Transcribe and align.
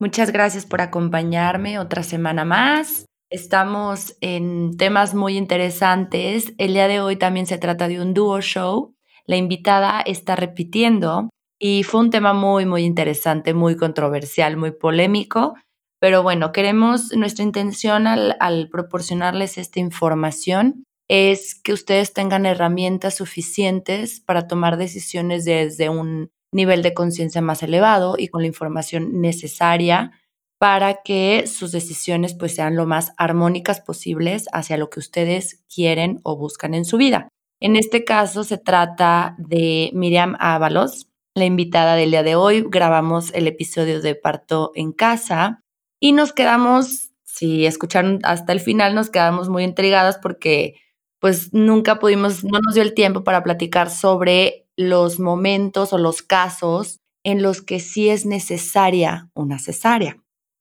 Muchas 0.00 0.30
gracias 0.30 0.64
por 0.64 0.80
acompañarme 0.80 1.80
otra 1.80 2.04
semana 2.04 2.44
más. 2.44 3.06
Estamos 3.30 4.16
en 4.20 4.76
temas 4.76 5.12
muy 5.12 5.36
interesantes. 5.36 6.54
El 6.56 6.74
día 6.74 6.86
de 6.86 7.00
hoy 7.00 7.16
también 7.16 7.46
se 7.46 7.58
trata 7.58 7.88
de 7.88 8.00
un 8.00 8.14
dúo 8.14 8.40
show. 8.40 8.94
La 9.26 9.36
invitada 9.36 10.00
está 10.00 10.36
repitiendo 10.36 11.30
y 11.58 11.82
fue 11.82 12.00
un 12.00 12.10
tema 12.10 12.32
muy, 12.32 12.64
muy 12.64 12.84
interesante, 12.84 13.54
muy 13.54 13.76
controversial, 13.76 14.56
muy 14.56 14.70
polémico. 14.70 15.54
Pero 16.00 16.22
bueno, 16.22 16.52
queremos, 16.52 17.12
nuestra 17.16 17.42
intención 17.42 18.06
al, 18.06 18.36
al 18.38 18.68
proporcionarles 18.70 19.58
esta 19.58 19.80
información 19.80 20.84
es 21.08 21.60
que 21.60 21.72
ustedes 21.72 22.12
tengan 22.12 22.46
herramientas 22.46 23.16
suficientes 23.16 24.20
para 24.20 24.46
tomar 24.46 24.76
decisiones 24.76 25.44
desde 25.44 25.88
un 25.88 26.30
nivel 26.52 26.82
de 26.82 26.94
conciencia 26.94 27.40
más 27.40 27.62
elevado 27.62 28.16
y 28.18 28.28
con 28.28 28.42
la 28.42 28.48
información 28.48 29.20
necesaria 29.20 30.12
para 30.58 31.02
que 31.02 31.46
sus 31.46 31.72
decisiones 31.72 32.34
pues 32.34 32.54
sean 32.54 32.74
lo 32.74 32.86
más 32.86 33.12
armónicas 33.16 33.80
posibles 33.80 34.46
hacia 34.52 34.76
lo 34.76 34.90
que 34.90 34.98
ustedes 34.98 35.64
quieren 35.72 36.20
o 36.24 36.36
buscan 36.36 36.74
en 36.74 36.84
su 36.84 36.96
vida. 36.96 37.28
En 37.60 37.76
este 37.76 38.04
caso 38.04 38.44
se 38.44 38.58
trata 38.58 39.36
de 39.38 39.90
Miriam 39.94 40.36
Ábalos, 40.40 41.08
la 41.34 41.44
invitada 41.44 41.94
del 41.94 42.10
día 42.10 42.22
de 42.22 42.34
hoy. 42.34 42.64
Grabamos 42.68 43.32
el 43.34 43.46
episodio 43.46 44.00
de 44.00 44.14
Parto 44.14 44.72
en 44.74 44.92
casa 44.92 45.60
y 46.00 46.12
nos 46.12 46.32
quedamos, 46.32 47.10
si 47.24 47.66
escucharon 47.66 48.20
hasta 48.24 48.52
el 48.52 48.60
final, 48.60 48.94
nos 48.94 49.10
quedamos 49.10 49.48
muy 49.48 49.64
intrigadas 49.64 50.18
porque 50.20 50.74
pues 51.20 51.52
nunca 51.52 51.98
pudimos, 51.98 52.44
no 52.44 52.60
nos 52.60 52.74
dio 52.74 52.82
el 52.82 52.94
tiempo 52.94 53.24
para 53.24 53.42
platicar 53.42 53.90
sobre 53.90 54.57
los 54.78 55.18
momentos 55.18 55.92
o 55.92 55.98
los 55.98 56.22
casos 56.22 57.00
en 57.24 57.42
los 57.42 57.62
que 57.62 57.80
sí 57.80 58.08
es 58.08 58.24
necesaria 58.24 59.28
una 59.34 59.58
cesárea. 59.58 60.16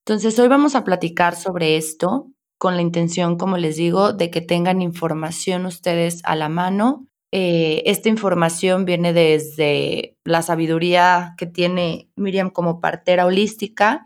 Entonces, 0.06 0.38
hoy 0.40 0.48
vamos 0.48 0.74
a 0.74 0.84
platicar 0.84 1.36
sobre 1.36 1.78
esto 1.78 2.32
con 2.58 2.76
la 2.76 2.82
intención, 2.82 3.38
como 3.38 3.58
les 3.58 3.78
digo, 3.78 4.14
de 4.14 4.32
que 4.32 4.42
tengan 4.42 4.82
información 4.82 5.68
ustedes 5.68 6.22
a 6.24 6.36
la 6.36 6.50
mano. 6.50 7.06
Eh, 7.32 7.84
esta 7.86 8.10
información 8.10 8.86
viene 8.86 9.14
desde 9.14 10.18
la 10.24 10.42
sabiduría 10.42 11.36
que 11.38 11.46
tiene 11.46 12.10
Miriam 12.16 12.50
como 12.50 12.82
partera 12.82 13.28
holística 13.28 14.04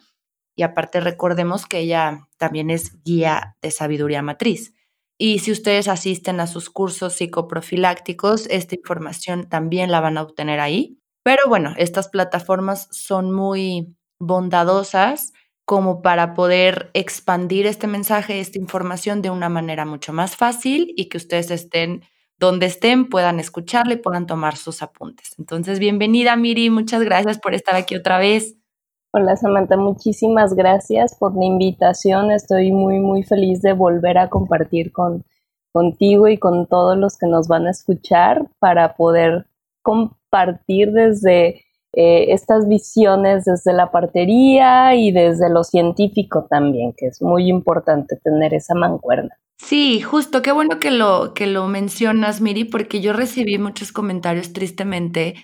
y 0.58 0.64
aparte 0.64 1.00
recordemos 1.00 1.66
que 1.66 1.80
ella 1.80 2.28
también 2.38 2.70
es 2.70 3.02
guía 3.04 3.56
de 3.62 3.72
sabiduría 3.72 4.22
matriz. 4.22 4.74
Y 5.24 5.38
si 5.38 5.52
ustedes 5.52 5.88
asisten 5.88 6.40
a 6.40 6.48
sus 6.48 6.72
cursos 6.72 7.14
psicoprofilácticos, 7.14 8.48
esta 8.48 8.74
información 8.74 9.48
también 9.48 9.92
la 9.92 10.00
van 10.00 10.18
a 10.18 10.24
obtener 10.24 10.60
ahí. 10.60 10.98
Pero 11.22 11.44
bueno, 11.48 11.76
estas 11.78 12.10
plataformas 12.10 12.88
son 12.90 13.32
muy 13.32 13.96
bondadosas 14.20 15.32
como 15.64 16.02
para 16.02 16.34
poder 16.34 16.90
expandir 16.96 17.68
este 17.68 17.86
mensaje, 17.86 18.40
esta 18.40 18.58
información 18.58 19.22
de 19.22 19.30
una 19.30 19.48
manera 19.48 19.86
mucho 19.86 20.12
más 20.12 20.36
fácil 20.36 20.92
y 20.98 21.08
que 21.08 21.18
ustedes 21.18 21.52
estén 21.52 22.02
donde 22.40 22.66
estén, 22.66 23.08
puedan 23.08 23.40
escucharle 23.40 23.94
y 23.94 23.98
puedan 23.98 24.26
tomar 24.26 24.58
sus 24.58 24.82
apuntes. 24.82 25.36
Entonces, 25.38 25.78
bienvenida 25.78 26.36
Miri, 26.36 26.72
muchas 26.72 27.04
gracias 27.04 27.38
por 27.38 27.54
estar 27.54 27.76
aquí 27.76 27.96
otra 27.96 28.18
vez. 28.18 28.56
Hola 29.14 29.36
Samantha, 29.36 29.76
muchísimas 29.76 30.54
gracias 30.54 31.16
por 31.16 31.36
la 31.36 31.44
invitación. 31.44 32.32
Estoy 32.32 32.72
muy, 32.72 33.00
muy 33.00 33.24
feliz 33.24 33.62
de 33.62 33.74
volver 33.74 34.18
a 34.18 34.30
compartir 34.30 34.94
con, 34.94 35.26
contigo 35.74 36.30
y 36.30 36.38
con 36.38 36.66
todos 36.66 36.98
los 36.98 37.18
que 37.18 37.28
nos 37.28 37.50
van 37.50 37.68
a 37.68 37.72
escuchar 37.72 38.48
para 38.60 38.96
poder 38.96 39.48
compartir 39.82 40.94
desde 40.94 41.66
eh, 41.94 42.28
estas 42.30 42.70
visiones 42.70 43.44
desde 43.44 43.74
la 43.74 43.92
partería 43.92 44.96
y 44.96 45.12
desde 45.12 45.50
lo 45.50 45.66
científico 45.66 46.48
también, 46.50 46.94
que 46.96 47.08
es 47.08 47.22
muy 47.22 47.50
importante 47.50 48.16
tener 48.24 48.54
esa 48.54 48.76
mancuerna. 48.76 49.38
Sí, 49.58 50.00
justo, 50.00 50.42
qué 50.42 50.54
bueno 50.54 50.80
que 50.80 50.90
lo, 50.90 51.34
que 51.34 51.48
lo 51.48 51.68
mencionas, 51.68 52.40
Miri, 52.40 52.64
porque 52.64 53.02
yo 53.02 53.12
recibí 53.12 53.58
muchos 53.58 53.92
comentarios 53.92 54.54
tristemente 54.54 55.36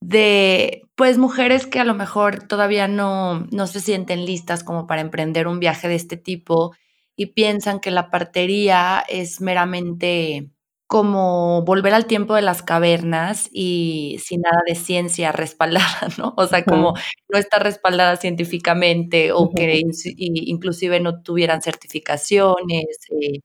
de 0.00 0.82
pues 0.96 1.18
mujeres 1.18 1.66
que 1.66 1.80
a 1.80 1.84
lo 1.84 1.94
mejor 1.94 2.46
todavía 2.46 2.88
no, 2.88 3.46
no 3.50 3.66
se 3.66 3.80
sienten 3.80 4.26
listas 4.26 4.64
como 4.64 4.86
para 4.86 5.00
emprender 5.00 5.48
un 5.48 5.60
viaje 5.60 5.88
de 5.88 5.96
este 5.96 6.16
tipo 6.16 6.74
y 7.16 7.26
piensan 7.26 7.80
que 7.80 7.90
la 7.90 8.10
partería 8.10 9.04
es 9.08 9.40
meramente 9.40 10.50
como 10.86 11.64
volver 11.64 11.94
al 11.94 12.06
tiempo 12.06 12.34
de 12.34 12.42
las 12.42 12.62
cavernas 12.62 13.48
y 13.52 14.18
sin 14.22 14.42
nada 14.42 14.62
de 14.66 14.74
ciencia 14.74 15.32
respaldada, 15.32 16.08
¿no? 16.18 16.34
O 16.36 16.46
sea, 16.46 16.64
como 16.64 16.94
no 17.28 17.38
está 17.38 17.58
respaldada 17.58 18.16
científicamente 18.16 19.32
o 19.32 19.50
que 19.50 19.80
inclusive 20.26 21.00
no 21.00 21.22
tuvieran 21.22 21.62
certificaciones, 21.62 22.98
eh, 23.10 23.40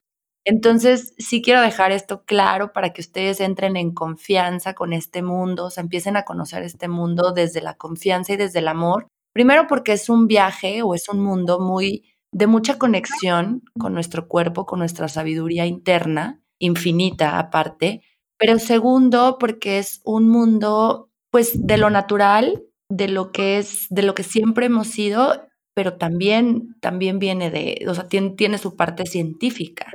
entonces, 0.45 1.13
sí 1.17 1.41
quiero 1.41 1.61
dejar 1.61 1.91
esto 1.91 2.23
claro 2.25 2.73
para 2.73 2.91
que 2.93 3.01
ustedes 3.01 3.39
entren 3.39 3.77
en 3.77 3.93
confianza 3.93 4.73
con 4.73 4.93
este 4.93 5.21
mundo, 5.21 5.65
o 5.65 5.69
sea, 5.69 5.81
empiecen 5.83 6.17
a 6.17 6.23
conocer 6.23 6.63
este 6.63 6.87
mundo 6.87 7.31
desde 7.33 7.61
la 7.61 7.75
confianza 7.75 8.33
y 8.33 8.37
desde 8.37 8.59
el 8.59 8.67
amor. 8.67 9.07
Primero 9.33 9.67
porque 9.67 9.93
es 9.93 10.09
un 10.09 10.27
viaje 10.27 10.81
o 10.81 10.95
es 10.95 11.07
un 11.09 11.19
mundo 11.21 11.59
muy 11.59 12.05
de 12.31 12.47
mucha 12.47 12.77
conexión 12.77 13.63
con 13.79 13.93
nuestro 13.93 14.27
cuerpo, 14.27 14.65
con 14.65 14.79
nuestra 14.79 15.07
sabiduría 15.07 15.65
interna, 15.65 16.41
infinita 16.59 17.39
aparte. 17.39 18.01
Pero 18.37 18.59
segundo 18.59 19.37
porque 19.39 19.79
es 19.79 20.01
un 20.05 20.29
mundo 20.29 21.09
pues 21.31 21.65
de 21.65 21.77
lo 21.77 21.89
natural, 21.89 22.63
de 22.89 23.07
lo 23.07 23.31
que 23.31 23.57
es, 23.59 23.87
de 23.89 24.03
lo 24.03 24.15
que 24.15 24.23
siempre 24.23 24.65
hemos 24.67 24.87
sido, 24.87 25.47
pero 25.75 25.97
también, 25.97 26.75
también 26.81 27.19
viene 27.19 27.51
de, 27.51 27.85
o 27.87 27.93
sea, 27.93 28.07
tiene, 28.07 28.31
tiene 28.31 28.57
su 28.57 28.75
parte 28.75 29.05
científica. 29.05 29.91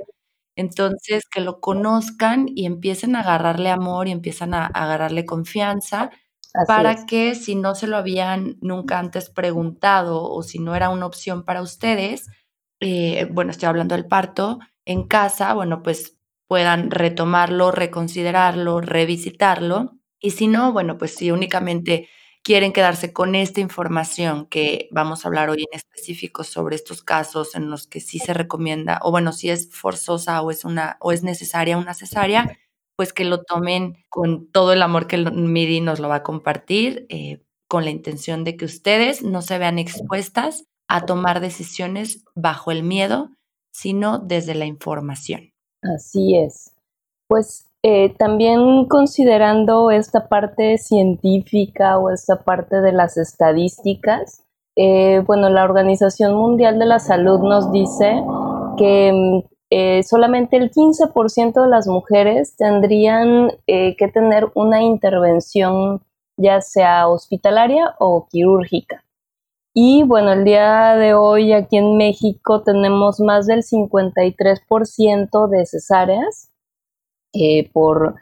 Entonces, 0.57 1.25
que 1.31 1.41
lo 1.41 1.61
conozcan 1.61 2.47
y 2.55 2.67
empiecen 2.67 3.17
a 3.17 3.21
agarrarle 3.21 3.71
amor 3.71 4.09
y 4.09 4.13
empiezan 4.13 4.55
a, 4.55 4.67
agarrarle 4.67 5.25
confianza 5.27 6.11
para 6.69 7.07
que 7.07 7.35
si 7.35 7.57
no 7.57 7.75
se 7.75 7.89
lo 7.89 7.97
habían 7.97 8.57
nunca 8.61 8.99
antes 9.01 9.29
preguntado 9.31 10.23
o 10.23 10.43
si 10.45 10.61
no 10.61 10.77
era 10.77 10.89
una 10.91 11.07
opción 11.07 11.45
para 11.45 11.63
ustedes, 11.63 12.29
eh, 12.81 13.29
bueno, 13.33 13.51
estoy 13.51 13.69
hablando 13.69 13.95
del 13.97 14.07
parto, 14.07 14.61
en 14.85 15.07
casa, 15.09 15.55
bueno, 15.55 15.83
pues 15.83 16.17
puedan 16.47 16.91
retomarlo, 16.91 17.71
reconsiderarlo, 17.73 18.81
revisitarlo. 18.81 19.99
Y 20.21 20.31
si 20.33 20.47
no, 20.47 20.73
bueno, 20.73 20.99
pues 20.99 21.15
si 21.17 21.31
únicamente 21.31 22.09
quieren 22.45 22.73
quedarse 22.73 23.13
con 23.13 23.35
esta 23.35 23.61
información 23.61 24.47
que 24.47 24.89
vamos 24.93 25.25
a 25.25 25.29
hablar 25.29 25.49
hoy 25.49 25.63
en 25.63 25.77
específico 25.77 26.45
sobre 26.45 26.77
estos 26.77 27.03
casos 27.03 27.55
en 27.57 27.71
los 27.71 27.87
que 27.87 28.01
sí 28.01 28.19
se 28.19 28.35
recomienda, 28.35 29.01
o 29.03 29.11
bueno, 29.11 29.33
si 29.33 29.49
es 29.49 29.71
forzosa 29.73 30.43
o 30.43 30.51
es 30.51 30.65
una, 30.65 30.99
o 31.01 31.11
es 31.11 31.23
necesaria 31.25 31.79
una 31.79 31.95
cesárea, 31.95 32.57
pues 32.97 33.13
que 33.13 33.25
lo 33.25 33.43
tomen 33.43 34.05
con 34.11 34.47
todo 34.53 34.73
el 34.75 34.83
amor 34.83 35.07
que 35.07 35.17
el 35.17 35.33
MIDI 35.33 35.81
nos 35.81 35.99
lo 36.01 36.09
va 36.09 36.17
a 36.17 36.23
compartir, 36.23 37.07
eh, 37.09 37.43
con 37.67 37.85
la 37.85 37.91
intención 37.91 38.45
de 38.45 38.57
que 38.57 38.67
ustedes 38.67 39.23
no 39.23 39.41
se 39.41 39.59
vean 39.59 39.79
expuestas 39.79 40.67
a 40.87 41.07
tomar 41.07 41.41
decisiones 41.41 42.25
bajo 42.35 42.71
el 42.71 42.83
miedo, 42.83 43.31
sino 43.73 44.19
desde 44.19 44.55
la 44.55 44.67
información. 44.67 45.53
Así 45.83 46.37
es. 46.37 46.75
Pues 47.27 47.74
eh, 47.87 48.15
también 48.17 48.87
considerando 48.87 49.91
esta 49.91 50.27
parte 50.29 50.79
científica 50.79 51.99
o 51.99 52.09
esta 52.09 52.43
parte 52.43 52.81
de 52.81 52.93
las 52.93 53.19
estadísticas, 53.19 54.43
eh, 54.75 55.23
bueno, 55.27 55.51
la 55.51 55.65
Organización 55.65 56.35
Mundial 56.35 56.79
de 56.79 56.87
la 56.87 56.99
Salud 56.99 57.41
nos 57.41 57.71
dice 57.73 58.23
que 58.79 59.13
mm, 59.13 59.49
eh, 59.69 60.03
solamente 60.03 60.57
el 60.57 60.71
15% 60.71 61.63
de 61.63 61.69
las 61.69 61.87
mujeres 61.87 62.57
tendrían 62.57 63.51
que 63.67 64.11
tener 64.15 64.51
una 64.55 64.83
intervención 64.83 66.01
ya 66.39 66.63
sea 66.63 67.07
hospitalaria 67.09 67.97
o 67.99 68.27
quirúrgica. 68.31 69.05
Y 69.75 70.05
bueno, 70.05 70.33
el 70.33 70.45
día 70.45 70.97
de 70.97 71.13
hoy 71.13 71.53
aquí 71.53 71.77
en 71.77 71.99
México 71.99 72.63
tenemos 72.63 73.21
más 73.21 73.47
del 73.47 73.63
53% 73.63 75.49
de 75.49 75.67
cesáreas 75.67 76.54
eh, 77.35 77.71
por, 77.73 78.15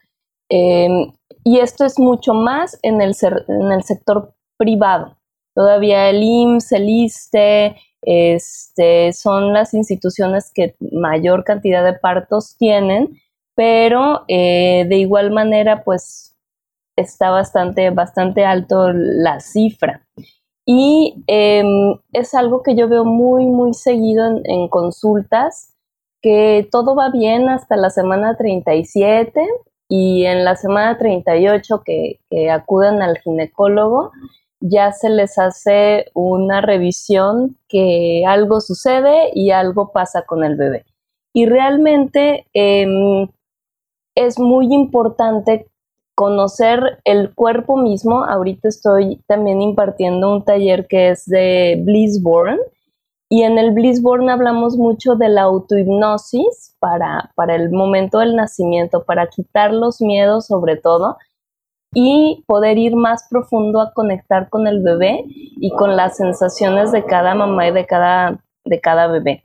em, 0.48 1.12
y 1.44 1.58
esto 1.58 1.84
es 1.84 1.98
mucho 1.98 2.34
más 2.34 2.78
en 2.82 3.00
el, 3.00 3.14
en 3.48 3.72
el 3.72 3.82
sector 3.82 4.34
privado. 4.58 5.16
Todavía 5.54 6.08
el 6.08 6.22
IMSS, 6.22 6.72
el 6.72 6.88
ISTE, 6.88 7.76
este, 8.02 9.12
son 9.12 9.52
las 9.52 9.74
instituciones 9.74 10.50
que 10.52 10.74
mayor 10.92 11.44
cantidad 11.44 11.84
de 11.84 11.92
partos 11.94 12.56
tienen, 12.56 13.20
pero 13.54 14.24
eh, 14.28 14.86
de 14.88 14.96
igual 14.96 15.30
manera, 15.30 15.84
pues 15.84 16.36
está 16.96 17.30
bastante, 17.30 17.90
bastante 17.90 18.44
alto 18.44 18.92
la 18.92 19.40
cifra. 19.40 20.06
Y 20.66 21.22
em, 21.26 21.96
es 22.12 22.34
algo 22.34 22.62
que 22.62 22.74
yo 22.76 22.88
veo 22.88 23.04
muy, 23.04 23.44
muy 23.46 23.74
seguido 23.74 24.40
en, 24.44 24.68
consultas, 24.68 25.71
que 26.22 26.68
todo 26.70 26.94
va 26.94 27.10
bien 27.10 27.48
hasta 27.48 27.76
la 27.76 27.90
semana 27.90 28.36
37 28.36 29.46
y 29.88 30.24
en 30.24 30.44
la 30.44 30.56
semana 30.56 30.96
38 30.96 31.82
que, 31.84 32.20
que 32.30 32.50
acuden 32.50 33.02
al 33.02 33.18
ginecólogo, 33.18 34.12
ya 34.60 34.92
se 34.92 35.10
les 35.10 35.38
hace 35.38 36.06
una 36.14 36.60
revisión 36.60 37.58
que 37.68 38.24
algo 38.26 38.60
sucede 38.60 39.30
y 39.34 39.50
algo 39.50 39.90
pasa 39.92 40.22
con 40.22 40.44
el 40.44 40.56
bebé. 40.56 40.86
Y 41.34 41.46
realmente 41.46 42.46
em, 42.52 43.28
es 44.14 44.38
muy 44.38 44.72
importante 44.72 45.66
conocer 46.14 47.00
el 47.04 47.34
cuerpo 47.34 47.76
mismo. 47.76 48.24
Ahorita 48.24 48.68
estoy 48.68 49.22
también 49.26 49.60
impartiendo 49.60 50.32
un 50.32 50.44
taller 50.44 50.86
que 50.86 51.10
es 51.10 51.26
de 51.26 51.82
Blissborn 51.84 52.58
y 53.32 53.44
en 53.44 53.56
el 53.56 53.70
Blissborn 53.70 54.28
hablamos 54.28 54.76
mucho 54.76 55.14
de 55.14 55.30
la 55.30 55.44
autohipnosis 55.44 56.76
para, 56.80 57.32
para 57.34 57.54
el 57.54 57.70
momento 57.70 58.18
del 58.18 58.36
nacimiento, 58.36 59.04
para 59.04 59.28
quitar 59.28 59.72
los 59.72 60.02
miedos 60.02 60.48
sobre 60.48 60.76
todo 60.76 61.16
y 61.94 62.44
poder 62.46 62.76
ir 62.76 62.94
más 62.94 63.26
profundo 63.30 63.80
a 63.80 63.94
conectar 63.94 64.50
con 64.50 64.66
el 64.66 64.82
bebé 64.82 65.24
y 65.26 65.70
con 65.70 65.96
las 65.96 66.18
sensaciones 66.18 66.92
de 66.92 67.06
cada 67.06 67.34
mamá 67.34 67.68
y 67.68 67.72
de 67.72 67.86
cada, 67.86 68.38
de 68.66 68.80
cada 68.82 69.06
bebé. 69.06 69.44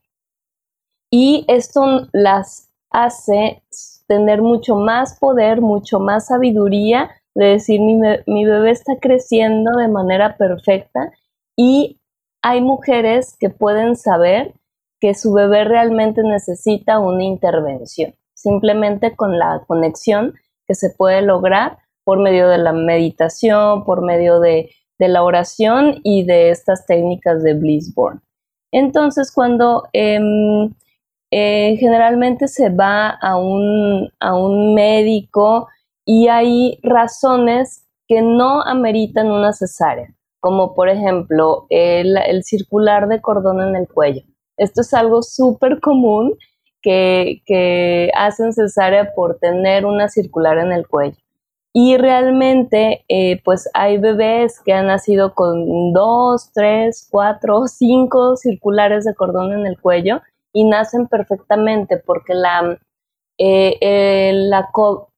Y 1.09 1.45
esto 1.47 2.09
las 2.11 2.69
hace 2.89 3.63
tener 4.05 4.41
mucho 4.41 4.75
más 4.75 5.17
poder, 5.17 5.61
mucho 5.61 6.01
más 6.01 6.27
sabiduría 6.27 7.09
de 7.35 7.45
decir 7.45 7.79
mi, 7.79 7.95
mi 8.25 8.43
bebé 8.43 8.71
está 8.71 8.97
creciendo 8.99 9.77
de 9.77 9.87
manera 9.87 10.35
perfecta 10.35 11.09
y 11.55 12.01
hay 12.41 12.61
mujeres 12.61 13.35
que 13.39 13.49
pueden 13.49 13.95
saber 13.95 14.53
que 14.99 15.13
su 15.13 15.33
bebé 15.33 15.63
realmente 15.63 16.23
necesita 16.23 16.99
una 16.99 17.23
intervención, 17.23 18.15
simplemente 18.33 19.15
con 19.15 19.37
la 19.37 19.63
conexión 19.67 20.33
que 20.65 20.75
se 20.75 20.89
puede 20.89 21.21
lograr 21.21 21.79
por 22.03 22.19
medio 22.19 22.47
de 22.47 22.57
la 22.57 22.73
meditación, 22.73 23.83
por 23.83 24.01
medio 24.01 24.39
de, 24.39 24.69
la 24.99 25.23
oración 25.23 25.99
y 26.03 26.23
de 26.23 26.49
estas 26.49 26.87
técnicas 26.87 27.43
de 27.43 27.53
Blissborn. 27.53 28.21
Entonces, 28.71 29.31
cuando 29.31 29.83
em, 29.93 30.73
eh, 31.31 31.75
generalmente 31.77 32.47
se 32.47 32.69
va 32.69 33.09
a 33.09 33.37
un, 33.37 34.09
a 34.19 34.35
un 34.35 34.73
médico 34.73 35.67
y 36.03 36.29
hay 36.29 36.79
razones 36.81 37.85
que 38.07 38.21
no 38.21 38.61
ameritan 38.63 39.29
una 39.29 39.53
cesárea, 39.53 40.15
como 40.39 40.75
por 40.75 40.89
ejemplo 40.89 41.65
el, 41.69 42.17
el 42.17 42.43
circular 42.43 43.07
de 43.07 43.21
cordón 43.21 43.61
en 43.61 43.75
el 43.75 43.87
cuello. 43.87 44.21
Esto 44.57 44.81
es 44.81 44.93
algo 44.93 45.21
súper 45.23 45.79
común 45.79 46.35
que, 46.81 47.41
que 47.45 48.11
hacen 48.15 48.53
cesárea 48.53 49.13
por 49.13 49.39
tener 49.39 49.85
una 49.85 50.09
circular 50.09 50.57
en 50.57 50.71
el 50.71 50.87
cuello. 50.87 51.17
Y 51.79 51.95
realmente, 51.97 53.05
eh, 53.07 53.39
pues 53.43 53.69
hay 53.75 53.99
bebés 53.99 54.59
que 54.65 54.73
han 54.73 54.87
nacido 54.87 55.35
con 55.35 55.93
dos, 55.93 56.51
tres, 56.51 57.07
cuatro, 57.11 57.67
cinco 57.67 58.35
circulares 58.35 59.05
de 59.05 59.13
cordón 59.13 59.53
en 59.53 59.67
el 59.67 59.79
cuello 59.79 60.21
y 60.53 60.63
nacen 60.63 61.07
perfectamente 61.07 61.97
porque 61.97 62.33
la, 62.33 62.79
eh, 63.37 63.77
eh, 63.79 64.31
la 64.33 64.71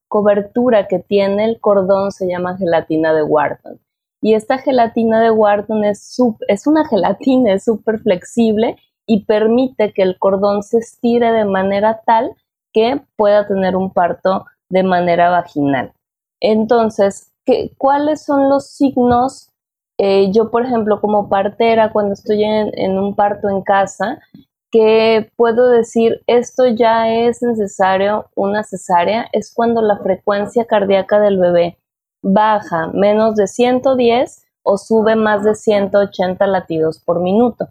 cobertura 0.10 0.88
que 0.88 1.00
tiene 1.00 1.46
el 1.46 1.62
cordón 1.62 2.12
se 2.12 2.28
llama 2.28 2.58
gelatina 2.58 3.14
de 3.14 3.24
Wharton. 3.24 3.80
Y 4.22 4.34
esta 4.34 4.58
gelatina 4.58 5.22
de 5.22 5.32
Wharton 5.32 5.84
es, 5.84 6.18
una 6.66 6.86
gelatina, 6.88 7.54
es 7.54 7.64
súper 7.64 8.00
flexible 8.00 8.76
y 9.08 9.26
permite 9.26 9.94
que 9.94 10.02
el 10.02 10.18
cordón 10.20 10.62
se 10.62 10.80
estire 10.80 11.32
de 11.32 11.46
manera 11.46 12.02
tal 12.06 12.36
que 12.74 13.02
pueda 13.16 13.48
tener 13.48 13.76
un 13.76 13.92
parto 13.92 14.46
de 14.70 14.84
manera 14.84 15.30
vaginal. 15.30 15.94
Entonces, 16.42 17.32
¿qué, 17.46 17.72
¿cuáles 17.78 18.24
son 18.24 18.50
los 18.50 18.70
signos? 18.72 19.50
Eh, 19.98 20.32
yo, 20.32 20.52
por 20.52 20.66
ejemplo, 20.66 21.02
como 21.02 21.28
partera, 21.28 21.92
cuando 21.92 22.14
estoy 22.14 22.44
en, 22.44 22.98
un 22.98 23.16
parto 23.16 23.50
en 23.50 23.62
casa, 23.62 24.20
que 24.72 25.32
puedo 25.36 25.70
decir 25.70 26.22
esto 26.28 26.68
ya 26.68 27.10
es 27.12 27.42
necesario 27.42 28.30
una 28.36 28.64
cesárea, 28.64 29.28
es 29.34 29.52
cuando 29.54 29.82
la 29.82 29.98
frecuencia 29.98 30.66
cardíaca 30.66 31.20
del 31.20 31.40
bebé 31.40 31.80
baja 32.22 32.88
menos 32.94 33.36
de 33.36 33.48
110 33.48 34.46
o 34.64 34.78
sube 34.78 35.16
más 35.16 35.44
de 35.44 35.56
180 35.56 36.46
latidos 36.48 37.00
por 37.00 37.22
minuto. 37.22 37.70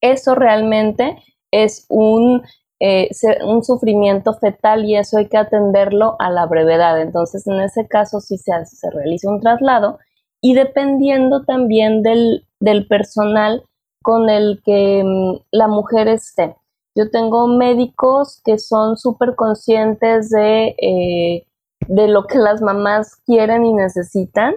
Eso 0.00 0.34
realmente 0.34 1.22
es 1.50 1.86
un 1.88 2.42
eh, 2.80 3.10
un 3.44 3.64
sufrimiento 3.64 4.34
fetal 4.34 4.84
y 4.84 4.94
eso 4.94 5.18
hay 5.18 5.26
que 5.26 5.36
atenderlo 5.36 6.14
a 6.20 6.30
la 6.30 6.46
brevedad. 6.46 7.00
Entonces, 7.00 7.44
en 7.48 7.60
ese 7.60 7.88
caso 7.88 8.20
sí 8.20 8.38
se, 8.38 8.52
se 8.66 8.90
realiza 8.90 9.28
un 9.28 9.40
traslado 9.40 9.98
y 10.40 10.54
dependiendo 10.54 11.42
también 11.44 12.02
del, 12.02 12.44
personal 12.88 13.64
con 14.02 14.30
el 14.30 14.62
que 14.64 15.02
mm, 15.04 15.40
la 15.50 15.66
mujer 15.66 16.06
esté. 16.06 16.54
Yo 16.94 17.10
tengo 17.10 17.48
médicos 17.48 18.40
que 18.44 18.58
son 18.58 18.96
súper 18.96 19.34
conscientes 19.34 20.30
de, 20.30 20.76
eh, 20.80 21.46
de 21.86 22.08
lo 22.08 22.26
que 22.26 22.38
las 22.38 22.60
mamás 22.60 23.16
quieren 23.24 23.64
y 23.64 23.72
necesitan 23.72 24.54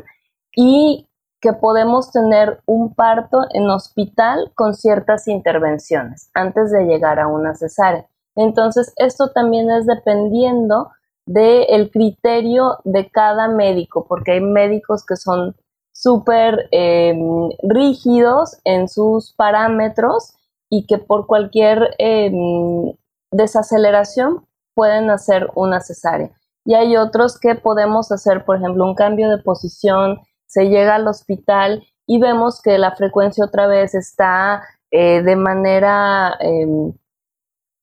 y 0.56 1.08
que 1.40 1.54
podemos 1.54 2.12
tener 2.12 2.62
un 2.66 2.94
parto 2.94 3.40
en 3.54 3.70
hospital 3.70 4.52
con 4.56 4.76
ciertas 4.76 5.28
intervenciones 5.28 6.30
antes 6.34 6.72
de 6.72 6.86
llegar 6.86 7.20
a 7.20 7.28
una 7.28 7.56
cesárea. 7.56 8.08
Entonces, 8.36 8.94
esto 8.98 9.32
también 9.32 9.70
es 9.72 9.86
dependiendo 9.86 10.92
del 11.26 11.90
criterio 11.92 12.78
de 12.84 13.10
cada 13.10 13.48
médico, 13.48 14.06
porque 14.08 14.34
hay 14.34 14.42
médicos 14.42 15.06
que 15.06 15.16
son 15.16 15.56
súper 15.92 16.68
em, 16.72 17.50
rígidos 17.64 18.58
en 18.64 18.88
sus 18.88 19.34
parámetros 19.34 20.34
y 20.70 20.86
que 20.86 20.98
por 20.98 21.28
cualquier 21.28 21.96
em, 21.98 22.94
desaceleración 23.32 24.46
pueden 24.74 25.10
hacer 25.10 25.50
una 25.56 25.82
cesárea. 25.82 26.32
Y 26.66 26.76
hay 26.76 26.98
otros 26.98 27.40
que 27.40 27.56
podemos 27.56 28.12
hacer, 28.12 28.46
por 28.46 28.58
ejemplo, 28.58 28.86
un 28.86 28.96
cambio 28.96 29.30
de 29.30 29.42
posición, 29.42 30.20
se 30.46 30.66
llega 30.66 30.96
al 30.96 31.08
hospital 31.08 31.84
y 32.06 32.20
vemos 32.20 32.62
que 32.62 32.78
la 32.78 32.96
frecuencia 32.96 33.46
otra 33.46 33.68
vez 33.68 33.96
está 33.96 34.64
eh, 34.92 35.22
de 35.24 35.36
manera 35.36 36.36
em, 36.40 36.94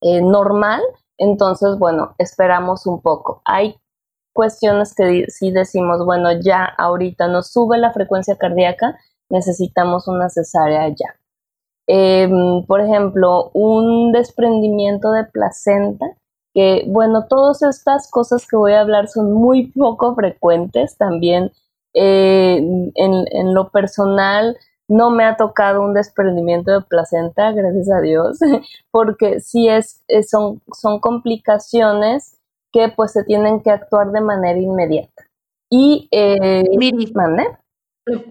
eh, 0.02 0.20
normal, 0.23 0.82
entonces, 1.18 1.78
bueno, 1.78 2.14
esperamos 2.18 2.87
un 2.87 3.02
poco. 3.02 3.42
Hay 3.44 3.80
cuestiones 4.32 4.94
que 4.94 5.25
si 5.28 5.50
decimos, 5.50 6.04
bueno, 6.04 6.30
ya 6.40 6.64
ahorita 6.64 7.26
nos 7.28 7.50
sube 7.52 7.78
la 7.78 7.92
frecuencia 7.92 8.37
cardíaca, 8.37 8.99
necesitamos 9.30 10.06
una 10.06 10.28
cesárea 10.28 10.88
ya. 10.90 11.18
Em, 11.88 12.64
por 12.66 12.80
ejemplo, 12.82 13.50
un 13.54 14.12
desprendimiento 14.12 15.11
de 15.11 15.25
placenta, 15.25 16.06
que 16.58 16.82
bueno, 16.88 17.26
todas 17.28 17.62
estas 17.62 18.10
cosas 18.10 18.44
que 18.44 18.56
voy 18.56 18.72
a 18.72 18.80
hablar 18.80 19.06
son 19.06 19.32
muy 19.32 19.68
poco 19.78 20.16
frecuentes 20.16 20.96
también. 20.96 21.52
Eh, 21.94 22.56
en, 22.56 23.24
en, 23.30 23.54
lo 23.54 23.70
personal, 23.70 24.56
no 24.88 25.10
me 25.10 25.24
ha 25.24 25.36
tocado 25.36 25.82
un 25.82 25.94
desprendimiento 25.94 26.72
de 26.72 26.80
placenta, 26.80 27.52
gracias 27.52 27.88
a 27.90 28.00
Dios, 28.00 28.38
porque 28.90 29.38
sí 29.38 29.68
es, 29.68 30.02
son, 30.28 30.60
son 30.72 30.98
complicaciones 30.98 32.36
que 32.72 32.88
pues 32.88 33.12
se 33.12 33.22
tienen 33.22 33.60
que 33.60 33.70
actuar 33.70 34.10
de 34.10 34.20
manera 34.20 34.58
inmediata. 34.58 35.28
Y, 35.70 36.08
eh, 36.10 36.64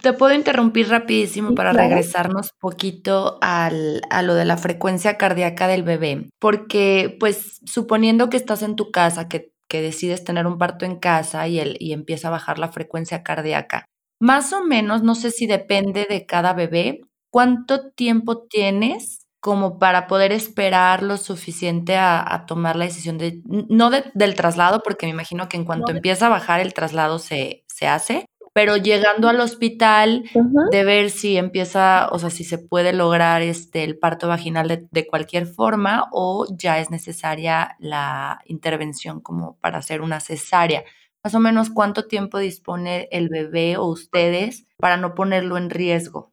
Te 0.01 0.13
puedo 0.13 0.34
interrumpir 0.34 0.89
rapidísimo 0.89 1.53
para 1.53 1.74
regresarnos 1.74 2.51
poquito 2.60 3.38
al, 3.41 4.01
a 4.10 4.22
lo 4.22 4.34
de 4.36 4.46
la 4.46 4.57
frecuencia 4.57 5.17
cardíaca 5.17 5.67
del 5.67 5.84
bebé, 5.84 6.29
porque 6.39 7.15
pues 7.19 7.60
suponiendo 7.65 8.29
que 8.29 8.38
estás 8.38 8.63
en 8.63 8.75
tu 8.75 8.91
casa, 8.91 9.27
que, 9.27 9.51
que 9.69 9.81
decides 9.81 10.24
tener 10.24 10.48
un 10.48 10.57
parto 10.57 10.86
en 10.86 10.98
casa 10.98 11.48
y, 11.48 11.60
el, 11.60 11.77
y 11.79 11.93
empieza 11.93 12.29
a 12.29 12.31
bajar 12.31 12.60
la 12.60 12.69
frecuencia 12.69 13.24
cardíaca, 13.24 13.86
más 14.19 14.51
o 14.53 14.63
menos, 14.63 15.03
no 15.03 15.15
sé 15.15 15.31
si 15.31 15.46
depende 15.46 16.07
de 16.10 16.25
cada 16.25 16.53
bebé, 16.53 17.01
¿cuánto 17.31 17.91
tiempo 17.91 18.46
tienes 18.48 19.27
como 19.39 19.77
para 19.77 20.07
poder 20.07 20.31
esperar 20.31 21.03
lo 21.03 21.17
suficiente 21.17 21.96
a, 21.96 22.46
tomar 22.48 22.75
la 22.75 22.86
decisión 22.86 23.17
de, 23.17 23.41
no 23.46 23.91
del 23.91 24.36
traslado, 24.36 24.81
porque 24.84 25.05
me 25.05 25.12
imagino 25.12 25.48
que 25.48 25.57
en 25.57 25.63
cuanto 25.63 25.91
empieza 25.91 26.25
a 26.25 26.29
bajar 26.29 26.60
el 26.60 26.74
traslado 26.74 27.19
se, 27.19 27.63
se 27.67 27.88
hace, 27.88 28.25
pero 28.58 28.76
llegando 28.76 29.30
al 29.30 29.40
hospital, 29.40 30.24
de 30.72 30.84
ver 30.84 31.12
si 31.12 31.38
empieza, 31.38 32.10
o 32.12 32.18
sea, 32.18 32.32
si 32.32 32.44
se 32.44 32.58
puede 32.58 32.92
lograr 32.92 33.44
este, 33.44 33.84
el 33.84 34.00
parto 34.00 34.28
vaginal 34.28 34.68
de, 34.68 34.88
de, 34.90 35.06
cualquier 35.06 35.46
forma 35.46 36.10
o 36.12 36.48
ya 36.50 36.80
es 36.80 36.90
necesaria 36.90 37.76
la 37.78 38.42
intervención 38.46 39.22
como 39.22 39.58
para 39.58 39.78
hacer 39.78 40.02
una 40.02 40.22
cesárea. 40.22 40.84
Más 41.24 41.36
o 41.36 41.40
menos 41.40 41.70
cuánto 41.70 42.08
tiempo 42.08 42.40
dispone 42.40 43.08
el 43.12 43.30
bebé 43.30 43.78
o 43.78 43.86
ustedes 43.86 44.66
para 44.78 44.98
no 44.98 45.14
ponerlo 45.14 45.58
en 45.58 45.70
riesgo. 45.70 46.32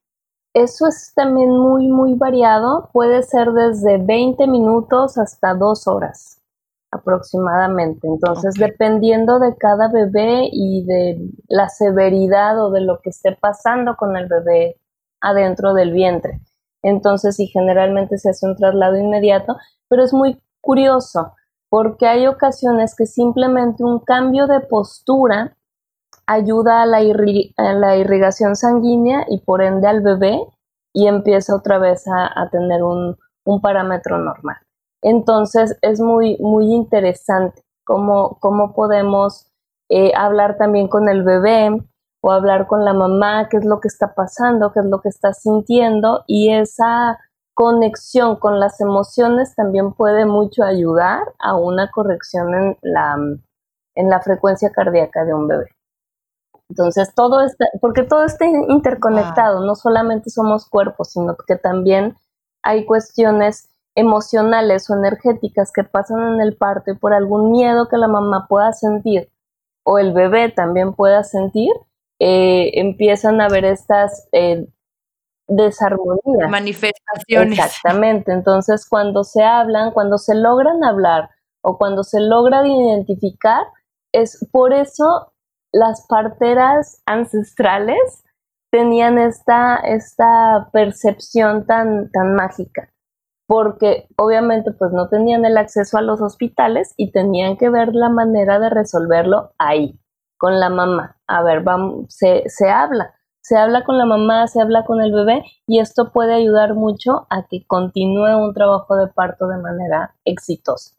Eso 0.55 0.87
es 0.89 1.13
también 1.15 1.51
muy, 1.51 1.89
muy 1.89 2.15
variado. 2.15 2.89
Puede 2.95 3.23
ser 3.23 3.53
desde 3.53 3.99
20 3.99 4.47
minutos 4.47 5.19
hasta 5.19 5.53
dos 5.53 5.87
horas 5.87 6.41
aproximadamente. 6.95 8.07
Entonces, 8.07 8.55
dependiendo 8.55 9.39
de 9.39 9.57
cada 9.57 9.89
bebé 9.89 10.49
y 10.53 10.85
de 10.85 11.19
la 11.49 11.69
severidad 11.69 12.65
o 12.65 12.71
de 12.71 12.81
lo 12.81 13.01
que 13.01 13.11
esté 13.11 13.33
pasando 13.33 13.97
con 13.97 14.17
el 14.17 14.29
bebé 14.29 14.77
adentro 15.21 15.75
del 15.75 15.93
vientre. 15.93 16.41
Entonces, 16.83 17.41
y 17.41 17.47
generalmente 17.49 18.19
se 18.19 18.31
hace 18.31 18.47
un 18.47 18.57
traslado 18.57 18.97
inmediato, 18.97 19.57
pero 19.89 20.05
es 20.05 20.13
muy 20.13 20.41
curioso 20.61 21.35
porque 21.69 22.07
hay 22.07 22.27
ocasiones 22.27 22.95
que 22.95 23.07
simplemente 23.07 23.83
un 23.83 23.99
cambio 23.99 24.47
de 24.47 24.61
postura 24.61 25.57
ayuda 26.27 26.83
a 26.83 26.87
la, 26.87 27.03
irrigación 27.97 28.55
sanguínea 28.55 29.25
y 29.29 29.41
por 29.41 29.63
ende 29.63 29.89
al 29.89 30.01
bebé 30.01 30.41
y 30.93 31.09
empieza 31.09 31.57
otra 31.57 31.79
vez 31.79 32.05
a, 32.07 32.49
tener 32.51 32.83
un 32.83 33.61
parámetro 33.61 34.19
normal. 34.19 34.57
Entonces 35.05 35.77
es 35.83 36.01
muy, 36.01 36.39
muy 36.41 36.73
interesante 36.73 37.63
cómo, 37.85 38.39
cómo 38.41 38.73
podemos 38.73 39.47
eh, 39.91 40.13
hablar 40.17 40.57
también 40.57 40.89
con 40.89 41.11
el 41.11 41.23
bebé 41.23 41.79
o 42.23 42.33
hablar 42.33 42.67
con 42.67 42.87
la 42.87 42.95
mamá, 42.95 43.51
qué 43.51 43.59
es 43.59 43.67
lo 43.67 43.81
que 43.81 43.89
está 43.89 44.15
pasando, 44.15 44.73
qué 44.73 44.81
es 44.81 44.87
lo 44.87 45.03
que 45.03 45.11
está 45.11 45.35
sintiendo 45.35 46.25
y 46.27 46.55
esa 46.55 47.19
conexión 47.53 48.37
con 48.37 48.59
las 48.59 48.81
emociones 48.81 49.55
también 49.55 49.93
puede 49.93 50.25
mucho 50.25 50.65
ayudar 50.65 51.21
a 51.39 51.55
una 51.55 51.91
corrección 51.91 52.55
en 52.55 52.79
la, 52.81 53.17
en 53.95 54.09
la 54.09 54.21
frecuencia 54.23 54.73
cardíaca 54.73 55.27
de 55.27 55.35
un 55.35 55.49
bebé. 55.49 55.69
Entonces, 56.71 57.15
todo 57.15 57.43
está, 57.43 57.67
porque 57.83 58.05
todo 58.05 58.25
está 58.25 58.47
interconectado, 58.47 59.61
no 59.67 59.75
solamente 59.75 60.31
somos 60.31 60.67
cuerpos, 60.67 61.11
sino 61.11 61.37
que 61.47 61.57
también 61.57 62.17
hay 62.63 62.87
cuestiones 62.87 63.69
emocionales 63.95 64.91
o 64.91 64.95
energéticas 64.95 65.73
que 65.73 65.85
pasan 65.85 66.35
en 66.35 66.41
el 66.41 66.57
parto 66.57 66.91
y 66.91 66.97
por 66.97 67.15
algún 67.15 67.53
miedo 67.53 67.89
que 67.89 67.97
la 67.97 68.09
mamá 68.09 68.47
pueda 68.49 68.73
sentir 68.73 69.31
o 69.85 69.99
el 69.99 70.13
bebé 70.13 70.51
también 70.51 70.95
pueda 70.95 71.23
sentir, 71.23 71.71
eh, 72.19 72.71
empiezan 72.75 73.41
a 73.41 73.47
haber 73.47 73.65
estas 73.65 74.29
eh, 74.33 74.67
desarmonías. 75.47 76.51
Manifestaciones. 76.51 77.59
Exactamente. 77.59 78.33
Entonces, 78.33 78.89
cuando 78.89 79.25
se 79.25 79.43
hablan, 79.45 79.93
cuando 79.93 80.17
se 80.19 80.35
logran 80.35 80.83
hablar 80.85 81.31
o 81.63 81.77
cuando 81.77 82.03
se 82.03 82.21
logra 82.21 82.67
identificar, 82.67 83.67
es 84.13 84.47
por 84.51 84.73
eso 84.73 85.33
las 85.71 86.07
parteras 86.07 87.03
ancestrales 87.05 88.25
tenían 88.71 89.19
esta, 89.19 89.77
esta 89.77 90.71
percepción 90.73 91.67
tan, 91.67 92.11
tan 92.11 92.35
mágica 92.35 92.94
porque 93.47 94.09
obviamente 94.17 94.73
pues 94.73 94.93
no 94.93 95.09
tenían 95.09 95.45
el 95.45 95.57
acceso 95.57 95.99
a 95.99 96.03
los 96.03 96.21
hospitales 96.21 96.95
y 96.97 97.11
tenían 97.11 97.57
que 97.57 97.69
ver 97.69 97.95
la 97.95 98.09
manera 98.09 98.59
de 98.59 98.71
resolverlo 98.71 99.53
ahí, 99.59 99.99
con 100.39 100.61
la 100.61 100.71
mamá. 100.71 101.19
A 101.27 101.43
ver, 101.43 101.63
vamos, 101.63 102.07
se, 102.09 102.43
se 102.49 102.71
habla, 102.71 103.15
se 103.43 103.57
habla 103.57 103.85
con 103.85 103.99
la 103.99 104.07
mamá, 104.07 104.47
se 104.47 104.61
habla 104.61 104.85
con 104.85 105.01
el 105.01 105.13
bebé 105.13 105.45
y 105.67 105.81
esto 105.81 106.11
puede 106.13 106.35
ayudar 106.35 106.75
mucho 106.75 107.27
a 107.29 107.47
que 107.47 107.67
continúe 107.67 108.37
un 108.37 108.55
trabajo 108.55 108.97
de 108.97 109.09
parto 109.09 109.47
de 109.47 109.59
manera 109.59 110.15
exitosa. 110.25 110.97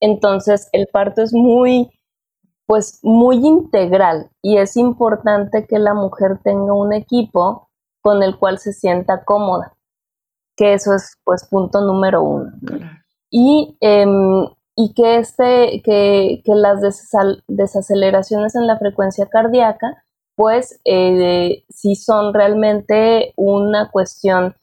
Entonces, 0.00 0.68
el 0.72 0.88
parto 0.88 1.22
es 1.22 1.32
muy, 1.32 1.90
pues 2.66 3.00
muy 3.02 3.46
integral 3.46 4.30
y 4.40 4.56
es 4.56 4.76
importante 4.76 5.66
que 5.66 5.78
la 5.78 5.94
mujer 5.94 6.40
tenga 6.42 6.72
un 6.72 6.92
equipo 6.92 7.68
con 8.00 8.22
el 8.22 8.36
cual 8.38 8.58
se 8.58 8.72
sienta 8.72 9.24
cómoda 9.24 9.76
que 10.56 10.74
eso 10.74 10.94
es 10.94 11.16
pues 11.24 11.46
punto 11.48 11.80
número 11.80 12.22
uno. 12.22 12.52
Y, 13.30 13.76
em, 13.80 14.46
y 14.76 14.94
que, 14.94 15.16
este, 15.18 15.82
que, 15.82 16.42
que 16.44 16.54
las 16.54 16.80
desaceleraciones 17.46 18.54
en 18.54 18.66
la 18.66 18.78
frecuencia 18.78 19.26
cardíaca, 19.26 20.04
pues 20.34 20.80
eh, 20.84 21.64
si 21.68 21.94
son 21.94 22.34
realmente 22.34 23.32
una 23.36 23.90
cuestión 23.90 24.54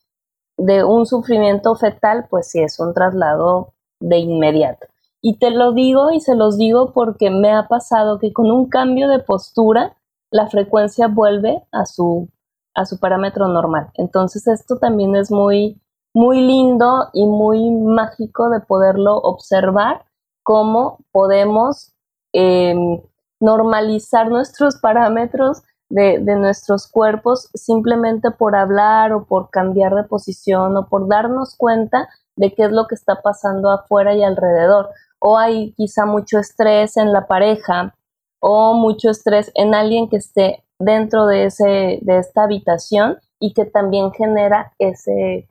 de 0.58 0.84
un 0.84 1.06
sufrimiento 1.06 1.76
fetal, 1.76 2.28
pues 2.30 2.52
sí 2.52 2.60
es 2.60 2.80
un 2.80 2.94
traslado 2.94 3.74
de 4.00 4.18
inmediato. 4.18 4.88
Y 5.22 5.38
te 5.38 5.52
lo 5.52 5.74
digo 5.74 6.12
y 6.12 6.22
se 6.22 6.36
los 6.36 6.58
digo 6.58 6.94
porque 6.94 7.30
me 7.30 7.52
ha 7.52 7.68
pasado 7.68 8.20
que 8.20 8.34
con 8.34 8.52
un 8.52 8.70
cambio 8.70 9.08
de 9.10 9.20
postura, 9.20 9.98
la 10.32 10.48
frecuencia 10.48 11.08
vuelve 11.08 11.64
a 11.72 11.86
su 11.86 12.30
a 12.74 12.86
su 12.86 13.00
parámetro 13.00 13.48
normal. 13.48 13.90
Entonces 13.96 14.48
esto 14.48 14.78
también 14.78 15.16
es 15.16 15.32
muy, 15.32 15.82
muy 16.14 16.42
lindo 16.42 17.10
y 17.14 17.26
muy 17.26 17.72
mágico 17.72 18.50
de 18.50 18.60
poderlo 18.62 19.18
observar, 19.18 20.06
cómo 20.44 21.00
podemos 21.12 21.94
em, 22.34 23.02
normalizar 23.40 24.30
nuestros 24.30 24.78
parámetros 24.78 25.62
de, 25.90 26.20
de, 26.20 26.36
nuestros 26.36 26.88
cuerpos 26.88 27.50
simplemente 27.54 28.32
por 28.32 28.56
hablar 28.56 29.12
o 29.14 29.26
por 29.26 29.50
cambiar 29.50 29.96
de 29.96 30.04
posición 30.04 30.78
o 30.78 30.88
por 30.88 31.08
darnos 31.08 31.56
cuenta 31.56 32.10
de 32.36 32.54
qué 32.54 32.64
es 32.64 32.72
lo 32.72 32.88
que 32.88 32.96
está 32.96 33.22
pasando 33.22 33.72
afuera 33.72 34.16
y 34.16 34.24
alrededor. 34.24 34.90
O 35.20 35.38
hay 35.38 35.74
quizá 35.74 36.06
mucho 36.06 36.40
estrés 36.40 36.96
en 36.98 37.12
la 37.12 37.28
pareja 37.28 37.96
o 38.40 38.74
mucho 38.74 39.10
estrés 39.10 39.52
en 39.56 39.76
alguien 39.76 40.10
que 40.10 40.18
esté 40.18 40.64
dentro 40.80 41.28
de, 41.28 41.46
ese, 41.46 42.00
de 42.02 42.18
esta 42.20 42.44
habitación 42.44 43.18
y 43.40 43.54
que 43.54 43.66
también 43.66 44.12
genera 44.12 44.74
ese, 44.80 45.50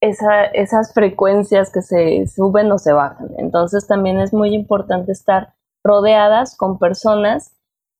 esas 0.00 0.92
frecuencias 0.94 1.72
que 1.72 1.82
se 1.82 2.26
suben 2.28 2.70
o 2.72 2.78
se 2.78 2.92
bajan. 2.92 3.30
Entonces 3.38 3.86
también 3.86 4.20
es 4.20 4.32
muy 4.32 4.54
importante 4.54 5.12
estar 5.12 5.54
rodeadas 5.84 6.56
con 6.56 6.78
personas 6.78 7.52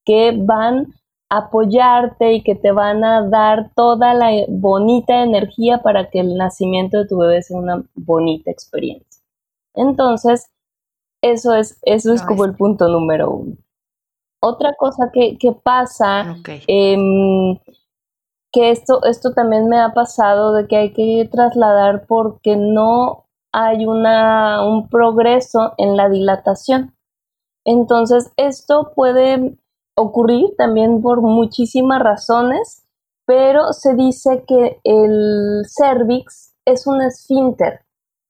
que 0.05 0.33
van 0.37 0.95
a 1.31 1.39
apoyarte 1.39 2.33
y 2.33 2.43
que 2.43 2.55
te 2.55 2.73
van 2.73 3.05
a 3.05 3.29
dar 3.29 3.71
toda 3.75 4.15
la 4.15 4.31
bonita 4.49 5.23
energía 5.23 5.83
para 5.83 6.09
que 6.09 6.21
el 6.21 6.37
nacimiento 6.37 6.99
de 6.99 7.07
tu 7.07 7.19
bebé 7.19 7.43
sea 7.43 7.59
una 7.59 7.85
bonita 7.95 8.51
experiencia. 8.51 9.23
Entonces, 9.75 10.51
eso 11.23 11.55
es, 11.55 11.79
eso 11.83 12.13
es 12.13 12.23
como 12.23 12.45
el 12.45 12.55
punto 12.55 12.89
número 12.89 13.31
uno. 13.31 13.57
Otra 14.41 14.75
cosa 14.75 15.11
que, 15.13 15.37
pasa, 15.63 16.37
em, 16.69 17.59
que 18.53 18.71
esto, 18.71 19.05
esto 19.05 19.33
también 19.33 19.69
me 19.69 19.81
ha 19.81 19.93
pasado 19.93 20.53
de 20.53 20.67
que 20.67 20.77
hay 20.77 20.93
que 20.93 21.29
trasladar 21.31 22.07
porque 22.07 22.57
no 22.57 23.25
hay 23.53 23.87
una, 23.87 24.65
un 24.65 24.89
progreso 24.89 25.75
en 25.77 25.97
la 25.97 26.09
dilatación. 26.09 26.95
Entonces, 27.65 28.31
esto 28.37 28.93
puede 28.95 29.59
ocurrir 29.97 30.55
también 30.57 31.03
por 31.03 31.21
muchísimas 31.21 32.01
razones, 32.01 32.85
pero 33.27 33.73
se 33.73 33.95
dice 33.95 34.45
que 34.47 34.81
el 34.85 35.65
cervix 35.67 36.55
es 36.65 36.87
un 36.87 37.03
esfínter 37.03 37.81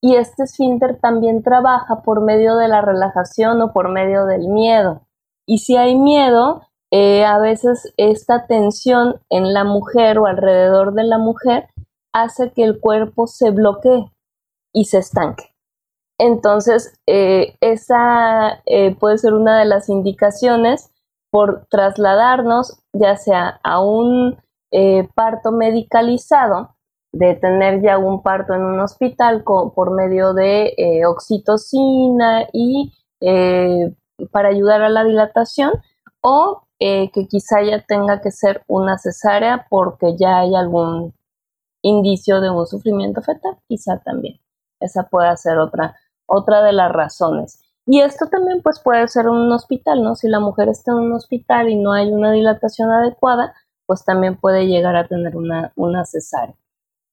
y 0.00 0.16
este 0.16 0.44
esfínter 0.44 0.98
también 0.98 1.42
trabaja 1.42 2.02
por 2.02 2.22
medio 2.22 2.56
de 2.56 2.68
la 2.68 2.80
relajación 2.80 3.60
o 3.60 3.72
por 3.72 3.90
medio 3.90 4.26
del 4.26 4.48
miedo. 4.48 5.02
Y 5.48 5.60
si 5.60 5.76
hay 5.76 5.96
miedo, 5.96 6.60
eh, 6.90 7.24
a 7.24 7.38
veces 7.38 7.94
esta 7.96 8.46
tensión 8.46 9.20
en 9.30 9.54
la 9.54 9.64
mujer 9.64 10.18
o 10.18 10.26
alrededor 10.26 10.92
de 10.92 11.04
la 11.04 11.16
mujer 11.16 11.68
hace 12.12 12.52
que 12.52 12.64
el 12.64 12.78
cuerpo 12.78 13.26
se 13.26 13.50
bloquee 13.50 14.12
y 14.74 14.84
se 14.84 14.98
estanque. 14.98 15.44
Entonces, 16.18 17.00
eh, 17.06 17.56
esa 17.62 18.60
eh, 18.66 18.94
puede 18.96 19.16
ser 19.16 19.32
una 19.32 19.58
de 19.58 19.64
las 19.64 19.88
indicaciones 19.88 20.90
por 21.30 21.66
trasladarnos 21.70 22.82
ya 22.92 23.16
sea 23.16 23.58
a 23.64 23.80
un 23.80 24.38
parto 25.14 25.50
medicalizado, 25.50 26.74
de 27.12 27.34
tener 27.36 27.80
ya 27.80 27.96
un 27.96 28.22
parto 28.22 28.52
en 28.52 28.62
un 28.62 28.80
hospital 28.80 29.42
por 29.44 29.92
medio 29.92 30.34
de 30.34 31.02
oxitocina 31.06 32.46
y 32.52 32.92
para 34.26 34.48
ayudar 34.48 34.82
a 34.82 34.88
la 34.88 35.04
dilatación 35.04 35.72
o 36.20 36.62
eh, 36.80 37.10
que 37.12 37.26
quizá 37.26 37.62
ya 37.62 37.80
tenga 37.82 38.20
que 38.20 38.30
ser 38.30 38.62
una 38.66 38.98
cesárea 38.98 39.66
porque 39.68 40.16
ya 40.16 40.38
hay 40.40 40.54
algún 40.54 41.14
indicio 41.82 42.40
de 42.40 42.50
un 42.50 42.66
sufrimiento 42.66 43.22
fetal, 43.22 43.56
quizá 43.68 43.98
también. 43.98 44.40
Esa 44.80 45.04
puede 45.04 45.36
ser 45.36 45.58
otra, 45.58 45.96
otra 46.26 46.62
de 46.62 46.72
las 46.72 46.92
razones. 46.92 47.60
Y 47.86 48.00
esto 48.00 48.26
también 48.26 48.60
pues 48.62 48.80
puede 48.80 49.08
ser 49.08 49.28
un 49.28 49.50
hospital, 49.50 50.02
¿no? 50.02 50.14
Si 50.14 50.28
la 50.28 50.40
mujer 50.40 50.68
está 50.68 50.92
en 50.92 50.98
un 50.98 51.12
hospital 51.12 51.70
y 51.70 51.76
no 51.76 51.92
hay 51.92 52.12
una 52.12 52.32
dilatación 52.32 52.90
adecuada, 52.90 53.54
pues 53.86 54.04
también 54.04 54.36
puede 54.36 54.66
llegar 54.66 54.94
a 54.94 55.08
tener 55.08 55.36
una, 55.36 55.72
una 55.74 56.04
cesárea. 56.04 56.54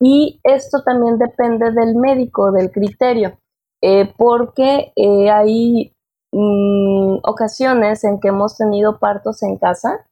Y 0.02 0.42
esto 0.44 0.84
también 0.84 1.18
depende 1.18 1.72
del 1.72 1.96
médico, 1.96 2.52
del 2.52 2.72
criterio, 2.72 3.38
eh, 3.82 4.14
porque 4.18 4.92
eh, 4.98 5.30
hay 5.30 5.95
mm, 6.38 7.20
ocasiones 7.24 8.04
en 8.04 8.20
que 8.20 8.28
hemos 8.30 8.58
tenido 8.58 9.00
partos 9.00 9.42
en 9.44 9.58
casa 9.58 10.06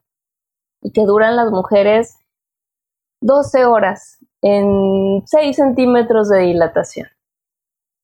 y 0.82 0.90
que 0.92 1.04
duran 1.04 1.36
las 1.36 1.50
mujeres 1.50 2.18
12 3.20 3.64
horas 3.66 4.18
en 4.42 5.22
6 5.26 5.56
centímetros 5.56 6.28
de 6.28 6.40
dilatación. 6.40 7.08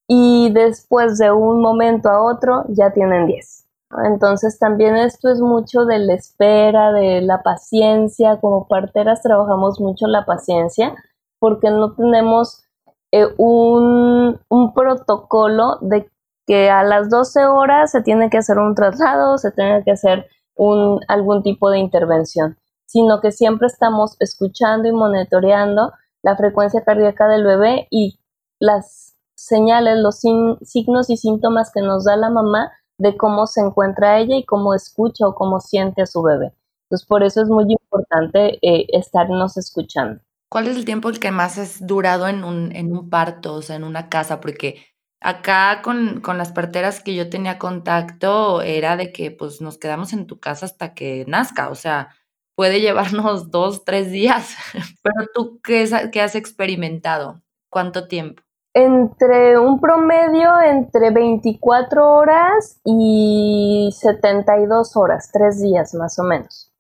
Y 0.09 0.51
después 0.53 1.19
de 1.19 1.31
un 1.31 1.61
momento 1.61 2.09
a 2.09 2.23
otro 2.23 2.65
ya 2.69 2.93
tienen 2.93 3.27
10. 3.27 3.67
Entonces 4.05 4.59
también 4.59 4.97
esto 4.97 5.31
es 5.31 5.41
mucho 5.41 5.85
de 5.85 5.99
la 5.99 6.15
espera, 6.15 6.93
de 6.93 7.21
la 7.21 7.43
paciencia. 7.43 8.41
Como 8.41 8.69
parteras 8.69 9.23
trabajamos 9.23 9.81
mucho 9.81 10.07
la 10.07 10.25
paciencia 10.25 10.95
porque 11.39 11.71
no 11.71 11.95
tenemos 11.95 12.65
eh, 13.13 13.27
un, 13.37 14.41
un 14.49 14.75
protocolo 14.75 15.79
de 15.81 16.09
que 16.51 16.69
a 16.69 16.83
las 16.83 17.09
12 17.09 17.45
horas 17.47 17.93
se 17.93 18.03
tiene 18.03 18.29
que 18.29 18.39
hacer 18.39 18.59
un 18.59 18.75
traslado, 18.75 19.39
se 19.39 19.53
tiene 19.53 19.85
que 19.85 19.93
hacer 19.93 20.27
un, 20.57 21.01
algún 21.07 21.45
tipo 21.45 21.71
de 21.71 21.79
intervención 21.79 22.57
sino 22.91 23.21
que 23.21 23.31
siempre 23.31 23.69
estamos 23.69 24.17
escuchando 24.19 24.89
y 24.89 24.93
monitoreando 24.93 25.93
la 26.23 26.37
frecuencia 26.37 26.83
cardíaca 26.83 27.29
del 27.29 27.45
bebé 27.45 27.87
y 27.89 28.19
las 28.59 29.15
señales, 29.37 29.99
los 29.99 30.19
signos 30.19 31.09
y 31.09 31.17
síntomas 31.17 31.71
que 31.73 31.83
nos 31.83 32.05
da 32.05 32.17
la 32.17 32.31
mamá 32.31 32.73
de 32.99 33.17
cómo 33.17 33.47
se 33.47 33.61
encuentra 33.61 34.19
ella 34.19 34.37
y 34.37 34.45
cómo 34.45 34.75
escucha 34.75 35.29
o 35.29 35.37
cómo 35.37 35.61
siente 35.61 36.03
a 36.03 36.07
su 36.07 36.21
bebé. 36.21 36.53
Entonces, 36.87 37.07
por 37.07 37.23
eso 37.23 37.43
es 37.43 37.49
muy 37.49 37.65
importante 37.69 38.59
eh, 38.61 38.87
estarnos 38.89 39.57
escuchando. 39.57 40.21
¿Cuál 40.49 40.67
es 40.67 40.77
el 40.77 40.85
tiempo 40.85 41.11
el 41.11 41.21
que 41.21 41.31
más 41.31 41.59
has 41.59 41.87
durado 41.87 42.27
en 42.27 42.43
un, 42.43 42.75
en 42.75 42.91
un 42.91 43.09
parto, 43.09 43.55
o 43.55 43.63
sea, 43.63 43.77
en 43.77 43.85
una 43.85 44.09
casa? 44.09 44.41
Porque 44.41 44.83
acá 45.21 45.83
con, 45.83 46.21
con, 46.21 46.39
las 46.39 46.53
parteras 46.53 47.03
que 47.03 47.15
yo 47.15 47.29
tenía 47.29 47.59
contacto 47.59 48.63
era 48.63 48.97
de 48.97 49.13
que 49.13 49.31
pues 49.31 49.61
nos 49.61 49.79
quedamos 49.79 50.13
en 50.13 50.27
tu 50.27 50.41
casa 50.41 50.67
hasta 50.67 50.95
que 50.95 51.25
nazca, 51.29 51.69
o 51.69 51.75
sea, 51.75 52.11
puede 52.57 52.81
llevarnos 52.81 53.51
dos, 53.51 53.85
tres 53.85 54.11
días. 54.11 54.55
Pero 55.03 55.27
tú, 55.35 55.61
¿qué, 55.63 55.89
qué 56.13 56.21
has 56.21 56.35
experimentado? 56.35 57.41
¿Cuánto 57.71 58.09
tiempo? 58.09 58.43
Entre 58.75 59.59
un 59.59 59.81
promedio 59.81 60.61
entre 60.61 61.11
24 61.11 62.09
horas 62.09 62.81
y 62.85 63.91
72 63.99 64.97
horas, 64.97 65.31
tres 65.33 65.61
días 65.61 65.95
más 65.95 66.19
o 66.19 66.23
menos. 66.23 66.71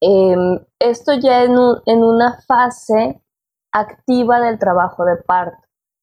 Em, 0.00 0.60
esto 0.78 1.14
ya 1.14 1.44
en, 1.44 1.56
en, 1.86 2.04
una 2.04 2.40
fase 2.46 3.20
activa 3.72 4.40
del 4.40 4.58
trabajo 4.58 5.04
de 5.04 5.16
parto, 5.16 5.58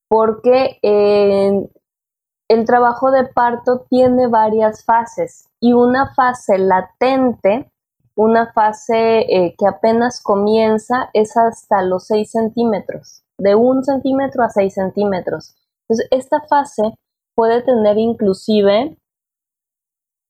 porque 0.09 0.79
el 0.81 2.65
trabajo 2.65 3.11
de 3.11 3.25
parto 3.25 3.85
tiene 3.89 4.27
varias 4.27 4.83
fases 4.85 5.49
y 5.59 5.73
una 5.73 6.13
fase 6.13 6.57
latente 6.57 7.71
una 8.17 8.51
fase 8.51 9.19
eh, 9.19 9.55
que 9.57 9.67
apenas 9.67 10.21
comienza 10.21 11.11
es 11.13 11.37
hasta 11.37 11.83
los 11.83 12.07
6 12.07 12.31
centímetros, 12.31 13.23
de 13.37 13.53
1 13.53 13.83
centímetro 13.83 14.43
a 14.43 14.49
6 14.49 14.73
centímetros. 14.73 15.55
Entonces, 15.87 16.07
esta 16.09 16.41
fase 16.41 16.95
puede 17.35 17.61
tener 17.61 17.99
inclusive, 17.99 18.97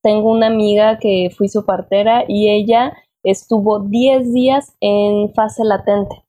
tengo 0.04 0.32
una 0.32 0.48
amiga 0.48 1.00
que 1.00 1.30
fui 1.36 1.48
su 1.48 1.66
partera 1.66 2.26
y 2.28 2.50
ella 2.50 2.92
estuvo 3.24 3.80
10 3.80 4.34
días 4.34 4.76
en 4.82 5.34
fase 5.34 5.64
latente. 5.64 6.27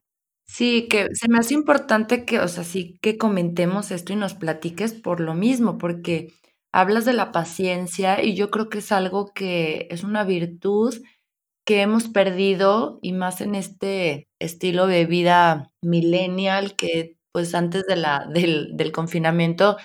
Sí, 0.51 0.89
que 0.89 1.09
se 1.15 1.29
me 1.29 1.39
hace 1.39 1.53
importante 1.55 2.25
que, 2.25 2.41
o 2.41 2.49
sea, 2.49 2.65
sí 2.65 2.99
que 3.03 3.19
comentemos 3.19 3.91
esto 3.91 4.15
y 4.15 4.17
nos 4.17 4.33
platiques 4.35 4.95
por 4.95 5.21
lo 5.21 5.35
mismo, 5.35 5.77
porque 5.77 6.33
hablas 6.73 7.05
de 7.05 7.13
la 7.13 7.33
paciencia 7.33 8.23
y 8.25 8.35
yo 8.35 8.51
creo 8.51 8.71
que 8.71 8.79
es 8.79 8.91
algo 8.91 9.27
que 9.35 9.87
es 9.91 10.05
una 10.05 10.25
virtud 10.25 10.95
que 11.67 11.83
hemos 11.83 12.09
perdido 12.09 12.99
y 13.03 13.13
más 13.13 13.41
en 13.43 13.55
este 13.57 14.29
estilo 14.41 14.87
de 14.87 15.07
vida 15.07 15.73
millennial 15.83 16.77
que 16.77 17.17
pues 17.33 17.55
antes 17.55 17.85
de 17.87 17.97
la, 17.97 18.27
del, 18.33 18.77
del 18.77 18.93
confinamiento 18.93 19.77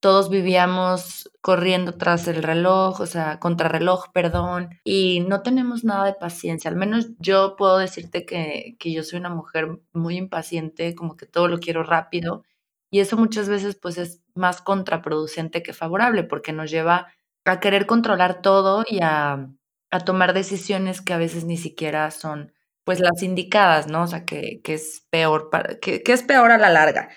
todos 0.00 0.30
vivíamos 0.30 1.30
corriendo 1.40 1.92
tras 1.92 2.28
el 2.28 2.42
reloj, 2.42 3.00
o 3.00 3.06
sea, 3.06 3.40
contrarreloj, 3.40 4.12
perdón, 4.12 4.70
y 4.84 5.20
no 5.20 5.42
tenemos 5.42 5.84
nada 5.84 6.04
de 6.06 6.14
paciencia. 6.14 6.70
Al 6.70 6.76
menos 6.76 7.08
yo 7.18 7.56
puedo 7.56 7.78
decirte 7.78 8.24
que, 8.24 8.76
que, 8.78 8.92
yo 8.92 9.02
soy 9.02 9.18
una 9.18 9.30
mujer 9.30 9.80
muy 9.92 10.16
impaciente, 10.16 10.94
como 10.94 11.16
que 11.16 11.26
todo 11.26 11.48
lo 11.48 11.58
quiero 11.58 11.82
rápido, 11.82 12.44
y 12.90 13.00
eso 13.00 13.16
muchas 13.16 13.48
veces 13.48 13.76
pues 13.76 13.98
es 13.98 14.22
más 14.34 14.62
contraproducente 14.62 15.62
que 15.62 15.72
favorable, 15.72 16.24
porque 16.24 16.52
nos 16.52 16.70
lleva 16.70 17.08
a 17.44 17.60
querer 17.60 17.86
controlar 17.86 18.42
todo 18.42 18.84
y 18.88 19.00
a, 19.02 19.48
a 19.90 20.00
tomar 20.00 20.34
decisiones 20.34 21.00
que 21.00 21.12
a 21.12 21.18
veces 21.18 21.44
ni 21.44 21.56
siquiera 21.56 22.10
son 22.10 22.52
pues 22.84 23.00
las 23.00 23.22
indicadas, 23.22 23.86
¿no? 23.88 24.02
O 24.04 24.06
sea, 24.06 24.24
que, 24.24 24.60
que 24.64 24.74
es 24.74 25.06
peor 25.10 25.50
para, 25.50 25.78
que, 25.78 26.02
que, 26.02 26.12
es 26.12 26.22
peor 26.22 26.50
a 26.52 26.58
la 26.58 26.70
larga. 26.70 27.10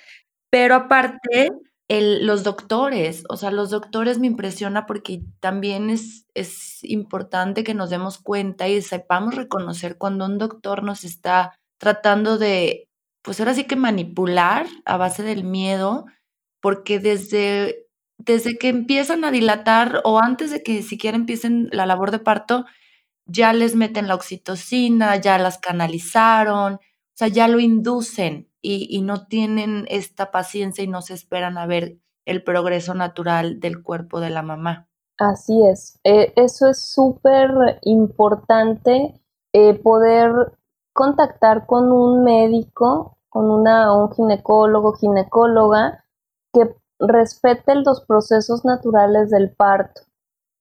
Pero 0.49 0.75
aparte, 0.75 1.49
el, 1.91 2.25
los 2.25 2.45
doctores, 2.45 3.25
o 3.27 3.35
sea, 3.35 3.51
los 3.51 3.69
doctores 3.69 4.17
me 4.17 4.27
impresiona 4.27 4.85
porque 4.85 5.23
también 5.41 5.89
es, 5.89 6.25
es 6.33 6.81
importante 6.85 7.65
que 7.65 7.73
nos 7.73 7.89
demos 7.89 8.17
cuenta 8.17 8.69
y 8.69 8.81
sepamos 8.81 9.35
reconocer 9.35 9.97
cuando 9.97 10.25
un 10.25 10.37
doctor 10.37 10.83
nos 10.83 11.03
está 11.03 11.59
tratando 11.77 12.37
de, 12.37 12.87
pues 13.21 13.41
ahora 13.41 13.53
sí 13.53 13.65
que 13.65 13.75
manipular 13.75 14.67
a 14.85 14.95
base 14.95 15.21
del 15.23 15.43
miedo, 15.43 16.05
porque 16.61 16.99
desde 16.99 17.87
desde 18.17 18.57
que 18.57 18.69
empiezan 18.69 19.25
a 19.25 19.31
dilatar 19.31 20.01
o 20.05 20.21
antes 20.21 20.51
de 20.51 20.63
que 20.63 20.83
siquiera 20.83 21.17
empiecen 21.17 21.69
la 21.73 21.85
labor 21.85 22.11
de 22.11 22.19
parto, 22.19 22.65
ya 23.25 23.51
les 23.51 23.75
meten 23.75 24.07
la 24.07 24.15
oxitocina, 24.15 25.17
ya 25.17 25.37
las 25.39 25.57
canalizaron, 25.57 26.79
sea, 27.21 27.27
ya 27.27 27.47
lo 27.47 27.59
inducen 27.59 28.49
y, 28.61 29.01
no 29.01 29.27
tienen 29.27 29.85
esta 29.89 30.31
paciencia 30.31 30.83
y 30.83 30.87
no 30.87 31.01
se 31.01 31.13
esperan 31.13 31.57
a 31.57 31.65
ver 31.65 31.97
el 32.25 32.43
progreso 32.43 32.93
natural 32.93 33.59
del 33.59 33.81
cuerpo 33.81 34.19
de 34.19 34.29
la 34.29 34.41
mamá. 34.41 34.87
Así 35.17 35.65
es, 35.67 35.99
eh, 36.03 36.33
eso 36.35 36.69
es 36.69 36.83
súper 36.83 37.79
importante 37.83 39.19
eh, 39.53 39.73
poder 39.75 40.31
contactar 40.93 41.65
con 41.67 41.91
un 41.91 42.23
médico, 42.23 43.17
con 43.29 43.49
una, 43.49 43.95
un 43.95 44.11
ginecólogo, 44.13 44.93
ginecóloga, 44.93 46.03
que 46.53 46.75
respete 46.99 47.75
los 47.75 48.01
procesos 48.01 48.65
naturales 48.65 49.29
del 49.29 49.51
parto. 49.51 50.01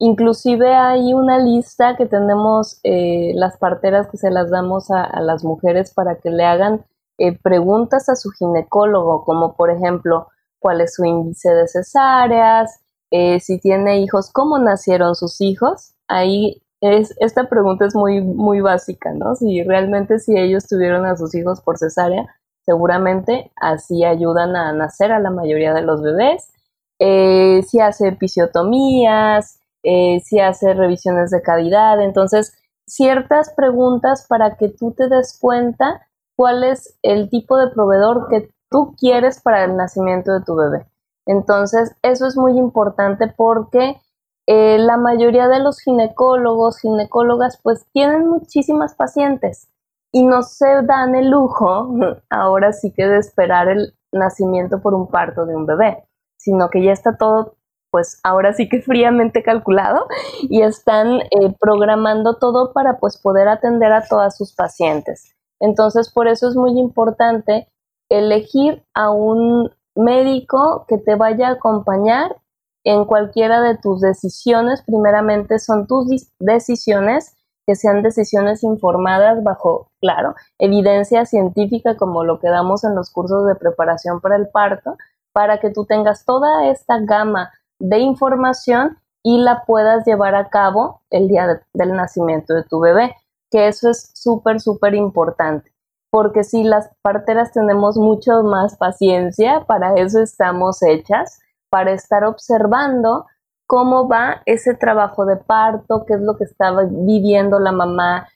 Inclusive 0.02 0.74
hay 0.74 1.12
una 1.12 1.38
lista 1.38 1.94
que 1.94 2.06
tenemos 2.06 2.80
eh, 2.84 3.32
las 3.34 3.58
parteras 3.58 4.08
que 4.08 4.16
se 4.16 4.30
las 4.30 4.50
damos 4.50 4.90
a, 4.90 5.20
las 5.20 5.44
mujeres 5.44 5.92
para 5.92 6.16
que 6.16 6.30
le 6.30 6.42
hagan 6.42 6.86
eh, 7.18 7.38
preguntas 7.38 8.08
a 8.08 8.16
su 8.16 8.30
ginecólogo, 8.30 9.26
como 9.26 9.56
por 9.56 9.68
ejemplo, 9.68 10.28
cuál 10.58 10.80
es 10.80 10.94
su 10.94 11.04
índice 11.04 11.50
de 11.50 11.68
cesáreas, 11.68 12.80
eh, 13.10 13.40
si 13.40 13.60
tiene 13.60 14.00
hijos, 14.00 14.30
cómo 14.32 14.58
nacieron 14.58 15.14
sus 15.14 15.38
hijos. 15.42 15.92
Ahí 16.08 16.62
es, 16.80 17.14
esta 17.20 17.50
pregunta 17.50 17.84
es 17.84 17.94
muy, 17.94 18.22
muy 18.22 18.62
básica, 18.62 19.12
¿no? 19.12 19.34
Si 19.34 19.62
realmente 19.64 20.18
si 20.18 20.34
ellos 20.34 20.66
tuvieron 20.66 21.04
a 21.04 21.18
sus 21.18 21.34
hijos 21.34 21.60
por 21.60 21.76
cesárea, 21.76 22.24
seguramente 22.64 23.52
así 23.60 24.02
ayudan 24.04 24.56
a 24.56 24.72
nacer 24.72 25.12
a 25.12 25.20
la 25.20 25.30
mayoría 25.30 25.74
de 25.74 25.82
los 25.82 26.00
bebés. 26.00 26.50
Si 26.98 27.80
hace 27.80 28.08
episiotomías, 28.08 29.59
eh, 29.82 30.20
si 30.24 30.40
hace 30.40 30.74
revisiones 30.74 31.30
de 31.30 31.42
cavidad, 31.42 32.00
entonces 32.00 32.56
ciertas 32.86 33.52
preguntas 33.54 34.26
para 34.28 34.56
que 34.56 34.68
tú 34.68 34.92
te 34.92 35.08
des 35.08 35.38
cuenta 35.40 36.06
cuál 36.36 36.64
es 36.64 36.98
el 37.02 37.28
tipo 37.28 37.56
de 37.56 37.70
proveedor 37.70 38.28
que 38.28 38.50
tú 38.70 38.94
quieres 38.98 39.40
para 39.40 39.64
el 39.64 39.76
nacimiento 39.76 40.32
de 40.32 40.42
tu 40.42 40.54
bebé. 40.56 40.86
Entonces, 41.26 41.94
eso 42.02 42.26
es 42.26 42.36
muy 42.36 42.58
importante 42.58 43.28
porque 43.28 44.00
eh, 44.46 44.78
la 44.78 44.96
mayoría 44.96 45.48
de 45.48 45.60
los 45.60 45.80
ginecólogos, 45.80 46.80
ginecólogas, 46.80 47.60
pues 47.62 47.86
tienen 47.92 48.26
muchísimas 48.26 48.94
pacientes 48.94 49.68
y 50.12 50.24
no 50.24 50.42
se 50.42 50.82
dan 50.82 51.14
el 51.14 51.30
lujo, 51.30 51.94
ahora 52.30 52.72
sí 52.72 52.92
que 52.92 53.06
de 53.06 53.18
esperar 53.18 53.68
el 53.68 53.94
nacimiento 54.12 54.80
por 54.80 54.94
un 54.94 55.08
parto 55.08 55.46
de 55.46 55.54
un 55.54 55.66
bebé, 55.66 56.04
sino 56.36 56.68
que 56.68 56.82
ya 56.82 56.92
está 56.92 57.16
todo, 57.16 57.54
pues 57.90 58.20
ahora 58.22 58.52
sí 58.52 58.68
que 58.68 58.82
fríamente 58.82 59.42
calculado 59.42 60.06
y 60.42 60.62
están 60.62 61.20
eh, 61.20 61.54
programando 61.58 62.36
todo 62.36 62.72
para 62.72 62.98
pues 62.98 63.18
poder 63.18 63.48
atender 63.48 63.92
a 63.92 64.06
todas 64.06 64.36
sus 64.36 64.54
pacientes. 64.54 65.34
Entonces, 65.60 66.10
por 66.12 66.28
eso 66.28 66.48
es 66.48 66.56
muy 66.56 66.78
importante 66.78 67.68
elegir 68.08 68.82
a 68.94 69.10
un 69.10 69.70
médico 69.94 70.84
que 70.88 70.98
te 70.98 71.14
vaya 71.14 71.48
a 71.48 71.52
acompañar 71.52 72.36
en 72.84 73.04
cualquiera 73.04 73.60
de 73.60 73.76
tus 73.76 74.00
decisiones, 74.00 74.82
primeramente 74.82 75.58
son 75.58 75.86
tus 75.86 76.06
decisiones, 76.38 77.36
que 77.66 77.76
sean 77.76 78.02
decisiones 78.02 78.64
informadas 78.64 79.44
bajo, 79.44 79.90
claro, 80.00 80.34
evidencia 80.58 81.26
científica 81.26 81.96
como 81.96 82.24
lo 82.24 82.40
que 82.40 82.48
damos 82.48 82.84
en 82.84 82.94
los 82.94 83.10
cursos 83.10 83.46
de 83.46 83.54
preparación 83.54 84.20
para 84.20 84.36
el 84.36 84.48
parto, 84.48 84.96
para 85.32 85.60
que 85.60 85.70
tú 85.70 85.84
tengas 85.84 86.24
toda 86.24 86.66
esta 86.68 86.98
gama 87.00 87.52
de 87.80 87.98
información 87.98 88.98
y 89.22 89.38
la 89.38 89.64
puedas 89.64 90.06
llevar 90.06 90.34
a 90.34 90.48
cabo 90.48 91.02
el 91.10 91.28
día 91.28 91.62
del 91.72 91.94
nacimiento 91.94 92.54
de 92.54 92.62
tu 92.62 92.80
bebé, 92.80 93.16
que 93.50 93.68
eso 93.68 93.90
es 93.90 94.12
súper, 94.14 94.60
súper 94.60 94.94
importante, 94.94 95.72
porque 96.10 96.44
si 96.44 96.62
las 96.62 96.90
parteras 97.02 97.52
tenemos 97.52 97.96
mucho 97.96 98.42
más 98.42 98.76
paciencia, 98.76 99.64
para 99.66 99.94
eso 99.94 100.20
estamos 100.20 100.82
hechas, 100.82 101.40
para 101.68 101.92
estar 101.92 102.24
observando 102.24 103.26
cómo 103.66 104.08
va 104.08 104.42
ese 104.46 104.74
trabajo 104.74 105.24
de 105.24 105.36
parto, 105.36 106.04
qué 106.06 106.14
es 106.14 106.20
lo 106.20 106.36
que 106.36 106.44
estaba 106.44 106.84
viviendo 106.84 107.58
la 107.58 107.72
mamá, 107.72 108.28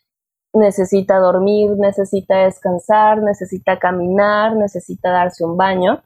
necesita 0.53 1.19
dormir, 1.19 1.73
necesita 1.77 2.37
descansar, 2.37 3.21
necesita 3.23 3.79
caminar, 3.79 4.55
necesita 4.57 5.11
darse 5.11 5.45
un 5.45 5.57
baño, 5.57 6.03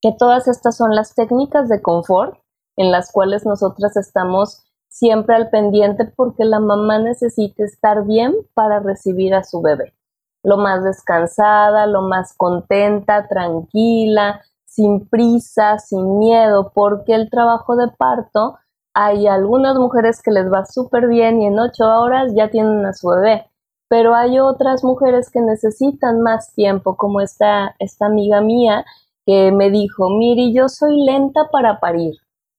que 0.00 0.12
todas 0.18 0.48
estas 0.48 0.76
son 0.76 0.94
las 0.94 1.14
técnicas 1.14 1.68
de 1.68 1.82
confort 1.82 2.38
en 2.78 2.90
las 2.90 3.12
cuales 3.12 3.44
nosotras 3.44 3.96
estamos 3.96 4.62
siempre 4.88 5.34
al 5.34 5.50
pendiente 5.50 6.06
porque 6.16 6.44
la 6.44 6.60
mamá 6.60 6.98
necesita 6.98 7.64
estar 7.64 8.04
bien 8.06 8.34
para 8.54 8.80
recibir 8.80 9.34
a 9.34 9.44
su 9.44 9.60
bebé. 9.60 9.94
Lo 10.42 10.56
más 10.56 10.84
descansada, 10.84 11.86
lo 11.86 12.02
más 12.02 12.34
contenta, 12.36 13.28
tranquila, 13.28 14.40
sin 14.64 15.08
prisa, 15.08 15.78
sin 15.78 16.18
miedo, 16.18 16.70
porque 16.72 17.14
el 17.14 17.28
trabajo 17.28 17.76
de 17.76 17.88
parto 17.88 18.56
hay 18.94 19.26
algunas 19.26 19.76
mujeres 19.76 20.22
que 20.22 20.30
les 20.30 20.50
va 20.50 20.64
súper 20.64 21.08
bien 21.08 21.42
y 21.42 21.46
en 21.46 21.58
ocho 21.58 21.84
horas 21.84 22.32
ya 22.34 22.48
tienen 22.50 22.86
a 22.86 22.92
su 22.92 23.08
bebé, 23.08 23.50
pero 23.88 24.14
hay 24.14 24.38
otras 24.38 24.84
mujeres 24.84 25.30
que 25.30 25.40
necesitan 25.40 26.20
más 26.20 26.54
tiempo, 26.54 26.96
como 26.96 27.20
esta, 27.20 27.74
esta 27.80 28.06
amiga 28.06 28.40
mía 28.40 28.84
que 29.26 29.52
me 29.52 29.70
dijo, 29.70 30.10
Miri, 30.10 30.54
yo 30.54 30.68
soy 30.68 31.04
lenta 31.04 31.48
para 31.50 31.80
parir, 31.80 32.14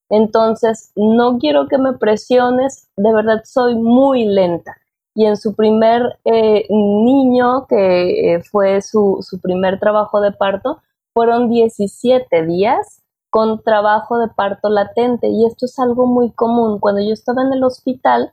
entonces 0.09 0.91
no 0.95 1.37
quiero 1.37 1.67
que 1.67 1.77
me 1.77 1.93
presiones, 1.93 2.89
de 2.97 3.13
verdad 3.13 3.41
soy 3.45 3.75
muy 3.75 4.25
lenta. 4.25 4.77
Y 5.15 5.25
en 5.25 5.37
su 5.37 5.55
primer 5.55 6.19
eh, 6.25 6.65
niño, 6.69 7.65
que 7.67 8.35
eh, 8.35 8.43
fue 8.43 8.81
su, 8.81 9.19
su 9.21 9.39
primer 9.39 9.79
trabajo 9.79 10.21
de 10.21 10.31
parto, 10.31 10.81
fueron 11.13 11.49
17 11.49 12.45
días 12.45 13.01
con 13.29 13.61
trabajo 13.61 14.17
de 14.17 14.27
parto 14.29 14.69
latente 14.69 15.27
y 15.27 15.45
esto 15.45 15.65
es 15.65 15.77
algo 15.79 16.05
muy 16.05 16.31
común. 16.31 16.79
Cuando 16.79 17.01
yo 17.01 17.13
estaba 17.13 17.43
en 17.43 17.53
el 17.53 17.63
hospital, 17.63 18.31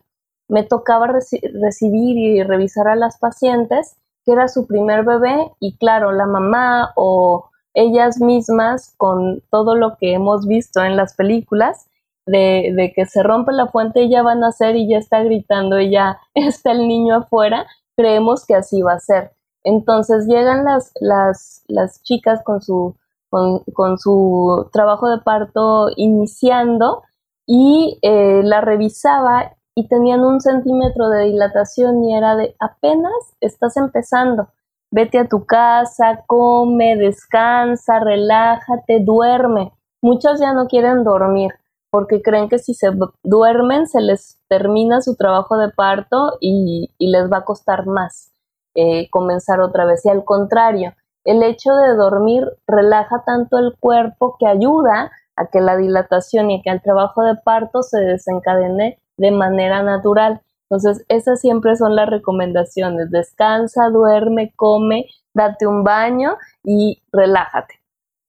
me 0.49 0.62
tocaba 0.62 1.09
recibir 1.09 2.17
y 2.17 2.43
revisar 2.43 2.89
a 2.89 2.97
las 2.97 3.19
pacientes 3.19 3.97
que 4.25 4.33
era 4.33 4.49
su 4.49 4.67
primer 4.67 5.05
bebé 5.05 5.53
y 5.61 5.77
claro, 5.77 6.12
la 6.12 6.27
mamá 6.27 6.93
o 6.97 7.51
ellas 7.77 8.19
mismas 8.21 8.95
con 8.97 9.43
todo 9.51 9.77
lo 9.77 9.97
que 9.99 10.15
hemos 10.15 10.47
visto 10.47 10.83
en 10.83 10.97
las 10.97 11.15
películas, 11.15 11.87
de, 12.25 12.93
que 12.97 13.07
se 13.07 13.23
rompe 13.23 13.53
la 13.53 13.69
fuente 13.69 14.09
ya 14.09 14.23
van 14.23 14.39
a 14.39 14.49
nacer 14.49 14.75
y 14.75 14.89
ya 14.89 14.99
está 14.99 15.23
gritando 15.23 15.79
y 15.79 15.93
ya 15.93 16.19
está 16.35 16.73
el 16.73 16.89
niño 16.89 17.17
afuera, 17.17 17.67
creemos 17.97 18.45
que 18.45 18.57
así 18.57 18.83
va 18.83 18.95
a 18.95 19.01
ser. 19.01 19.33
Entonces 19.62 20.27
llegan 20.27 20.65
las, 20.65 20.93
las, 21.01 21.65
las 21.69 22.03
chicas 22.03 22.43
con 22.45 22.62
su, 22.62 22.97
con, 23.31 23.99
su 23.99 24.69
trabajo 24.73 25.09
de 25.09 25.19
parto 25.19 25.89
iniciando 25.97 27.03
y 27.47 27.99
eh, 28.03 28.43
la 28.43 28.61
revisaba 28.61 29.53
y 29.75 29.89
tenían 29.89 30.25
un 30.25 30.41
centímetro 30.41 31.09
de 31.11 31.27
dilatación 31.27 32.03
y 32.05 32.17
era 32.17 32.37
de 32.37 32.57
apenas 32.59 33.12
estás 33.41 33.77
empezando 33.77 34.49
vete 34.90 35.18
a 35.18 35.29
tu 35.29 35.44
casa, 35.46 36.25
come, 36.27 36.96
descansa, 36.96 38.01
relájate, 38.01 39.01
duerme. 39.01 39.72
Muchos 40.03 40.40
ya 40.40 40.53
no 40.53 40.66
quieren 40.66 41.05
dormir 41.05 41.53
porque 41.90 42.20
creen 42.20 42.49
que 42.49 42.59
si 42.59 42.75
se 42.75 42.90
duermen 43.22 43.87
se 43.87 44.01
les 44.01 44.38
termina 44.49 45.01
su 45.01 45.16
trabajo 45.16 45.57
de 45.57 45.70
parto 45.70 46.37
y, 46.40 46.90
les 46.99 47.33
va 47.33 47.38
a 47.38 47.44
costar 47.44 47.87
más 47.87 48.33
eh, 48.75 49.09
comenzar 49.11 49.61
otra 49.61 49.87
vez. 49.87 50.05
Y 50.05 50.11
al 50.11 50.25
contrario, 50.25 50.94
el 51.25 51.42
hecho 51.42 51.75
de 51.75 51.94
dormir 51.94 52.44
relaja 52.66 53.22
tanto 53.25 53.59
el 53.59 53.77
cuerpo 53.81 54.37
que 54.38 54.46
ayuda 54.46 55.11
a 55.37 55.46
que 55.46 55.61
la 55.61 55.77
dilatación 55.77 56.51
y 56.51 56.62
que 56.62 56.70
el 56.70 56.83
trabajo 56.83 57.22
de 57.22 57.37
parto 57.37 57.83
se 57.83 57.99
desencadene 58.01 58.99
de 59.16 59.31
manera 59.31 59.83
natural. 59.83 60.42
Entonces, 60.68 61.05
esas 61.09 61.40
siempre 61.40 61.76
son 61.76 61.94
las 61.94 62.09
recomendaciones. 62.09 63.11
Descansa, 63.11 63.88
duerme, 63.88 64.52
come, 64.57 65.07
date 65.35 65.66
un 65.66 65.85
baño 65.85 66.37
y 66.64 67.02
relájate. 67.12 67.74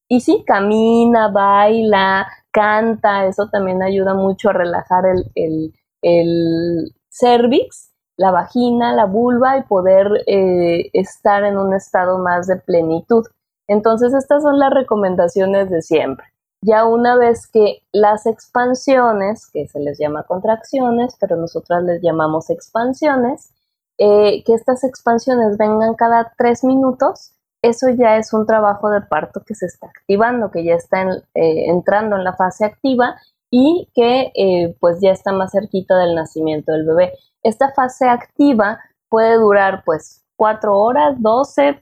Y 0.08 0.22
sí, 0.22 0.44
camina, 0.46 1.30
baila, 1.30 2.28
canta, 2.52 3.26
eso 3.26 3.50
también 3.50 3.84
ayuda 3.84 4.14
mucho 4.14 4.50
a 4.50 4.54
relajar 4.54 5.04
el, 5.36 5.74
el, 6.02 6.94
cervix, 7.10 7.92
la 8.16 8.32
vagina, 8.32 8.94
la 8.94 9.06
vulva 9.06 9.58
y 9.58 9.64
poder 9.64 10.08
eh, 10.28 10.90
estar 10.94 11.44
en 11.44 11.58
un 11.58 11.74
estado 11.74 12.20
más 12.20 12.48
de 12.48 12.58
plenitud. 12.58 13.26
Entonces, 13.68 14.14
estas 14.14 14.44
son 14.44 14.60
las 14.60 14.72
recomendaciones 14.74 15.70
de 15.70 15.82
siempre. 15.82 16.26
Ya 16.62 16.86
una 16.86 17.16
vez 17.16 17.48
que 17.48 17.84
las 17.92 18.26
expansiones, 18.26 19.50
que 19.52 19.68
se 19.68 19.80
les 19.80 20.00
llama 20.00 20.24
contracciones, 20.24 21.16
pero 21.20 21.36
nosotras 21.36 21.84
les 21.84 22.02
llamamos 22.02 22.50
expansiones, 22.50 23.52
eh, 24.00 24.44
que 24.44 24.54
estas 24.54 24.84
expansiones 24.84 25.58
vengan 25.58 25.96
cada 25.96 26.34
tres 26.38 26.64
minutos, 26.64 27.34
eso 27.62 27.90
ya 27.90 28.18
es 28.18 28.34
un 28.34 28.46
trabajo 28.46 28.90
de 28.90 29.02
parto 29.02 29.42
que 29.46 29.56
se 29.56 29.66
está 29.66 29.88
activando, 29.88 30.52
que 30.52 30.64
ya 30.64 30.76
está 30.76 31.04
eh, 31.34 31.66
entrando 31.70 32.16
en 32.16 32.24
la 32.24 32.34
fase 32.34 32.66
activa 32.66 33.20
y 33.52 33.90
que 33.94 34.32
eh, 34.36 34.76
pues 34.80 35.00
ya 35.02 35.12
está 35.12 35.32
más 35.32 35.52
cerquita 35.52 35.98
del 35.98 36.16
nacimiento 36.16 36.72
del 36.72 36.86
bebé. 36.86 37.14
Esta 37.44 37.72
fase 37.74 38.08
activa 38.08 38.80
puede 39.10 39.36
durar 39.36 39.84
pues 39.86 40.24
cuatro 40.36 40.78
horas, 40.78 41.16
12, 41.20 41.82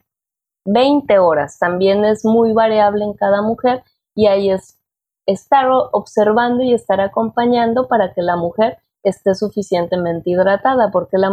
20 0.65 1.19
horas. 1.19 1.59
También 1.59 2.05
es 2.05 2.23
muy 2.23 2.53
variable 2.53 3.03
en 3.03 3.13
cada 3.13 3.41
mujer 3.41 3.83
y 4.15 4.27
ahí 4.27 4.49
es 4.49 4.79
estar 5.25 5.67
observando 5.91 6.63
y 6.63 6.73
estar 6.73 7.01
acompañando 7.01 7.87
para 7.87 8.13
que 8.13 8.21
la 8.21 8.37
mujer 8.37 8.77
esté 9.03 9.35
suficientemente 9.35 10.31
hidratada, 10.31 10.91
porque 10.91 11.17
la, 11.17 11.29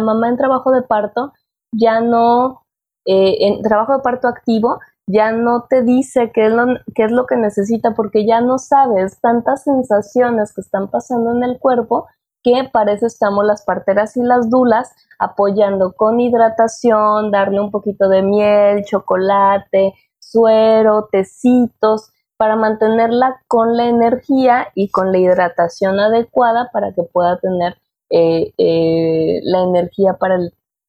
mamá 0.00 0.28
en 0.28 0.36
trabajo 0.36 0.70
de 0.72 0.82
parto 0.82 1.32
ya 1.72 2.00
no, 2.00 2.62
eh, 3.04 3.36
en 3.40 3.62
trabajo 3.62 3.94
de 3.94 3.98
parto 4.02 4.28
activo, 4.28 4.78
ya 5.06 5.32
no 5.32 5.66
te 5.68 5.82
dice 5.82 6.30
qué 6.32 6.46
es, 6.46 6.52
lo, 6.52 6.66
qué 6.94 7.04
es 7.04 7.12
lo 7.12 7.26
que 7.26 7.36
necesita, 7.36 7.94
porque 7.94 8.26
ya 8.26 8.40
no 8.40 8.58
sabes 8.58 9.20
tantas 9.20 9.64
sensaciones 9.64 10.54
que 10.54 10.62
están 10.62 10.88
pasando 10.88 11.32
en 11.32 11.42
el 11.42 11.58
cuerpo 11.58 12.06
que 12.42 12.68
para 12.72 12.92
eso 12.92 13.06
estamos 13.06 13.44
las 13.44 13.64
parteras 13.64 14.16
y 14.16 14.22
las 14.22 14.50
dulas 14.50 14.94
apoyando 15.18 15.94
con 15.94 16.20
hidratación, 16.20 17.30
darle 17.30 17.60
un 17.60 17.70
poquito 17.70 18.08
de 18.08 18.22
miel, 18.22 18.84
chocolate, 18.84 19.94
suero, 20.34 21.08
tecitos, 21.12 22.10
para 22.36 22.56
mantenerla 22.56 23.40
con 23.46 23.76
la 23.76 23.86
energía 23.86 24.66
y 24.74 24.90
con 24.90 25.12
la 25.12 25.18
hidratación 25.18 26.00
adecuada 26.00 26.70
para 26.72 26.92
que 26.92 27.04
pueda 27.04 27.38
tener 27.38 27.76
eh, 28.10 28.52
eh, 28.58 29.40
la 29.44 29.62
energía 29.62 30.14
para, 30.14 30.38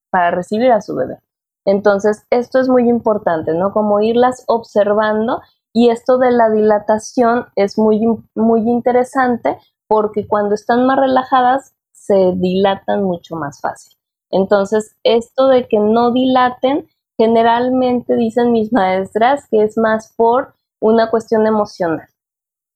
para 0.09 0.31
recibir 0.31 0.71
a 0.71 0.81
su 0.81 0.95
bebé. 0.95 1.19
Entonces, 1.63 2.25
esto 2.31 2.59
es 2.59 2.67
muy 2.67 2.89
importante, 2.89 3.53
¿no? 3.53 3.71
Como 3.73 4.01
irlas 4.01 4.43
observando 4.47 5.41
y 5.71 5.89
esto 5.89 6.17
de 6.17 6.31
la 6.31 6.49
dilatación 6.49 7.45
es 7.55 7.77
muy, 7.77 8.01
muy 8.33 8.61
interesante 8.61 9.57
porque 9.87 10.27
cuando 10.27 10.55
están 10.55 10.85
más 10.85 10.99
relajadas 10.99 11.75
se 11.91 12.33
dilatan 12.35 13.03
mucho 13.03 13.35
más 13.35 13.61
fácil. 13.61 13.95
Entonces, 14.31 14.95
esto 15.03 15.47
de 15.47 15.67
que 15.67 15.79
no 15.79 16.11
dilaten, 16.11 16.87
generalmente 17.17 18.15
dicen 18.15 18.51
mis 18.51 18.71
maestras 18.73 19.47
que 19.49 19.63
es 19.63 19.77
más 19.77 20.13
por 20.15 20.55
una 20.79 21.09
cuestión 21.09 21.47
emocional, 21.47 22.07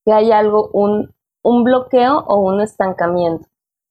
que 0.06 0.14
hay 0.14 0.32
algo, 0.32 0.70
un, 0.74 1.14
un 1.44 1.64
bloqueo 1.64 2.20
o 2.20 2.40
un 2.40 2.62
estancamiento. 2.62 3.48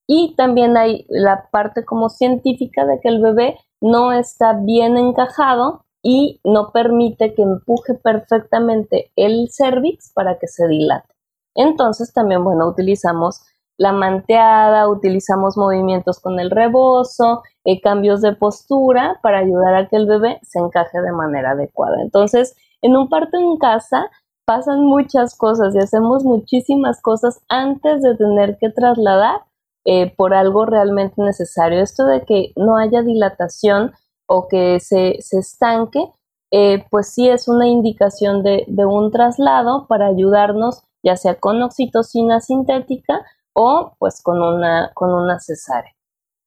Y 0.07 0.35
también 0.35 0.75
hay 0.75 1.05
la 1.07 1.49
parte 1.51 1.85
como 1.85 2.09
científica 2.09 2.85
de 2.85 2.99
que 2.99 3.09
el 3.09 3.21
bebé 3.21 3.57
no 3.79 4.11
está 4.11 4.53
bien 4.53 4.97
encajado 4.97 5.85
y 6.01 6.39
no 6.43 6.71
permite 6.71 7.33
que 7.35 7.43
empuje 7.43 7.93
perfectamente 7.93 9.11
el 9.15 9.49
cervix 9.51 10.11
para 10.13 10.39
que 10.39 10.47
se 10.47 10.67
dilate. 10.67 11.13
Entonces 11.55 12.13
también, 12.13 12.43
bueno, 12.43 12.67
utilizamos 12.67 13.41
la 13.79 13.93
manteada, 13.93 14.89
utilizamos 14.89 15.55
movimientos 15.55 16.19
con 16.19 16.37
el 16.39 16.51
rebozo, 16.51 17.43
eh, 17.63 17.79
cambios 17.79 18.21
de 18.21 18.33
postura 18.33 19.19
para 19.23 19.39
ayudar 19.39 19.73
a 19.73 19.87
que 19.87 19.95
el 19.95 20.05
bebé 20.05 20.37
se 20.43 20.59
encaje 20.59 21.01
de 21.01 21.13
manera 21.13 21.51
adecuada. 21.51 22.01
Entonces, 22.01 22.57
en 22.81 22.97
un 22.97 23.07
parto 23.07 23.37
en 23.37 23.57
casa, 23.57 24.11
pasan 24.45 24.83
muchas 24.83 25.33
cosas 25.37 25.73
y 25.75 25.79
hacemos 25.79 26.25
muchísimas 26.25 27.01
cosas 27.01 27.39
antes 27.47 28.01
de 28.01 28.17
tener 28.17 28.57
que 28.59 28.69
trasladar 28.69 29.43
eh, 29.85 30.13
por 30.13 30.33
algo 30.33 30.65
realmente 30.65 31.21
necesario. 31.21 31.81
Esto 31.81 32.05
de 32.05 32.25
que 32.25 32.51
no 32.57 32.75
haya 32.75 33.01
dilatación 33.01 33.93
o 34.27 34.49
que 34.49 34.81
se, 34.81 35.19
estanque, 35.31 36.03
eh, 36.51 36.83
pues 36.91 37.13
sí 37.13 37.29
es 37.29 37.47
una 37.47 37.65
indicación 37.67 38.43
de, 38.43 38.65
de 38.67 38.85
un 38.85 39.09
traslado 39.09 39.87
para 39.87 40.07
ayudarnos 40.07 40.83
ya 41.03 41.15
sea 41.15 41.35
con 41.35 41.61
oxitocina 41.61 42.41
sintética 42.41 43.25
o 43.61 43.93
pues 43.99 44.21
con 44.23 44.41
una, 44.41 44.91
con 44.93 45.09
una 45.09 45.37
cesárea. 45.37 45.91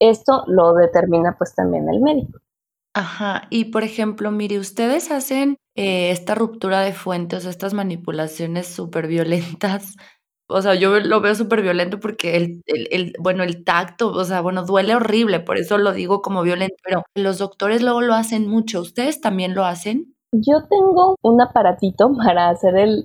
Esto 0.01 0.44
lo 0.46 0.72
determina 0.72 1.37
pues 1.37 1.55
también 1.55 1.87
el 1.90 2.01
médico. 2.01 2.38
Ajá, 2.94 3.48
y 3.51 3.66
por 3.66 3.85
ejemplo, 3.85 4.31
mire, 4.31 4.59
ustedes 4.59 5.11
hacen 5.11 5.59
eh, 5.77 6.11
esta 6.11 6.35
ruptura 6.35 6.81
de 6.81 6.94
fuentes, 6.94 7.44
estas 7.44 7.75
manipulaciones 7.75 8.66
súper 8.66 9.09
violentas. 9.09 9.94
O 10.48 10.62
sea, 10.62 10.75
yo 10.75 11.01
lo 11.01 11.20
veo 11.20 11.35
súper 11.35 11.62
violento 11.62 12.01
porque 12.01 12.37
el, 12.37 12.62
el, 12.66 12.88
el, 12.90 13.12
bueno, 13.20 13.42
el 13.42 13.62
tacto, 13.62 14.11
o 14.11 14.25
sea, 14.25 14.40
bueno, 14.40 14.64
duele 14.64 14.94
horrible, 14.94 15.40
por 15.40 15.59
eso 15.59 15.77
lo 15.79 15.92
digo 15.92 16.22
como 16.22 16.42
violento, 16.42 16.77
pero 16.83 17.03
los 17.14 17.38
doctores 17.38 17.83
luego 17.83 18.01
lo 18.01 18.14
hacen 18.14 18.48
mucho. 18.48 18.81
¿Ustedes 18.81 19.20
también 19.20 19.55
lo 19.55 19.64
hacen? 19.66 20.14
Yo 20.33 20.64
tengo 20.68 21.16
un 21.22 21.42
aparatito 21.42 22.11
para 22.25 22.48
hacer 22.48 22.77
el, 22.77 23.05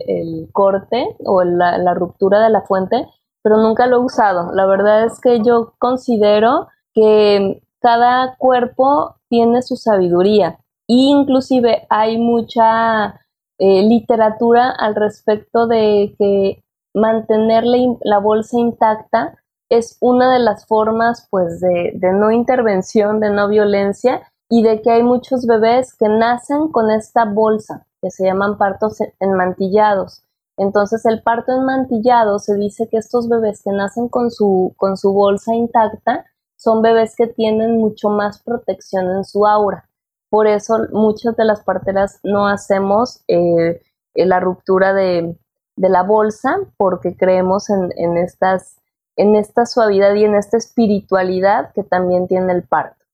corte 0.53 1.15
o 1.25 1.43
la, 1.43 1.77
la 1.77 1.93
ruptura 1.93 2.41
de 2.43 2.49
la 2.49 2.61
fuente, 2.61 3.05
pero 3.47 3.61
nunca 3.61 3.87
lo 3.87 3.95
he 3.95 3.99
usado. 3.99 4.51
La 4.51 4.65
verdad 4.65 5.05
es 5.05 5.21
que 5.21 5.41
yo 5.41 5.73
considero 5.79 6.67
que 6.93 7.63
cada 7.79 8.35
cuerpo 8.35 9.15
tiene 9.29 9.61
su 9.61 9.77
sabiduría. 9.77 10.59
Y 10.85 11.11
inclusive 11.11 11.87
hay 11.89 12.17
mucha 12.17 13.21
eh, 13.57 13.83
literatura 13.83 14.69
al 14.69 14.95
respecto 14.95 15.65
de 15.65 16.13
que 16.19 16.61
mantener 16.93 17.63
la, 17.63 18.19
bolsa 18.19 18.59
intacta 18.59 19.37
es 19.69 19.97
una 20.01 20.33
de 20.33 20.39
las 20.39 20.65
formas 20.65 21.29
pues 21.31 21.61
de, 21.61 21.93
de, 21.95 22.11
no 22.11 22.31
intervención, 22.31 23.21
de 23.21 23.29
no 23.29 23.47
violencia 23.47 24.29
y 24.49 24.61
de 24.61 24.81
que 24.81 24.91
hay 24.91 25.03
muchos 25.03 25.45
bebés 25.45 25.95
que 25.95 26.09
nacen 26.09 26.67
con 26.67 26.91
esta 26.91 27.23
bolsa 27.23 27.85
que 28.01 28.11
se 28.11 28.25
llaman 28.25 28.57
partos 28.57 28.97
enmantillados. 29.21 30.26
Entonces 30.57 31.05
el 31.05 31.21
parto 31.21 31.51
enmantillado 31.53 32.39
se 32.39 32.55
dice 32.55 32.89
que 32.89 32.97
estos 32.97 33.29
bebés 33.29 33.61
que 33.63 33.71
nacen 33.71 34.09
con 34.09 34.31
su, 34.31 34.73
con 34.75 34.97
su 34.97 35.13
bolsa 35.13 35.53
intacta 35.53 36.25
son 36.55 36.81
bebés 36.81 37.15
que 37.15 37.27
tienen 37.27 37.77
mucho 37.77 38.09
más 38.09 38.41
protección 38.41 39.05
en 39.15 39.23
su 39.23 39.45
aura. 39.45 39.87
Por 40.29 40.47
eso 40.47 40.79
muchas 40.91 41.35
de 41.37 41.45
las 41.45 41.63
parteras 41.63 42.19
no 42.23 42.47
hacemos 42.47 43.23
eh, 43.27 43.81
la 44.15 44.39
ruptura 44.39 44.93
de, 44.93 45.37
la 45.75 46.01
bolsa 46.01 46.57
porque 46.75 47.15
creemos 47.15 47.69
en, 47.69 48.17
estas, 48.17 48.81
en 49.15 49.35
esta 49.35 49.67
suavidad 49.67 50.15
y 50.15 50.25
en 50.25 50.33
esta 50.33 50.57
espiritualidad 50.57 51.71
que 51.73 51.83
también 51.83 52.27
tiene 52.27 52.51
el 52.51 52.63
parto. 52.63 53.05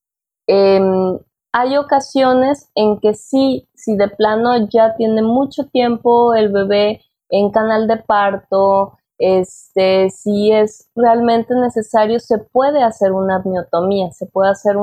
Em, 0.48 1.20
hay 1.52 1.78
ocasiones 1.78 2.70
en 2.74 3.02
que 3.02 3.14
sí, 3.16 3.68
si 3.76 3.98
de 3.98 4.08
plano 4.08 4.70
ya 4.70 4.96
tiene 4.96 5.22
mucho 5.22 5.68
tiempo 5.68 6.34
el 6.34 6.54
bebé 6.54 7.02
en 7.34 7.50
canal 7.50 7.88
de 7.88 7.98
parto, 7.98 9.00
este, 9.18 10.12
si 10.12 10.52
es 10.52 10.92
realmente 10.96 11.56
necesario, 11.56 12.20
se 12.20 12.38
puede 12.38 12.84
hacer 12.84 13.12
una 13.12 13.38
amniotomía, 13.38 14.12
se 14.12 14.28
puede 14.28 14.52
hacer 14.52 14.76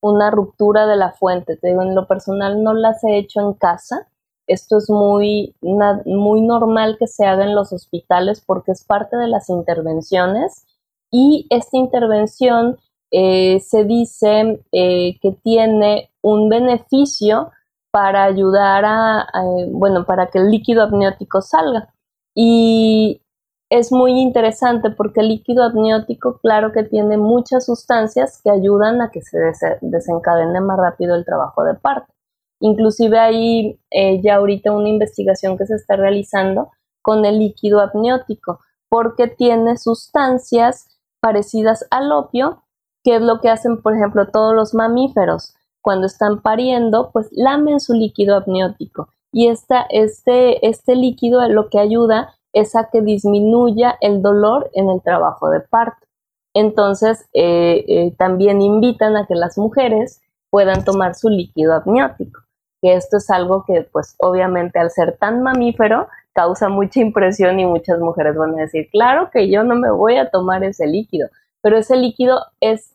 una 0.00 0.30
ruptura 0.30 0.86
de 0.86 0.96
la 0.96 1.12
fuente. 1.12 1.56
Te 1.56 1.68
digo, 1.68 1.80
en 1.80 1.94
lo 1.94 2.06
personal 2.06 2.62
no 2.62 2.74
las 2.74 3.02
he 3.04 3.16
hecho 3.16 3.40
en 3.40 3.54
casa. 3.54 4.06
Esto 4.46 4.76
es 4.76 4.90
muy, 4.90 5.54
muy 5.62 6.42
normal 6.42 6.96
que 6.98 7.06
se 7.06 7.24
haga 7.24 7.44
en 7.44 7.54
los 7.54 7.72
hospitales 7.72 8.42
porque 8.44 8.72
es 8.72 8.84
parte 8.84 9.16
de 9.16 9.28
las 9.28 9.48
intervenciones 9.48 10.66
y 11.10 11.46
esta 11.48 11.78
intervención 11.78 12.76
eh, 13.12 13.60
se 13.60 13.84
dice 13.84 14.62
eh, 14.72 15.18
que 15.22 15.32
tiene 15.42 16.10
un 16.20 16.50
beneficio 16.50 17.50
para 17.90 18.24
ayudar 18.24 18.84
a, 18.84 19.26
bueno, 19.70 20.04
para 20.04 20.26
que 20.26 20.38
el 20.38 20.50
líquido 20.50 20.82
amniótico 20.82 21.40
salga. 21.40 21.93
Y 22.34 23.22
es 23.70 23.92
muy 23.92 24.12
interesante 24.20 24.90
porque 24.90 25.20
el 25.20 25.28
líquido 25.28 25.62
amniótico, 25.62 26.38
claro 26.38 26.72
que 26.72 26.84
tiene 26.84 27.16
muchas 27.16 27.66
sustancias 27.66 28.40
que 28.42 28.50
ayudan 28.50 29.00
a 29.00 29.10
que 29.10 29.22
se 29.22 29.38
desencadene 29.80 30.60
más 30.60 30.78
rápido 30.78 31.14
el 31.14 31.24
trabajo 31.24 31.64
de 31.64 31.74
parto. 31.74 32.12
Inclusive 32.60 33.18
hay 33.18 33.80
eh, 33.90 34.20
ya 34.22 34.36
ahorita 34.36 34.72
una 34.72 34.88
investigación 34.88 35.58
que 35.58 35.66
se 35.66 35.74
está 35.74 35.96
realizando 35.96 36.70
con 37.02 37.24
el 37.24 37.38
líquido 37.38 37.80
amniótico 37.80 38.60
porque 38.88 39.26
tiene 39.26 39.76
sustancias 39.76 40.86
parecidas 41.20 41.86
al 41.90 42.12
opio, 42.12 42.62
que 43.02 43.16
es 43.16 43.22
lo 43.22 43.40
que 43.40 43.50
hacen, 43.50 43.82
por 43.82 43.94
ejemplo, 43.94 44.28
todos 44.28 44.54
los 44.54 44.72
mamíferos. 44.72 45.54
Cuando 45.82 46.06
están 46.06 46.40
pariendo, 46.40 47.10
pues 47.12 47.28
lamen 47.32 47.80
su 47.80 47.92
líquido 47.92 48.36
amniótico. 48.36 49.08
Y 49.34 49.48
esta, 49.48 49.84
este, 49.90 50.64
este 50.64 50.94
líquido 50.94 51.46
lo 51.48 51.68
que 51.68 51.80
ayuda 51.80 52.36
es 52.52 52.76
a 52.76 52.88
que 52.90 53.02
disminuya 53.02 53.98
el 54.00 54.22
dolor 54.22 54.70
en 54.74 54.88
el 54.88 55.02
trabajo 55.02 55.50
de 55.50 55.58
parto. 55.58 56.06
Entonces, 56.54 57.26
eh, 57.32 57.84
eh, 57.88 58.14
también 58.16 58.62
invitan 58.62 59.16
a 59.16 59.26
que 59.26 59.34
las 59.34 59.58
mujeres 59.58 60.22
puedan 60.50 60.84
tomar 60.84 61.16
su 61.16 61.30
líquido 61.30 61.74
amniótico, 61.74 62.42
que 62.80 62.94
esto 62.94 63.16
es 63.16 63.28
algo 63.28 63.64
que, 63.66 63.82
pues, 63.90 64.14
obviamente 64.20 64.78
al 64.78 64.92
ser 64.92 65.16
tan 65.18 65.42
mamífero, 65.42 66.06
causa 66.32 66.68
mucha 66.68 67.00
impresión 67.00 67.58
y 67.58 67.66
muchas 67.66 67.98
mujeres 67.98 68.36
van 68.36 68.54
a 68.54 68.62
decir, 68.62 68.88
claro 68.92 69.30
que 69.32 69.50
yo 69.50 69.64
no 69.64 69.74
me 69.74 69.90
voy 69.90 70.16
a 70.16 70.30
tomar 70.30 70.62
ese 70.62 70.86
líquido, 70.86 71.28
pero 71.60 71.76
ese 71.76 71.96
líquido 71.96 72.38
es 72.60 72.92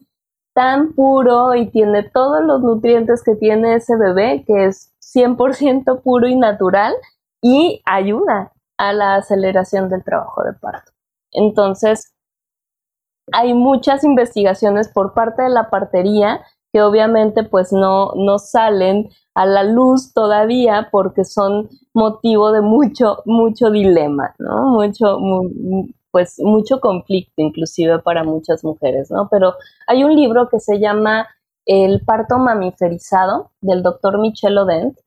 tan 0.59 0.91
puro 0.91 1.55
y 1.55 1.69
tiene 1.69 2.03
todos 2.03 2.43
los 2.43 2.59
nutrientes 2.59 3.23
que 3.23 3.33
tiene 3.35 3.75
ese 3.75 3.95
bebé, 3.95 4.43
que 4.45 4.65
es 4.65 4.93
100% 5.15 6.01
puro 6.01 6.27
y 6.27 6.35
natural, 6.35 6.93
y 7.41 7.81
ayuda, 7.85 8.51
a 8.77 8.91
la 8.91 9.15
aceleración 9.15 9.87
del 9.87 10.03
trabajo 10.03 10.43
de 10.43 10.51
parto. 10.51 10.91
Entonces, 11.31 12.13
hay 13.31 13.53
muchas 13.53 14.03
investigaciones 14.03 14.89
por 14.89 15.13
parte 15.13 15.43
de 15.43 15.49
la 15.49 15.69
partería 15.69 16.41
que 16.73 16.81
obviamente 16.81 17.43
pues 17.43 17.71
no, 17.71 18.11
no 18.15 18.37
salen 18.37 19.09
a 19.35 19.45
la 19.45 19.63
luz 19.63 20.13
todavía 20.13 20.89
porque 20.91 21.23
son 21.23 21.69
motivo 21.93 22.51
de 22.51 22.59
mucho, 22.59 23.21
mucho 23.25 23.71
dilema, 23.71 24.35
¿no? 24.39 24.65
Mucho, 24.71 25.19
pues 26.11 26.35
mucho 26.39 26.79
conflicto 26.79 27.33
inclusive 27.37 27.99
para 27.99 28.23
muchas 28.23 28.63
mujeres, 28.63 29.11
¿no? 29.11 29.27
Pero 29.29 29.55
hay 29.87 30.03
un 30.03 30.15
libro 30.15 30.49
que 30.49 30.59
se 30.59 30.79
llama 30.79 31.27
El 31.65 32.01
parto 32.05 32.37
mamiferizado 32.37 33.51
del 33.61 33.83
doctor 33.83 34.19
Michel 34.19 34.57
Odent 34.57 34.97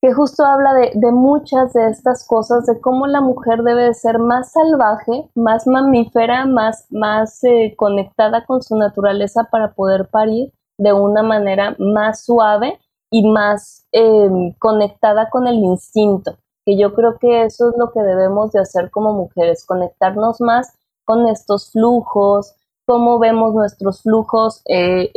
que 0.00 0.14
justo 0.14 0.44
habla 0.44 0.72
de, 0.72 1.12
muchas 1.12 1.74
de 1.74 1.88
estas 1.88 2.26
cosas, 2.26 2.64
de 2.64 2.80
cómo 2.80 3.06
la 3.06 3.20
mujer 3.20 3.62
debe 3.62 3.92
ser 3.92 4.18
más 4.18 4.52
salvaje, 4.52 5.28
más 5.34 5.66
mamífera, 5.66 6.46
más, 6.46 6.86
más 6.90 7.44
eh, 7.44 7.74
conectada 7.76 8.46
con 8.46 8.62
su 8.62 8.76
naturaleza 8.76 9.48
para 9.50 9.74
poder 9.74 10.08
parir 10.08 10.52
de 10.78 10.94
una 10.94 11.22
manera 11.22 11.76
más 11.78 12.24
suave 12.24 12.78
y 13.10 13.28
más 13.28 13.86
em, 13.92 14.54
conectada 14.54 15.28
con 15.28 15.46
el 15.46 15.56
instinto, 15.56 16.38
que 16.70 16.78
yo 16.78 16.94
creo 16.94 17.18
que 17.18 17.44
eso 17.44 17.70
es 17.70 17.76
lo 17.76 17.90
que 17.90 18.00
debemos 18.00 18.52
de 18.52 18.60
hacer 18.60 18.90
como 18.90 19.12
mujeres, 19.12 19.66
conectarnos 19.66 20.40
más 20.40 20.72
con 21.04 21.28
estos 21.28 21.72
flujos, 21.72 22.54
cómo 22.86 23.18
vemos 23.18 23.54
nuestros 23.54 24.02
flujos 24.02 24.62
eh, 24.68 25.10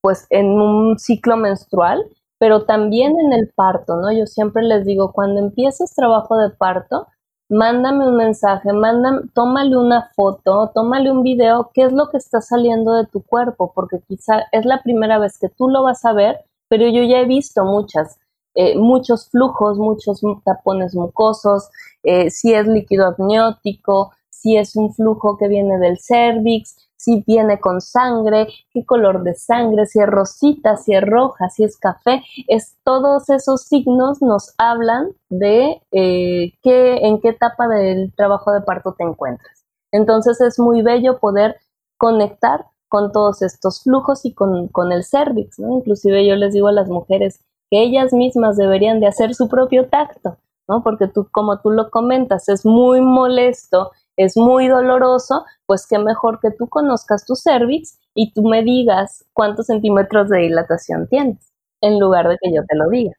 pues 0.00 0.26
en 0.30 0.46
un 0.46 0.98
ciclo 0.98 1.36
menstrual 1.36 2.04
pero 2.42 2.64
también 2.64 3.20
en 3.20 3.32
el 3.32 3.52
parto, 3.54 3.94
¿no? 3.98 4.10
Yo 4.10 4.26
siempre 4.26 4.64
les 4.64 4.84
digo, 4.84 5.12
cuando 5.12 5.38
empieces 5.38 5.94
trabajo 5.94 6.36
de 6.36 6.50
parto, 6.50 7.06
mándame 7.48 8.08
un 8.08 8.16
mensaje, 8.16 8.72
mándame, 8.72 9.28
tómale 9.32 9.76
una 9.76 10.10
foto, 10.16 10.72
tómale 10.74 11.12
un 11.12 11.22
video, 11.22 11.70
qué 11.72 11.84
es 11.84 11.92
lo 11.92 12.10
que 12.10 12.16
está 12.16 12.40
saliendo 12.40 12.94
de 12.94 13.06
tu 13.06 13.22
cuerpo, 13.22 13.70
porque 13.72 14.00
quizá 14.08 14.48
es 14.50 14.64
la 14.64 14.82
primera 14.82 15.20
vez 15.20 15.38
que 15.38 15.50
tú 15.50 15.68
lo 15.68 15.84
vas 15.84 16.04
a 16.04 16.14
ver, 16.14 16.40
pero 16.68 16.88
yo 16.88 17.04
ya 17.04 17.20
he 17.20 17.26
visto 17.26 17.64
muchas, 17.64 18.18
eh, 18.54 18.76
muchos 18.76 19.30
flujos, 19.30 19.78
muchos 19.78 20.20
tapones 20.44 20.94
mucosos, 20.94 21.70
eh, 22.02 22.30
si 22.30 22.52
es 22.52 22.66
líquido 22.66 23.06
amniótico, 23.06 24.12
si 24.28 24.56
es 24.56 24.76
un 24.76 24.92
flujo 24.92 25.36
que 25.38 25.48
viene 25.48 25.78
del 25.78 25.98
cervix, 25.98 26.76
si 26.96 27.24
viene 27.26 27.58
con 27.58 27.80
sangre, 27.80 28.46
qué 28.72 28.84
color 28.84 29.24
de 29.24 29.34
sangre, 29.34 29.86
si 29.86 30.00
es 30.00 30.06
rosita, 30.06 30.76
si 30.76 30.94
es 30.94 31.02
roja, 31.02 31.48
si 31.48 31.64
es 31.64 31.76
café, 31.76 32.22
es 32.46 32.76
todos 32.84 33.28
esos 33.28 33.62
signos 33.62 34.22
nos 34.22 34.54
hablan 34.56 35.10
de 35.28 35.82
eh, 35.90 36.52
qué, 36.62 36.98
en 36.98 37.20
qué 37.20 37.30
etapa 37.30 37.66
del 37.66 38.12
trabajo 38.14 38.52
de 38.52 38.60
parto 38.60 38.94
te 38.96 39.02
encuentras. 39.02 39.64
Entonces 39.90 40.40
es 40.40 40.60
muy 40.60 40.82
bello 40.82 41.18
poder 41.18 41.56
conectar 41.96 42.66
con 42.88 43.10
todos 43.10 43.42
estos 43.42 43.82
flujos 43.82 44.24
y 44.24 44.32
con, 44.32 44.68
con 44.68 44.92
el 44.92 45.02
cervix, 45.02 45.58
¿no? 45.58 45.78
Inclusive 45.78 46.26
yo 46.26 46.36
les 46.36 46.52
digo 46.52 46.68
a 46.68 46.72
las 46.72 46.88
mujeres 46.88 47.40
que 47.72 47.82
ellas 47.82 48.12
mismas 48.12 48.58
deberían 48.58 49.00
de 49.00 49.06
hacer 49.06 49.34
su 49.34 49.48
propio 49.48 49.88
tacto, 49.88 50.36
¿no? 50.68 50.82
Porque 50.82 51.08
tú, 51.08 51.26
como 51.32 51.58
tú 51.62 51.70
lo 51.70 51.88
comentas, 51.88 52.50
es 52.50 52.66
muy 52.66 53.00
molesto, 53.00 53.92
es 54.18 54.36
muy 54.36 54.68
doloroso, 54.68 55.46
pues 55.64 55.86
qué 55.86 55.98
mejor 55.98 56.38
que 56.40 56.50
tú 56.50 56.68
conozcas 56.68 57.24
tu 57.24 57.34
cervix 57.34 57.98
y 58.14 58.34
tú 58.34 58.42
me 58.42 58.62
digas 58.62 59.24
cuántos 59.32 59.68
centímetros 59.68 60.28
de 60.28 60.40
dilatación 60.40 61.08
tienes, 61.08 61.50
en 61.80 61.98
lugar 61.98 62.28
de 62.28 62.36
que 62.42 62.54
yo 62.54 62.60
te 62.68 62.76
lo 62.76 62.90
diga. 62.90 63.14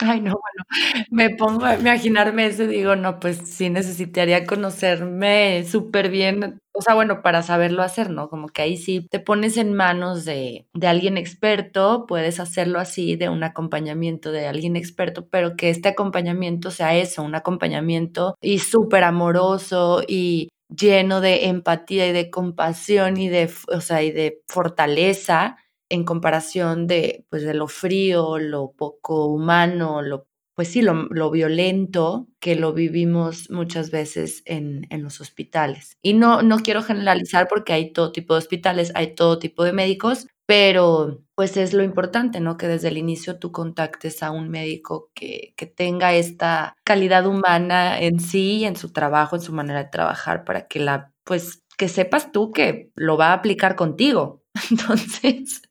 Ay, 0.00 0.20
no, 0.20 0.32
bueno, 0.32 1.06
me 1.10 1.30
pongo 1.30 1.66
a 1.66 1.76
imaginarme 1.76 2.46
eso 2.46 2.64
y 2.64 2.66
digo, 2.66 2.96
no, 2.96 3.20
pues 3.20 3.38
sí 3.38 3.70
necesitaría 3.70 4.44
conocerme 4.44 5.62
súper 5.64 6.10
bien, 6.10 6.58
o 6.72 6.82
sea, 6.82 6.94
bueno, 6.94 7.22
para 7.22 7.42
saberlo 7.44 7.80
hacer, 7.84 8.10
¿no? 8.10 8.28
Como 8.28 8.48
que 8.48 8.62
ahí 8.62 8.76
sí 8.76 9.06
te 9.08 9.20
pones 9.20 9.56
en 9.56 9.72
manos 9.72 10.24
de, 10.24 10.66
de 10.74 10.86
alguien 10.88 11.16
experto, 11.16 12.06
puedes 12.08 12.40
hacerlo 12.40 12.80
así, 12.80 13.14
de 13.14 13.28
un 13.28 13.44
acompañamiento 13.44 14.32
de 14.32 14.48
alguien 14.48 14.74
experto, 14.74 15.28
pero 15.28 15.54
que 15.56 15.70
este 15.70 15.90
acompañamiento 15.90 16.72
sea 16.72 16.96
eso, 16.96 17.22
un 17.22 17.36
acompañamiento 17.36 18.34
y 18.42 18.58
súper 18.58 19.04
amoroso 19.04 20.02
y 20.08 20.48
lleno 20.68 21.20
de 21.20 21.46
empatía 21.46 22.08
y 22.08 22.12
de 22.12 22.30
compasión 22.30 23.16
y 23.16 23.28
de, 23.28 23.48
o 23.68 23.80
sea, 23.80 24.02
y 24.02 24.10
de 24.10 24.42
fortaleza 24.48 25.56
en 25.94 26.04
comparación 26.04 26.86
de, 26.86 27.26
pues, 27.30 27.44
de 27.44 27.54
lo 27.54 27.68
frío, 27.68 28.38
lo 28.38 28.72
poco 28.72 29.26
humano, 29.26 30.02
lo, 30.02 30.26
pues 30.54 30.68
sí, 30.68 30.82
lo, 30.82 30.94
lo 31.10 31.30
violento 31.30 32.28
que 32.40 32.54
lo 32.56 32.72
vivimos 32.72 33.50
muchas 33.50 33.90
veces 33.90 34.42
en, 34.44 34.86
en, 34.90 35.02
los 35.02 35.20
hospitales. 35.20 35.96
Y 36.02 36.14
no, 36.14 36.42
no 36.42 36.58
quiero 36.58 36.82
generalizar 36.82 37.48
porque 37.48 37.72
hay 37.72 37.92
todo 37.92 38.12
tipo 38.12 38.34
de 38.34 38.38
hospitales, 38.38 38.92
hay 38.94 39.14
todo 39.14 39.38
tipo 39.38 39.64
de 39.64 39.72
médicos, 39.72 40.26
pero 40.46 41.22
pues 41.34 41.56
es 41.56 41.72
lo 41.72 41.82
importante, 41.82 42.40
¿no? 42.40 42.56
Que 42.56 42.68
desde 42.68 42.88
el 42.88 42.98
inicio 42.98 43.38
tú 43.38 43.50
contactes 43.50 44.22
a 44.22 44.30
un 44.30 44.48
médico 44.50 45.10
que, 45.14 45.54
que 45.56 45.66
tenga 45.66 46.14
esta 46.14 46.76
calidad 46.84 47.26
humana 47.26 47.98
en 48.00 48.20
sí, 48.20 48.64
en 48.64 48.76
su 48.76 48.92
trabajo, 48.92 49.36
en 49.36 49.42
su 49.42 49.52
manera 49.52 49.84
de 49.84 49.90
trabajar, 49.90 50.44
para 50.44 50.68
que 50.68 50.80
la, 50.80 51.12
pues, 51.24 51.64
que 51.76 51.88
sepas 51.88 52.30
tú 52.30 52.52
que 52.52 52.90
lo 52.94 53.16
va 53.16 53.28
a 53.28 53.34
aplicar 53.34 53.74
contigo. 53.76 54.42
Entonces, 54.70 55.62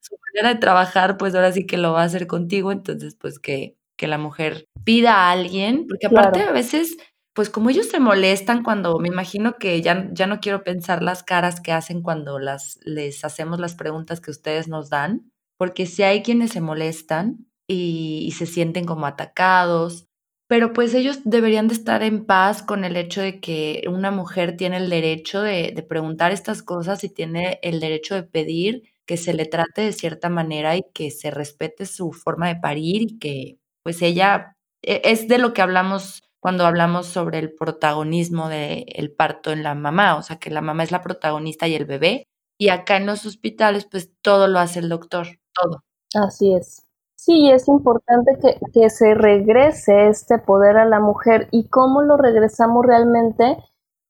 su 0.00 0.16
manera 0.26 0.54
de 0.54 0.60
trabajar, 0.60 1.16
pues 1.16 1.34
ahora 1.34 1.52
sí 1.52 1.66
que 1.66 1.76
lo 1.76 1.92
va 1.92 2.02
a 2.02 2.04
hacer 2.04 2.26
contigo, 2.26 2.72
entonces 2.72 3.16
pues 3.20 3.38
que, 3.38 3.76
que 3.96 4.06
la 4.06 4.18
mujer 4.18 4.66
pida 4.84 5.14
a 5.14 5.32
alguien, 5.32 5.86
porque 5.88 6.06
aparte 6.06 6.42
a 6.42 6.52
veces, 6.52 6.96
pues 7.34 7.50
como 7.50 7.70
ellos 7.70 7.88
se 7.88 8.00
molestan 8.00 8.62
cuando, 8.62 8.98
me 8.98 9.08
imagino 9.08 9.56
que 9.56 9.80
ya, 9.82 10.08
ya 10.12 10.26
no 10.26 10.40
quiero 10.40 10.62
pensar 10.64 11.02
las 11.02 11.22
caras 11.22 11.60
que 11.60 11.72
hacen 11.72 12.02
cuando 12.02 12.38
las, 12.38 12.78
les 12.84 13.24
hacemos 13.24 13.60
las 13.60 13.74
preguntas 13.74 14.20
que 14.20 14.30
ustedes 14.30 14.68
nos 14.68 14.90
dan, 14.90 15.30
porque 15.58 15.86
si 15.86 16.02
hay 16.02 16.22
quienes 16.22 16.52
se 16.52 16.60
molestan 16.60 17.46
y, 17.68 18.24
y 18.26 18.32
se 18.32 18.46
sienten 18.46 18.84
como 18.84 19.06
atacados, 19.06 20.06
pero 20.46 20.72
pues 20.72 20.94
ellos 20.94 21.20
deberían 21.24 21.68
de 21.68 21.74
estar 21.74 22.02
en 22.02 22.26
paz 22.26 22.62
con 22.62 22.84
el 22.84 22.96
hecho 22.96 23.22
de 23.22 23.40
que 23.40 23.82
una 23.88 24.10
mujer 24.10 24.56
tiene 24.56 24.76
el 24.76 24.90
derecho 24.90 25.40
de, 25.40 25.72
de 25.74 25.82
preguntar 25.82 26.32
estas 26.32 26.62
cosas 26.62 27.02
y 27.02 27.08
tiene 27.08 27.58
el 27.62 27.80
derecho 27.80 28.14
de 28.14 28.24
pedir 28.24 28.93
que 29.06 29.16
se 29.16 29.34
le 29.34 29.46
trate 29.46 29.82
de 29.82 29.92
cierta 29.92 30.28
manera 30.28 30.76
y 30.76 30.84
que 30.94 31.10
se 31.10 31.30
respete 31.30 31.86
su 31.86 32.12
forma 32.12 32.48
de 32.48 32.56
parir 32.56 33.02
y 33.02 33.18
que 33.18 33.58
pues 33.82 34.02
ella 34.02 34.56
e, 34.82 35.02
es 35.04 35.28
de 35.28 35.38
lo 35.38 35.52
que 35.52 35.62
hablamos 35.62 36.22
cuando 36.40 36.66
hablamos 36.66 37.06
sobre 37.06 37.38
el 37.38 37.54
protagonismo 37.54 38.50
del 38.50 39.12
parto 39.16 39.50
en 39.50 39.62
la 39.62 39.74
mamá, 39.74 40.16
o 40.16 40.22
sea 40.22 40.36
que 40.38 40.50
la 40.50 40.60
mamá 40.60 40.82
es 40.82 40.92
la 40.92 41.00
protagonista 41.00 41.66
y 41.66 41.74
el 41.74 41.86
bebé, 41.86 42.28
y 42.58 42.68
acá 42.68 42.98
en 42.98 43.06
los 43.06 43.24
hospitales 43.24 43.86
pues 43.90 44.10
todo 44.20 44.46
lo 44.46 44.58
hace 44.58 44.80
el 44.80 44.90
doctor, 44.90 45.26
todo. 45.54 45.82
Así 46.14 46.52
es. 46.52 46.86
Sí, 47.16 47.50
es 47.50 47.66
importante 47.66 48.38
que, 48.42 48.58
que 48.72 48.90
se 48.90 49.14
regrese 49.14 50.08
este 50.08 50.38
poder 50.38 50.76
a 50.76 50.84
la 50.84 51.00
mujer 51.00 51.48
y 51.50 51.68
cómo 51.68 52.02
lo 52.02 52.18
regresamos 52.18 52.84
realmente, 52.84 53.56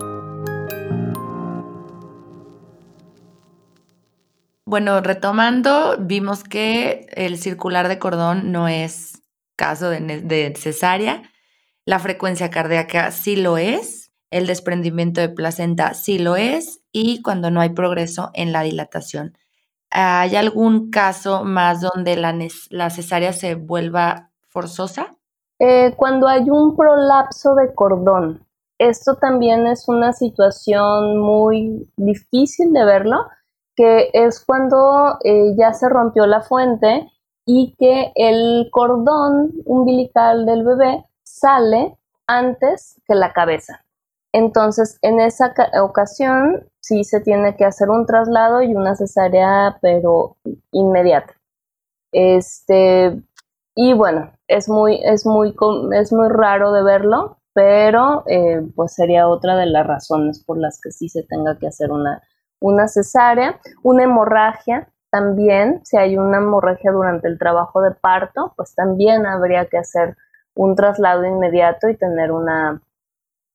Bueno, 4.65 4.99
retomando, 5.01 5.95
vimos 5.99 6.43
que 6.43 7.07
el 7.13 7.37
circular 7.37 7.87
de 7.87 7.99
cordón 7.99 8.51
no 8.51 8.67
es 8.67 9.21
caso 9.55 9.89
de, 9.89 9.99
de 9.99 10.53
cesárea, 10.57 11.23
la 11.87 11.99
frecuencia 11.99 12.49
cardíaca 12.49 13.11
sí 13.11 13.37
lo 13.37 13.57
es, 13.57 14.11
el 14.29 14.45
desprendimiento 14.45 15.21
de 15.21 15.29
placenta 15.29 15.93
sí 15.93 16.19
lo 16.19 16.35
es 16.35 16.81
y 16.91 17.21
cuando 17.21 17.49
no 17.49 17.61
hay 17.61 17.69
progreso 17.69 18.29
en 18.33 18.51
la 18.51 18.61
dilatación. 18.61 19.37
¿Hay 19.89 20.35
algún 20.35 20.91
caso 20.91 21.45
más 21.45 21.79
donde 21.79 22.17
la, 22.17 22.89
cesárea 22.89 23.31
se 23.31 23.55
vuelva 23.55 24.31
forzosa? 24.49 25.15
Eh, 25.59 25.93
cuando 25.95 26.27
hay 26.27 26.49
un 26.49 26.75
prolapso 26.75 27.55
de 27.55 27.73
cordón. 27.73 28.45
Esto 28.79 29.15
también 29.15 29.65
es 29.65 29.87
una 29.87 30.11
situación 30.11 31.21
muy 31.21 31.89
difícil 31.95 32.73
de 32.73 32.83
verlo, 32.83 33.27
que 33.77 34.09
es 34.11 34.43
cuando 34.45 35.19
eh, 35.23 35.55
ya 35.57 35.71
se 35.71 35.87
rompió 35.87 36.25
la 36.25 36.41
fuente 36.41 37.09
y 37.45 37.75
que 37.79 38.11
el 38.15 38.67
cordón 38.73 39.53
umbilical 39.63 40.45
del 40.45 40.65
bebé 40.65 41.05
sale 41.39 41.97
antes 42.27 43.01
que 43.07 43.15
la 43.15 43.33
cabeza. 43.33 43.83
Entonces, 44.33 44.99
en 45.01 45.19
esa 45.19 45.53
ocasión 45.81 46.67
sí 46.79 47.03
se 47.03 47.21
tiene 47.21 47.55
que 47.55 47.65
hacer 47.65 47.89
un 47.89 48.05
traslado 48.05 48.61
y 48.61 48.75
una 48.75 48.95
cesárea, 48.95 49.77
pero 49.81 50.35
inmediata. 50.71 51.33
Este, 52.11 53.21
y 53.75 53.93
bueno, 53.93 54.31
es 54.47 54.69
muy, 54.69 54.99
es 55.03 55.25
muy, 55.25 55.55
es 55.93 56.11
muy 56.11 56.29
raro 56.29 56.71
de 56.73 56.83
verlo, 56.83 57.37
pero 57.53 58.23
eh, 58.27 58.61
pues 58.75 58.93
sería 58.93 59.27
otra 59.27 59.55
de 59.55 59.65
las 59.65 59.87
razones 59.87 60.43
por 60.43 60.57
las 60.57 60.79
que 60.81 60.91
sí 60.91 61.09
se 61.09 61.23
tenga 61.23 61.57
que 61.57 61.67
hacer 61.67 61.91
una, 61.91 62.21
una 62.59 62.87
cesárea. 62.87 63.59
Una 63.83 64.03
hemorragia 64.03 64.87
también, 65.09 65.81
si 65.83 65.97
hay 65.97 66.17
una 66.17 66.37
hemorragia 66.37 66.91
durante 66.91 67.27
el 67.27 67.39
trabajo 67.39 67.81
de 67.81 67.91
parto, 67.91 68.53
pues 68.55 68.75
también 68.75 69.25
habría 69.25 69.65
que 69.65 69.77
hacer 69.77 70.17
un 70.57 70.75
traslado 70.75 71.25
inmediato 71.25 71.89
y 71.89 71.95
tener 71.95 72.31
una, 72.31 72.81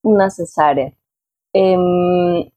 una 0.02 0.30
cesárea. 0.30 0.92
Em, 1.52 2.50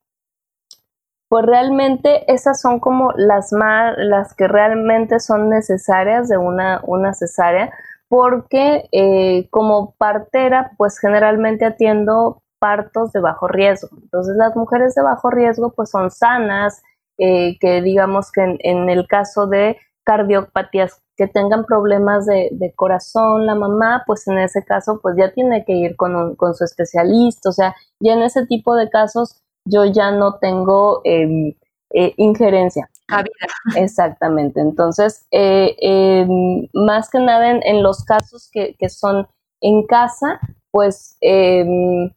pues 1.27 1.45
realmente 1.45 2.31
esas 2.31 2.61
son 2.61 2.79
como 2.79 3.11
las 3.15 3.51
más, 3.51 3.95
las 3.97 4.33
que 4.35 4.47
realmente 4.47 5.19
son 5.19 5.49
necesarias 5.49 6.29
de 6.29 6.37
una, 6.37 6.81
una 6.85 7.13
cesárea, 7.13 7.73
porque 8.07 8.87
eh, 8.91 9.47
como 9.49 9.95
partera, 9.97 10.71
pues 10.77 10.99
generalmente 10.99 11.65
atiendo 11.65 12.43
partos 12.59 13.11
de 13.11 13.19
bajo 13.19 13.47
riesgo. 13.47 13.89
Entonces 14.01 14.35
las 14.37 14.55
mujeres 14.55 14.95
de 14.95 15.01
bajo 15.01 15.29
riesgo 15.29 15.73
pues 15.75 15.89
son 15.89 16.11
sanas, 16.11 16.81
eh, 17.17 17.57
que 17.59 17.81
digamos 17.81 18.31
que 18.31 18.57
en, 18.59 18.89
el 18.89 19.07
caso 19.07 19.47
de 19.47 19.77
cardiopatías 20.05 21.01
que 21.17 21.27
tengan 21.27 21.65
problemas 21.65 22.25
de, 22.25 22.73
corazón 22.75 23.45
la 23.45 23.55
mamá, 23.55 24.03
pues 24.05 24.27
en 24.27 24.37
ese 24.37 24.63
caso 24.63 24.99
pues 25.01 25.15
ya 25.17 25.33
tiene 25.33 25.65
que 25.65 25.73
ir 25.73 25.95
con, 25.95 26.35
con 26.35 26.53
su 26.53 26.63
especialista, 26.63 27.49
o 27.49 27.51
sea, 27.51 27.75
ya 27.99 28.13
en 28.13 28.21
ese 28.21 28.45
tipo 28.45 28.75
de 28.75 28.89
casos 28.89 29.41
yo 29.65 29.85
ya 29.85 30.11
no 30.11 30.35
tengo 30.35 31.01
em, 31.03 31.53
eh, 31.93 32.13
injerencia. 32.17 32.89
Exactamente. 33.75 34.59
Entonces, 34.59 35.25
eh, 35.31 35.75
em, 35.79 36.67
más 36.73 37.09
que 37.09 37.19
nada 37.19 37.51
en, 37.51 37.83
los 37.83 38.03
casos 38.03 38.49
que, 38.51 38.75
son 38.89 39.27
en 39.61 39.85
casa, 39.85 40.39
pues 40.71 41.17
em, 41.21 42.11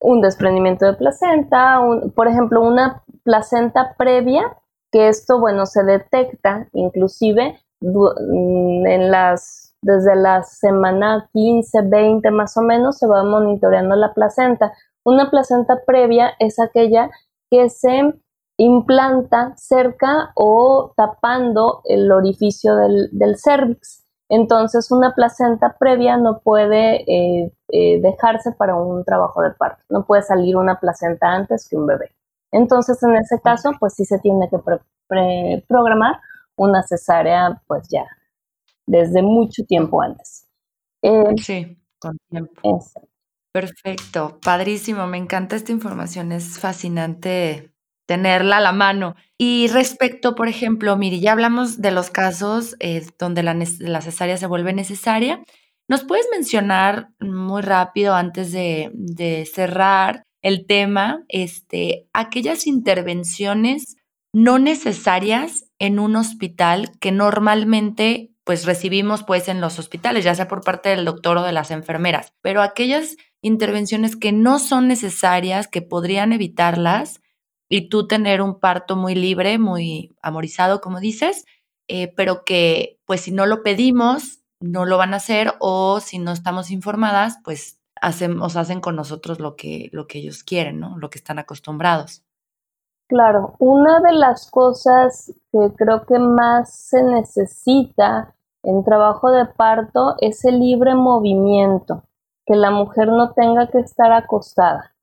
un 0.00 0.20
desprendimiento 0.20 0.86
de 0.86 0.94
placenta, 0.94 1.80
por 2.14 2.28
ejemplo, 2.28 2.60
una 2.60 3.02
placenta 3.24 3.94
previa, 3.96 4.56
que 4.92 5.08
esto, 5.08 5.40
bueno, 5.40 5.66
se 5.66 5.82
detecta 5.82 6.68
inclusive 6.74 7.58
mm, 7.80 8.86
en 8.86 9.10
las, 9.10 9.74
desde 9.82 10.14
la 10.14 10.44
semana 10.44 11.28
15, 11.32 11.82
20 11.86 12.30
más 12.30 12.56
o 12.56 12.62
menos, 12.62 12.98
se 12.98 13.06
va 13.06 13.24
monitoreando 13.24 13.96
la 13.96 14.14
placenta. 14.14 14.72
Una 15.04 15.30
placenta 15.30 15.80
previa 15.84 16.34
es 16.38 16.60
aquella 16.60 17.10
que 17.50 17.68
se 17.70 18.14
implanta 18.58 19.54
cerca 19.56 20.30
o 20.36 20.92
tapando 20.96 21.80
el 21.84 22.12
orificio 22.12 22.76
del, 22.76 23.08
del 23.12 23.36
cervix. 23.36 24.04
Entonces, 24.28 24.90
una 24.90 25.14
placenta 25.14 25.76
previa 25.78 26.16
no 26.16 26.40
puede 26.40 27.02
eh, 27.02 27.52
eh, 27.68 28.00
dejarse 28.00 28.52
para 28.52 28.76
un 28.76 29.04
trabajo 29.04 29.42
de 29.42 29.50
parto. 29.50 29.82
No 29.90 30.06
puede 30.06 30.22
salir 30.22 30.56
una 30.56 30.80
placenta 30.80 31.32
antes 31.32 31.68
que 31.68 31.76
un 31.76 31.86
bebé. 31.86 32.12
Entonces, 32.52 33.02
en 33.02 33.16
ese 33.16 33.40
caso, 33.40 33.72
pues 33.80 33.94
sí 33.94 34.04
se 34.04 34.18
tiene 34.18 34.48
que 34.48 34.58
programar 35.66 36.20
una 36.56 36.82
cesárea, 36.82 37.60
pues 37.66 37.88
ya 37.90 38.04
desde 38.86 39.22
mucho 39.22 39.64
tiempo 39.64 40.02
antes. 40.02 40.46
Eh, 41.02 41.34
sí, 41.38 41.78
con 41.98 42.18
tiempo. 42.28 42.52
Perfecto, 43.52 44.38
padrísimo, 44.42 45.06
me 45.06 45.18
encanta 45.18 45.56
esta 45.56 45.72
información, 45.72 46.32
es 46.32 46.58
fascinante 46.58 47.72
tenerla 48.06 48.58
a 48.58 48.60
la 48.60 48.72
mano. 48.72 49.14
Y 49.38 49.68
respecto, 49.68 50.34
por 50.34 50.48
ejemplo, 50.48 50.96
mire, 50.96 51.20
ya 51.20 51.32
hablamos 51.32 51.80
de 51.80 51.90
los 51.90 52.10
casos 52.10 52.76
eh, 52.80 53.06
donde 53.18 53.42
la, 53.42 53.54
la, 53.78 54.00
cesárea 54.00 54.36
se 54.36 54.46
vuelve 54.46 54.72
necesaria. 54.72 55.42
¿Nos 55.88 56.04
puedes 56.04 56.26
mencionar 56.30 57.10
muy 57.20 57.62
rápido 57.62 58.14
antes 58.14 58.52
de, 58.52 58.90
de 58.94 59.46
cerrar 59.46 60.24
el 60.42 60.66
tema, 60.66 61.24
este, 61.28 62.08
aquellas 62.12 62.66
intervenciones 62.66 63.96
no 64.32 64.58
necesarias 64.58 65.66
en 65.78 65.98
un 65.98 66.16
hospital 66.16 66.90
que 67.00 67.12
normalmente 67.12 68.30
pues 68.44 68.64
recibimos 68.64 69.22
pues 69.22 69.48
en 69.48 69.60
los 69.60 69.78
hospitales, 69.78 70.24
ya 70.24 70.34
sea 70.34 70.48
por 70.48 70.64
parte 70.64 70.88
del 70.88 71.04
doctor 71.04 71.38
o 71.38 71.42
de 71.44 71.52
las 71.52 71.70
enfermeras, 71.70 72.32
pero 72.42 72.60
aquellas 72.60 73.16
intervenciones 73.40 74.16
que 74.16 74.32
no 74.32 74.58
son 74.58 74.88
necesarias, 74.88 75.68
que 75.68 75.82
podrían 75.82 76.32
evitarlas 76.32 77.20
y 77.68 77.88
tú 77.88 78.06
tener 78.06 78.42
un 78.42 78.58
parto 78.58 78.96
muy 78.96 79.14
libre, 79.14 79.58
muy 79.58 80.14
amorizado, 80.22 80.80
como 80.80 80.98
dices, 80.98 81.44
eh, 81.88 82.12
pero 82.16 82.44
que 82.44 82.98
pues 83.04 83.20
si 83.20 83.30
no 83.30 83.46
lo 83.46 83.62
pedimos, 83.62 84.40
no 84.60 84.84
lo 84.86 84.96
van 84.98 85.14
a 85.14 85.18
hacer 85.18 85.54
o 85.60 86.00
si 86.00 86.18
no 86.18 86.32
estamos 86.32 86.70
informadas, 86.70 87.38
pues 87.44 87.78
hacen, 88.02 88.42
hacen 88.42 88.80
con 88.80 88.96
nosotros 88.96 89.40
lo 89.40 89.56
que, 89.56 89.88
lo 89.92 90.06
que 90.06 90.18
ellos 90.18 90.42
quieren, 90.42 90.80
¿no? 90.80 90.98
Lo 90.98 91.08
que 91.08 91.18
están 91.18 91.38
acostumbrados. 91.38 92.22
Claro, 93.08 93.54
una 93.58 94.00
de 94.00 94.12
las 94.12 94.50
cosas 94.50 95.32
que 95.52 95.72
creo 95.76 96.04
que 96.04 96.18
más 96.18 96.74
se 96.74 97.02
necesita 97.02 98.34
en 98.62 98.84
trabajo 98.84 99.30
de 99.30 99.46
parto 99.46 100.16
es 100.20 100.44
el 100.44 100.60
libre 100.60 100.94
movimiento 100.94 102.02
que 102.44 102.56
la 102.56 102.70
mujer 102.70 103.08
no 103.08 103.32
tenga 103.32 103.68
que 103.68 103.78
estar 103.78 104.12
acostada, 104.12 104.94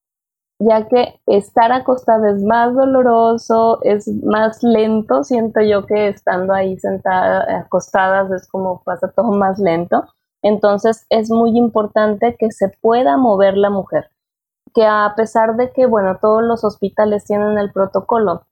ya 0.60 0.88
que 0.88 1.22
estar 1.26 1.72
acostada 1.72 2.32
es 2.32 2.43
más 2.43 2.74
doloroso, 2.74 3.80
es 3.84 4.08
más 4.24 4.62
lento, 4.62 5.24
siento 5.24 5.62
yo 5.62 5.86
que 5.86 6.10
estando 6.10 6.54
ahí 6.54 6.78
sentada, 6.80 7.60
acostadas 7.60 8.30
es 8.32 8.47
como 8.47 8.84
pasa 8.84 9.10
todo 9.10 9.32
más 9.32 9.58
lento. 9.60 10.04
Entonces 10.42 11.06
es 11.10 11.30
muy 11.30 11.58
importante 11.58 12.36
que 12.38 12.52
se 12.52 12.70
pueda 12.70 13.18
mover 13.18 13.58
la 13.58 13.70
mujer, 13.70 14.10
que 14.74 14.86
a 14.86 15.14
pesar 15.16 15.56
de 15.56 15.72
que, 15.72 15.86
bueno, 15.86 16.18
todos 16.22 16.44
los 16.44 16.64
hospitales 16.64 17.26
tienen 17.26 17.58
el 17.58 17.72
protocolo 17.72 18.46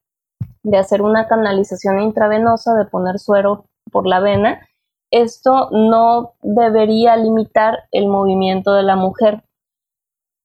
de 0.64 0.78
hacer 0.78 1.02
una 1.02 1.28
canalización 1.28 2.02
intravenosa, 2.02 2.74
de 2.76 2.86
poner 2.86 3.20
suero 3.20 3.66
por 3.92 4.06
la 4.06 4.20
vena, 4.20 4.68
esto 5.12 5.70
no 5.72 6.34
debería 6.42 7.16
limitar 7.16 7.86
el 7.92 8.08
movimiento 8.08 8.74
de 8.74 8.84
la 8.84 8.98
mujer. 8.98 9.44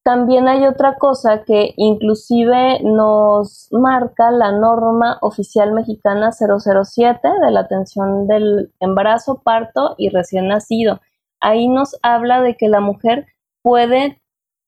También 0.04 0.48
hay 0.48 0.66
otra 0.66 0.96
cosa 0.98 1.44
que 1.44 1.74
inclusive 1.76 2.80
nos 2.82 3.68
marca 3.70 4.30
la 4.32 4.50
norma 4.52 5.18
oficial 5.20 5.72
mexicana 5.72 6.30
007 6.32 7.28
de 7.28 7.50
la 7.50 7.60
atención 7.60 8.26
del 8.26 8.72
embarazo, 8.80 9.42
parto 9.44 9.94
y 9.98 10.08
recién 10.08 10.48
nacido. 10.48 11.00
Ahí 11.42 11.68
nos 11.68 11.98
habla 12.02 12.40
de 12.40 12.56
que 12.56 12.68
la 12.68 12.80
mujer 12.80 13.26
puede 13.62 14.22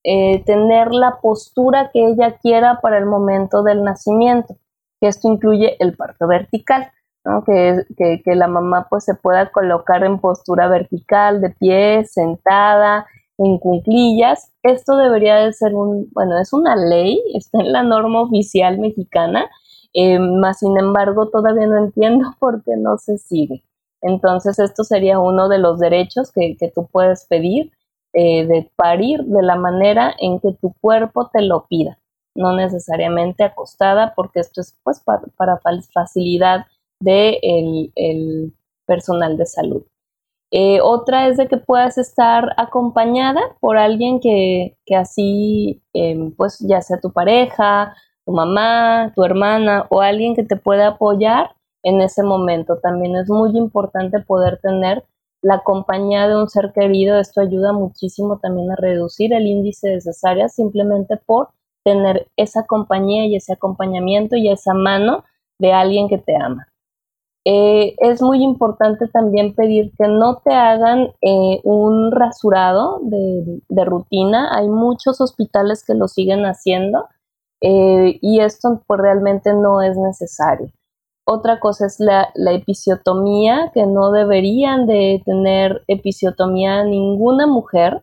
eh, 0.04 0.44
tener 0.44 0.92
la 0.92 1.20
postura 1.22 1.90
que 1.92 2.06
ella 2.06 2.36
quiera 2.36 2.80
para 2.82 2.98
el 2.98 3.06
momento 3.06 3.62
del 3.62 3.82
nacimiento, 3.82 4.56
que 5.00 5.08
esto 5.08 5.32
incluye 5.32 5.76
el 5.78 5.96
parto 5.96 6.26
vertical 6.26 6.92
que, 7.46 8.20
que, 8.22 8.34
la 8.34 8.48
mamá 8.48 8.86
pues 8.90 9.04
se 9.04 9.14
pueda 9.14 9.50
colocar 9.50 10.04
en 10.04 10.18
postura 10.18 10.68
vertical, 10.68 11.40
de 11.40 11.50
pie, 11.50 12.04
sentada, 12.04 13.06
en 13.38 13.58
cunclillas. 13.58 14.52
Esto 14.62 14.96
debería 14.96 15.36
de 15.36 15.52
ser 15.52 15.74
un, 15.74 16.08
bueno, 16.12 16.38
es 16.38 16.52
una 16.52 16.76
ley, 16.76 17.20
está 17.34 17.60
en 17.60 17.72
la 17.72 17.82
norma 17.82 18.22
oficial 18.22 18.78
mexicana, 18.78 19.48
eh, 19.94 20.18
más 20.18 20.58
sin 20.58 20.78
embargo 20.78 21.28
todavía 21.30 21.66
no 21.66 21.78
entiendo 21.78 22.34
por 22.40 22.62
qué 22.62 22.76
no 22.76 22.98
se 22.98 23.18
sigue. 23.18 23.64
Entonces 24.04 24.58
esto 24.58 24.84
sería 24.84 25.18
uno 25.18 25.48
de 25.48 25.58
los 25.58 25.80
derechos 25.80 26.30
que, 26.30 26.56
que 26.58 26.68
tú 26.68 26.86
puedes 26.92 27.26
pedir 27.26 27.72
eh, 28.12 28.46
de 28.46 28.70
parir 28.76 29.24
de 29.24 29.42
la 29.42 29.56
manera 29.56 30.14
en 30.20 30.38
que 30.38 30.52
tu 30.60 30.74
cuerpo 30.80 31.30
te 31.32 31.42
lo 31.42 31.66
pida, 31.66 31.98
no 32.36 32.54
necesariamente 32.54 33.42
acostada, 33.42 34.12
porque 34.14 34.40
esto 34.40 34.60
es 34.60 34.78
pues 34.84 35.00
para, 35.00 35.22
para 35.36 35.58
facilidad 35.92 36.66
del 37.00 37.90
el 37.96 38.52
personal 38.86 39.36
de 39.36 39.46
salud. 39.46 39.82
Eh, 40.52 40.80
otra 40.80 41.26
es 41.28 41.38
de 41.38 41.48
que 41.48 41.56
puedas 41.56 41.98
estar 41.98 42.54
acompañada 42.56 43.40
por 43.58 43.78
alguien 43.78 44.20
que, 44.20 44.76
así, 44.96 45.82
em, 45.92 46.30
pues 46.36 46.60
ya 46.60 46.80
sea 46.82 47.00
tu 47.00 47.12
pareja, 47.12 47.96
tu 48.24 48.32
mamá, 48.32 49.12
tu 49.16 49.24
hermana 49.24 49.86
o 49.90 50.00
alguien 50.00 50.36
que 50.36 50.44
te 50.44 50.56
pueda 50.56 50.88
apoyar 50.88 51.56
en 51.84 52.00
ese 52.00 52.24
momento. 52.24 52.78
También 52.82 53.14
es 53.14 53.30
muy 53.30 53.56
importante 53.56 54.18
poder 54.20 54.58
tener 54.60 55.04
la 55.42 55.62
compañía 55.62 56.26
de 56.26 56.36
un 56.36 56.48
ser 56.48 56.72
querido. 56.72 57.18
Esto 57.18 57.40
ayuda 57.40 57.72
muchísimo 57.72 58.38
también 58.38 58.72
a 58.72 58.76
reducir 58.76 59.32
el 59.32 59.46
índice 59.46 59.88
de 59.88 60.00
cesáreas 60.00 60.54
simplemente 60.54 61.16
por 61.24 61.50
tener 61.84 62.26
esa 62.36 62.66
compañía 62.66 63.26
y 63.26 63.36
ese 63.36 63.52
acompañamiento 63.52 64.36
y 64.36 64.48
esa 64.48 64.74
mano 64.74 65.24
de 65.58 65.72
alguien 65.72 66.08
que 66.08 66.18
te 66.18 66.34
ama. 66.34 66.66
Eh, 67.46 67.94
es 67.98 68.22
muy 68.22 68.42
importante 68.42 69.06
también 69.08 69.54
pedir 69.54 69.92
que 69.98 70.08
no 70.08 70.38
te 70.42 70.54
hagan 70.54 71.10
eh, 71.20 71.60
un 71.62 72.10
rasurado 72.10 73.00
de, 73.02 73.84
rutina. 73.84 74.56
Hay 74.56 74.66
muchos 74.68 75.20
hospitales 75.20 75.84
que 75.86 75.92
lo 75.92 76.08
siguen 76.08 76.46
haciendo 76.46 77.06
eh, 77.60 78.18
y 78.22 78.40
esto 78.40 78.82
pues, 78.86 78.98
realmente 78.98 79.52
no 79.52 79.82
es 79.82 79.94
necesario. 79.98 80.72
Otra 81.26 81.58
cosa 81.58 81.86
es 81.86 82.00
la, 82.00 82.30
episiotomía, 82.52 83.70
que 83.72 83.86
no 83.86 84.10
deberían 84.12 84.86
de 84.86 85.22
tener 85.24 85.82
episiotomía 85.88 86.84
ninguna 86.84 87.46
mujer. 87.46 88.02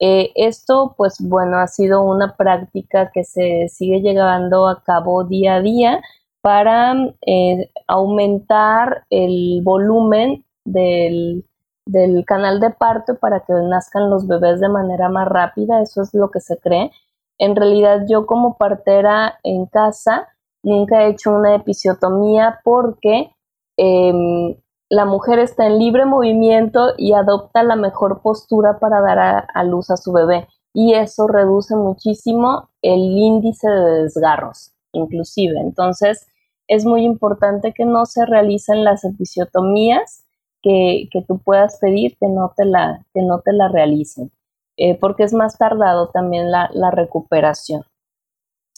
esto, 0.00 0.94
pues 0.96 1.16
bueno, 1.20 1.58
ha 1.58 1.66
sido 1.68 2.02
una 2.02 2.36
práctica 2.36 3.10
que 3.12 3.24
se 3.24 3.68
sigue 3.68 4.00
llevando 4.00 4.68
a 4.68 4.82
cabo 4.82 5.24
día 5.24 5.56
a 5.56 5.60
día 5.60 6.02
para 6.40 6.94
eh, 7.26 7.70
aumentar 7.86 9.04
el 9.10 9.60
volumen 9.62 10.44
del, 10.64 11.44
del 11.86 12.24
canal 12.24 12.60
de 12.60 12.70
parto 12.70 13.18
para 13.18 13.40
que 13.40 13.52
nazcan 13.54 14.10
los 14.10 14.26
bebés 14.26 14.60
de 14.60 14.68
manera 14.68 15.08
más 15.08 15.26
rápida, 15.28 15.82
eso 15.82 16.02
es 16.02 16.14
lo 16.14 16.30
que 16.30 16.40
se 16.40 16.58
cree. 16.58 16.90
En 17.38 17.56
realidad 17.56 18.04
yo 18.08 18.26
como 18.26 18.56
partera 18.56 19.38
en 19.42 19.66
casa 19.66 20.28
nunca 20.68 21.02
he 21.02 21.10
hecho 21.10 21.34
una 21.34 21.54
episiotomía 21.54 22.60
porque 22.62 23.30
em, 23.76 24.54
la 24.90 25.04
mujer 25.04 25.38
está 25.38 25.66
en 25.66 25.78
libre 25.78 26.06
movimiento 26.06 26.94
y 26.96 27.12
adopta 27.12 27.62
la 27.62 27.76
mejor 27.76 28.22
postura 28.22 28.78
para 28.78 29.00
dar 29.00 29.46
a, 29.52 29.64
luz 29.64 29.90
a 29.90 29.96
su 29.96 30.12
bebé 30.12 30.46
y 30.72 30.94
eso 30.94 31.26
reduce 31.26 31.76
muchísimo 31.76 32.70
el 32.82 33.00
índice 33.00 33.68
de 33.68 34.02
desgarros, 34.02 34.72
inclusive. 34.92 35.60
Entonces, 35.60 36.26
es 36.68 36.84
muy 36.84 37.02
importante 37.04 37.72
que 37.72 37.84
no 37.84 38.06
se 38.06 38.24
realicen 38.26 38.84
las 38.84 39.04
episiotomías 39.04 40.24
que, 40.62 41.08
tú 41.26 41.38
puedas 41.38 41.78
pedir, 41.80 42.16
que 42.18 42.28
no 42.28 42.52
te 42.56 42.64
la, 42.64 43.04
que 43.14 43.22
no 43.22 43.40
te 43.40 43.52
la 43.52 43.68
realicen, 43.68 44.30
eh, 44.76 44.98
porque 44.98 45.24
es 45.24 45.32
más 45.32 45.56
tardado 45.58 46.08
también 46.08 46.50
la, 46.50 46.90
recuperación. 46.90 47.82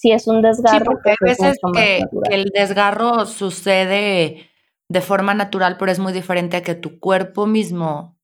Si 0.01 0.13
es 0.13 0.27
un 0.27 0.41
desgarro, 0.41 0.79
sí, 0.79 0.85
porque 0.85 1.15
pues 1.21 1.41
hay 1.41 1.49
veces 1.49 1.61
que, 1.75 2.05
el 2.31 2.45
desgarro 2.55 3.27
sucede 3.27 4.49
de 4.89 5.01
forma 5.03 5.35
natural, 5.35 5.77
pero 5.79 5.93
es 5.93 5.99
muy 5.99 6.15
diferente 6.15 6.57
a 6.57 6.63
que 6.63 6.75
tu 6.75 6.99
cuerpo 6.99 7.47
mismo 7.47 8.17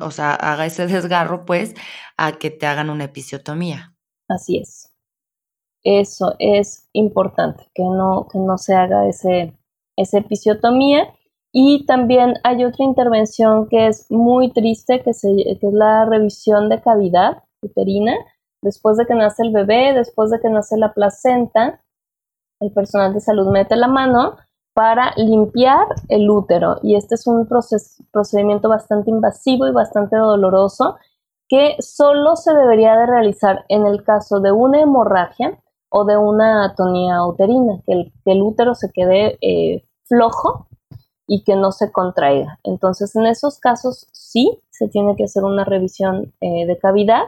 o 0.00 0.10
sea, 0.10 0.34
haga 0.34 0.66
ese 0.66 0.86
desgarro, 0.86 1.44
pues, 1.44 1.74
a 2.16 2.32
que 2.38 2.50
te 2.50 2.66
hagan 2.66 2.90
una 2.90 3.04
episiotomía. 3.04 3.94
Así 4.28 4.58
es. 4.58 4.90
Eso 5.82 6.34
es 6.38 6.88
importante, 6.92 7.64
que 7.74 7.82
no, 7.82 8.26
que 8.30 8.38
no 8.38 8.56
se 8.56 8.74
haga 8.74 9.08
ese, 9.08 9.52
esa 9.96 10.18
episiotomía. 10.18 11.12
Y 11.52 11.84
también 11.86 12.34
hay 12.42 12.64
otra 12.64 12.84
intervención 12.84 13.68
que 13.68 13.88
es 13.88 14.10
muy 14.10 14.50
triste, 14.52 15.02
que, 15.02 15.12
se, 15.12 15.28
que 15.28 15.66
es 15.66 15.72
la 15.72 16.04
revisión 16.04 16.68
de 16.68 16.80
cavidad 16.80 17.42
uterina. 17.60 18.14
Después 18.64 18.96
de 18.96 19.04
que 19.04 19.14
nace 19.14 19.42
el 19.42 19.52
bebé, 19.52 19.92
después 19.92 20.30
de 20.30 20.40
que 20.40 20.48
nace 20.48 20.78
la 20.78 20.94
placenta, 20.94 21.82
el 22.60 22.72
personal 22.72 23.12
de 23.12 23.20
salud 23.20 23.48
mete 23.48 23.76
la 23.76 23.88
mano 23.88 24.36
para 24.72 25.12
limpiar 25.16 25.86
el 26.08 26.30
útero. 26.30 26.78
Y 26.82 26.96
este 26.96 27.14
es 27.14 27.26
un 27.26 27.46
procedimiento 27.46 28.70
bastante 28.70 29.10
invasivo 29.10 29.68
y 29.68 29.72
bastante 29.72 30.16
doloroso 30.16 30.96
que 31.46 31.76
solo 31.78 32.36
se 32.36 32.54
debería 32.54 32.96
de 32.96 33.04
realizar 33.04 33.66
en 33.68 33.86
el 33.86 34.02
caso 34.02 34.40
de 34.40 34.50
una 34.50 34.80
hemorragia 34.80 35.60
o 35.90 36.06
de 36.06 36.16
una 36.16 36.64
atonía 36.64 37.22
uterina, 37.26 37.82
que 37.86 38.10
el, 38.24 38.42
útero 38.42 38.74
se 38.74 38.90
quede 38.90 39.38
eh, 39.42 39.84
flojo 40.04 40.68
y 41.26 41.44
que 41.44 41.54
no 41.54 41.70
se 41.70 41.92
contraiga. 41.92 42.58
Entonces, 42.64 43.14
en 43.14 43.26
esos 43.26 43.58
casos 43.58 44.08
sí 44.12 44.58
se 44.70 44.88
tiene 44.88 45.16
que 45.16 45.24
hacer 45.24 45.44
una 45.44 45.64
revisión 45.64 46.32
eh, 46.40 46.66
de 46.66 46.78
cavidad. 46.78 47.24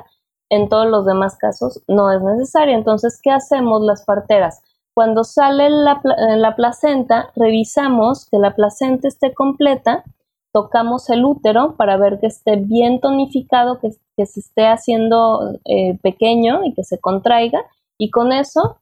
En 0.48 0.68
todos 0.68 0.86
los 0.86 1.04
demás 1.04 1.36
casos 1.36 1.82
no 1.88 2.12
es 2.12 2.22
necesario. 2.22 2.74
Entonces, 2.74 3.20
¿qué 3.22 3.30
hacemos 3.30 3.82
las 3.82 4.04
parteras? 4.04 4.62
Cuando 4.94 5.24
sale 5.24 5.68
la, 5.68 6.00
la 6.36 6.56
placenta, 6.56 7.30
revisamos 7.36 8.28
que 8.30 8.38
la 8.38 8.54
placenta 8.54 9.08
esté 9.08 9.34
completa, 9.34 10.04
tocamos 10.52 11.10
el 11.10 11.22
útero 11.22 11.76
para 11.76 11.98
ver 11.98 12.18
que 12.18 12.28
esté 12.28 12.56
bien 12.56 12.98
tonificado, 13.00 13.78
que, 13.78 13.90
se 14.24 14.40
esté 14.40 14.66
haciendo 14.66 15.58
eh, 15.66 15.98
pequeño 16.00 16.64
y 16.64 16.72
que 16.72 16.82
se 16.82 16.98
contraiga, 16.98 17.62
y 17.98 18.08
con 18.08 18.32
eso 18.32 18.78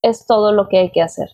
es 0.00 0.26
todo 0.26 0.52
lo 0.52 0.68
que 0.68 0.78
hay 0.78 0.90
que 0.90 1.02
hacer. 1.02 1.30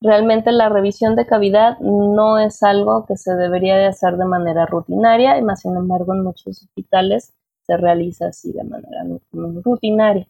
Realmente 0.00 0.50
la 0.50 0.68
revisión 0.68 1.14
de 1.14 1.26
cavidad 1.26 1.78
no 1.78 2.40
es 2.40 2.64
algo 2.64 3.06
que 3.06 3.16
se 3.16 3.36
debería 3.36 3.76
de 3.76 3.86
hacer 3.86 4.16
de 4.16 4.24
manera 4.24 4.66
rutinaria, 4.66 5.38
y 5.38 5.42
más 5.42 5.60
sin 5.60 5.76
embargo 5.76 6.14
en 6.14 6.24
muchos 6.24 6.60
hospitales 6.60 7.32
se 7.68 7.76
realiza 7.76 8.28
así 8.28 8.52
de 8.52 8.64
manera 8.64 9.04
rutinaria. 9.32 10.26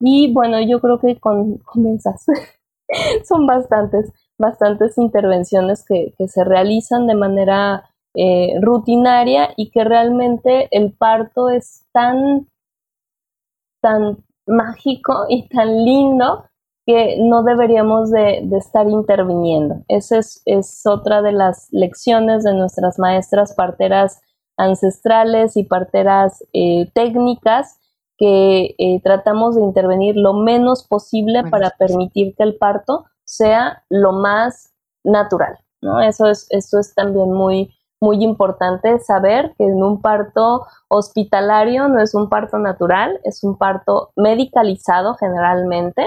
Y 0.00 0.32
bueno, 0.32 0.60
yo 0.60 0.80
creo 0.80 0.98
que 0.98 1.18
con, 1.18 1.58
con 1.58 1.98
son 3.24 3.46
bastantes, 3.46 4.12
bastantes 4.38 4.96
intervenciones 4.96 5.84
que, 5.84 6.14
se 6.28 6.44
realizan 6.44 7.06
de 7.06 7.14
manera 7.16 7.90
eh, 8.14 8.54
rutinaria 8.62 9.50
y 9.56 9.70
que 9.70 9.84
realmente 9.84 10.68
el 10.70 10.92
parto 10.92 11.50
es 11.50 11.86
tan, 11.92 12.48
tan 13.82 14.24
mágico 14.46 15.26
y 15.28 15.48
tan 15.48 15.84
lindo 15.84 16.44
que 16.86 17.18
no 17.20 17.42
deberíamos 17.42 18.10
de, 18.10 18.48
estar 18.56 18.88
interviniendo. 18.88 19.82
Esa 19.88 20.18
es, 20.18 20.82
otra 20.86 21.20
de 21.20 21.32
las 21.32 21.68
lecciones 21.72 22.44
de 22.44 22.54
nuestras 22.54 22.98
maestras 22.98 23.54
parteras 23.54 24.20
ancestrales 24.60 25.56
y 25.56 25.64
parteras 25.64 26.44
eh, 26.52 26.90
técnicas 26.94 27.78
que 28.18 28.74
eh, 28.78 29.00
tratamos 29.02 29.56
de 29.56 29.62
intervenir 29.62 30.14
lo 30.16 30.34
menos 30.34 30.86
posible 30.86 31.42
para 31.44 31.70
permitir 31.70 32.34
que 32.36 32.42
el 32.42 32.56
parto 32.56 33.06
sea 33.24 33.84
lo 33.88 34.12
más 34.12 34.74
natural, 35.02 35.58
¿no? 35.80 36.00
Eso 36.00 36.26
es, 36.26 36.46
eso 36.50 36.78
es 36.78 36.94
también 36.94 37.32
muy, 37.32 37.74
muy 37.98 38.22
importante 38.22 38.98
saber 38.98 39.54
que 39.56 39.64
en 39.64 39.82
un 39.82 40.02
parto 40.02 40.66
hospitalario 40.88 41.88
no 41.88 42.00
es 42.02 42.14
un 42.14 42.28
parto 42.28 42.58
natural, 42.58 43.18
es 43.24 43.42
un 43.42 43.56
parto 43.56 44.12
medicalizado 44.16 45.14
generalmente 45.14 46.04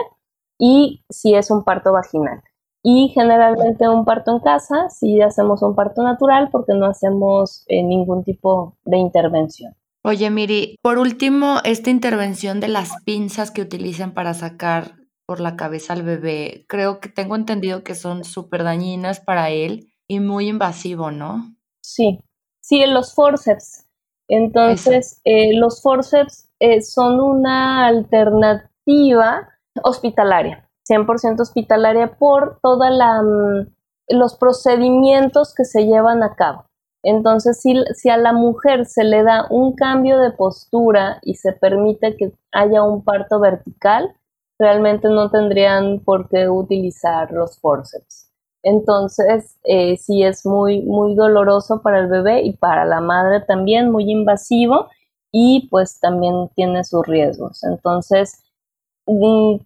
y 0.59 1.03
si 1.09 1.33
es 1.33 1.49
un 1.49 1.63
parto 1.63 1.93
vaginal. 1.93 2.43
Y 2.83 3.09
generalmente 3.13 3.87
un 3.87 4.03
parto 4.03 4.31
en 4.31 4.39
casa, 4.39 4.89
si 4.89 5.21
hacemos 5.21 5.61
un 5.61 5.73
parto 5.73 6.03
natural 6.03 6.49
porque 6.51 6.73
no 6.73 6.85
hacemos 6.85 7.63
eh, 7.67 7.81
ningún 7.81 8.23
tipo 8.23 8.77
de 8.83 8.97
intervención. 8.97 9.73
Oye, 10.03 10.29
Miri, 10.29 10.75
por 10.81 10.97
último, 10.97 11.59
esta 11.63 11.89
intervención 11.89 12.59
de 12.59 12.67
las 12.67 12.91
pinzas 13.05 13.51
que 13.51 13.61
utilizan 13.61 14.13
para 14.13 14.33
sacar 14.33 14.95
por 15.25 15.39
la 15.39 15.55
cabeza 15.55 15.93
al 15.93 16.03
bebé, 16.03 16.65
creo 16.67 16.99
que 16.99 17.07
tengo 17.07 17.37
entendido 17.37 17.83
que 17.83 17.95
son 17.95 18.25
súper 18.25 18.63
dañinas 18.63 19.21
para 19.21 19.49
él 19.49 19.87
y 20.07 20.19
muy 20.19 20.49
invasivo, 20.49 21.11
¿no? 21.11 21.55
Sí, 21.81 22.19
sí, 22.61 22.85
los 22.85 23.13
forceps. 23.13 23.85
Entonces, 24.27 25.21
eh, 25.23 25.55
los 25.55 25.81
forceps 25.81 26.49
eh, 26.59 26.81
son 26.81 27.19
una 27.19 27.87
alternativa 27.87 29.49
hospitalaria, 29.83 30.69
100% 30.89 31.41
hospitalaria 31.41 32.15
por 32.17 32.59
todos 32.61 32.89
mm, 32.89 33.71
los 34.09 34.35
procedimientos 34.35 35.53
que 35.53 35.65
se 35.65 35.85
llevan 35.85 36.23
a 36.23 36.35
cabo. 36.35 36.65
Entonces, 37.03 37.61
si, 37.61 38.09
a 38.09 38.17
la 38.17 38.31
mujer 38.31 38.85
se 38.85 39.03
le 39.03 39.23
da 39.23 39.45
un 39.49 39.75
cambio 39.75 40.19
de 40.19 40.31
postura 40.31 41.19
y 41.21 41.35
se 41.35 41.51
permite 41.51 42.15
que 42.15 42.31
haya 42.53 42.81
un 42.81 43.03
parto 43.03 43.41
vertical, 43.41 44.15
realmente 44.57 45.09
no 45.09 45.29
tendrían 45.29 45.99
por 45.99 46.29
qué 46.29 46.47
utilizar 46.47 47.31
los 47.31 47.59
forceps. 47.59 48.29
Entonces, 48.63 49.57
eh, 49.65 49.97
sí 49.97 50.23
es 50.23 50.45
muy, 50.45 50.81
muy 50.83 51.15
doloroso 51.15 51.81
para 51.81 51.99
el 51.99 52.07
bebé 52.07 52.43
y 52.43 52.53
para 52.53 52.85
la 52.85 53.01
madre 53.01 53.41
también, 53.41 53.91
muy 53.91 54.09
invasivo 54.09 54.87
y 55.29 55.67
pues 55.69 55.99
también 55.99 56.49
tiene 56.55 56.85
sus 56.85 57.05
riesgos. 57.05 57.65
Entonces, 57.65 58.42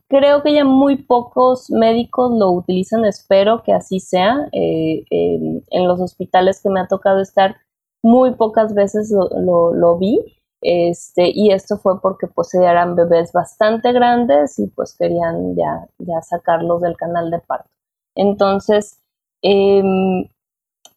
creo 0.07 0.41
que 0.43 0.53
ya 0.53 0.65
muy 0.65 0.97
pocos 0.97 1.69
médicos 1.69 2.31
lo 2.37 2.51
utilizan, 2.51 3.05
espero 3.05 3.63
que 3.63 3.73
así 3.73 3.99
sea. 3.99 4.49
Eh, 4.51 5.05
en 5.09 5.87
los 5.87 5.99
hospitales 6.01 6.61
que 6.61 6.69
me 6.69 6.79
ha 6.79 6.87
tocado 6.87 7.21
estar, 7.21 7.57
muy 8.03 8.33
pocas 8.35 8.73
veces 8.73 9.11
lo, 9.11 9.97
vi. 9.97 10.19
Este, 10.61 11.29
y 11.33 11.51
esto 11.51 11.77
fue 11.77 12.01
porque 12.01 12.27
pues 12.27 12.53
eran 12.55 12.95
bebés 12.95 13.31
bastante 13.31 13.91
grandes 13.93 14.57
y 14.57 14.67
pues 14.67 14.95
querían 14.97 15.55
ya, 15.55 15.87
ya 15.99 16.21
sacarlos 16.23 16.81
del 16.81 16.97
canal 16.97 17.29
de 17.29 17.39
parto. 17.39 17.69
Entonces, 18.15 18.99
em, 19.43 20.27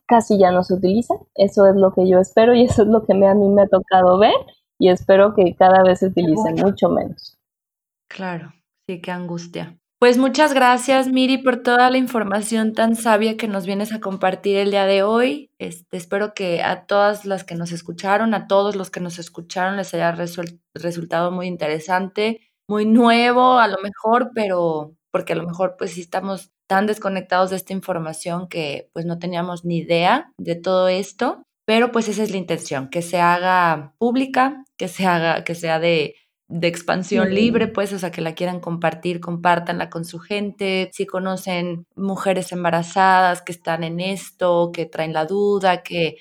casi 0.07 0.39
ya 0.39 0.51
no 0.51 0.65
se 0.65 0.75
utiliza. 0.75 1.15
Eso 1.35 1.67
es 1.67 1.77
lo 1.77 1.93
que 1.93 2.09
yo 2.09 2.19
espero 2.21 2.55
y 2.55 2.65
eso 2.65 2.83
es 2.83 2.89
lo 2.89 3.05
que 3.05 3.13
a 3.13 3.35
mí 3.35 3.49
me 3.49 3.63
ha 3.63 3.69
tocado 3.69 4.19
ver 4.19 4.35
y 4.79 4.89
espero 4.89 5.35
que 5.35 5.55
cada 5.55 5.83
vez 5.83 6.01
se 6.01 6.07
utilice 6.07 6.55
mucho 6.55 6.89
menos. 6.89 7.30
Claro, 8.11 8.53
sí, 8.89 9.01
qué 9.01 9.13
angustia. 9.13 9.79
Pues 10.01 10.19
muchas 10.19 10.53
gracias, 10.53 11.09
Miri, 11.09 11.39
por 11.39 11.63
toda 11.63 11.91
la 11.91 11.99
información 11.99 12.73
tan 12.73 12.97
sabia 12.97 13.37
que 13.37 13.47
nos 13.47 13.67
vienes 13.67 13.93
a 13.93 14.01
compartir 14.01 14.57
el 14.57 14.71
día 14.73 14.85
de 14.87 15.03
hoy. 15.05 15.51
Este, 15.59 15.97
espero 15.97 16.35
que 16.35 16.61
a 16.63 16.87
todas 16.87 17.25
las 17.25 17.45
que 17.45 17.55
nos 17.55 17.71
escucharon, 17.71 18.35
a 18.35 18.49
todos 18.49 18.75
los 18.75 18.91
que 18.91 18.99
nos 19.01 19.19
escucharon, 19.21 19.77
les 19.77 19.95
haya 19.95 20.13
resultado 20.75 21.31
muy 21.31 21.47
interesante, 21.47 22.41
muy 22.69 22.85
nuevo 22.85 23.59
a 23.59 23.69
lo 23.69 23.77
mejor, 23.81 24.31
pero 24.35 24.97
porque 25.13 25.35
a 25.35 25.37
lo 25.37 25.47
mejor 25.47 25.77
pues 25.79 25.93
sí 25.93 26.01
estamos 26.01 26.51
tan 26.67 26.87
desconectados 26.87 27.51
de 27.51 27.57
esta 27.57 27.75
información 27.75 28.49
que 28.49 28.89
pues 28.93 29.05
no 29.07 29.19
teníamos 29.19 29.65
ni 29.65 29.79
idea 29.79 30.33
de 30.39 30.57
todo 30.57 30.89
esto, 30.89 31.43
pero 31.67 31.93
pues 31.93 32.09
esa 32.09 32.23
es 32.23 32.31
la 32.31 32.39
intención, 32.39 32.89
que 32.89 33.03
se 33.03 33.21
haga 33.21 33.95
pública, 33.99 34.65
que 34.79 34.89
se 34.89 35.07
haga, 35.07 35.45
que 35.45 35.55
sea 35.55 35.79
de 35.79 36.15
de 36.51 36.67
expansión 36.67 37.33
libre, 37.33 37.69
pues, 37.69 37.93
o 37.93 37.99
sea, 37.99 38.11
que 38.11 38.21
la 38.21 38.35
quieran 38.35 38.61
compartir, 38.61 39.21
compártanla 39.21 39.89
con 39.89 40.05
su 40.05 40.19
gente. 40.19 40.91
Si 40.93 41.07
conocen 41.07 41.87
mujeres 41.95 42.51
embarazadas 42.53 43.41
que 43.41 43.53
están 43.53 43.85
en 43.85 44.01
esto, 44.01 44.73
que 44.73 44.85
traen 44.85 45.13
la 45.13 45.27
duda, 45.27 45.83
que 45.83 46.17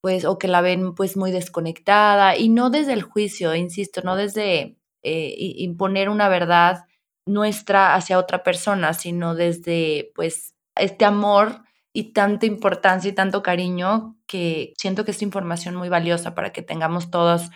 pues, 0.00 0.24
o 0.24 0.38
que 0.38 0.48
la 0.48 0.60
ven 0.62 0.94
pues 0.94 1.16
muy 1.16 1.30
desconectada 1.30 2.36
y 2.36 2.48
no 2.48 2.70
desde 2.70 2.94
el 2.94 3.02
juicio, 3.02 3.54
insisto, 3.54 4.02
no 4.02 4.16
desde 4.16 4.78
eh, 5.02 5.34
imponer 5.38 6.08
una 6.08 6.28
verdad 6.28 6.86
nuestra 7.26 7.94
hacia 7.94 8.18
otra 8.18 8.42
persona, 8.42 8.94
sino 8.94 9.34
desde 9.34 10.12
pues 10.14 10.54
este 10.76 11.04
amor 11.04 11.62
y 11.92 12.12
tanta 12.12 12.46
importancia 12.46 13.10
y 13.10 13.14
tanto 13.14 13.42
cariño 13.42 14.16
que 14.26 14.74
siento 14.78 15.04
que 15.04 15.10
es 15.10 15.22
información 15.22 15.74
muy 15.76 15.88
valiosa 15.88 16.34
para 16.34 16.52
que 16.52 16.62
tengamos 16.62 17.10
todos 17.10 17.50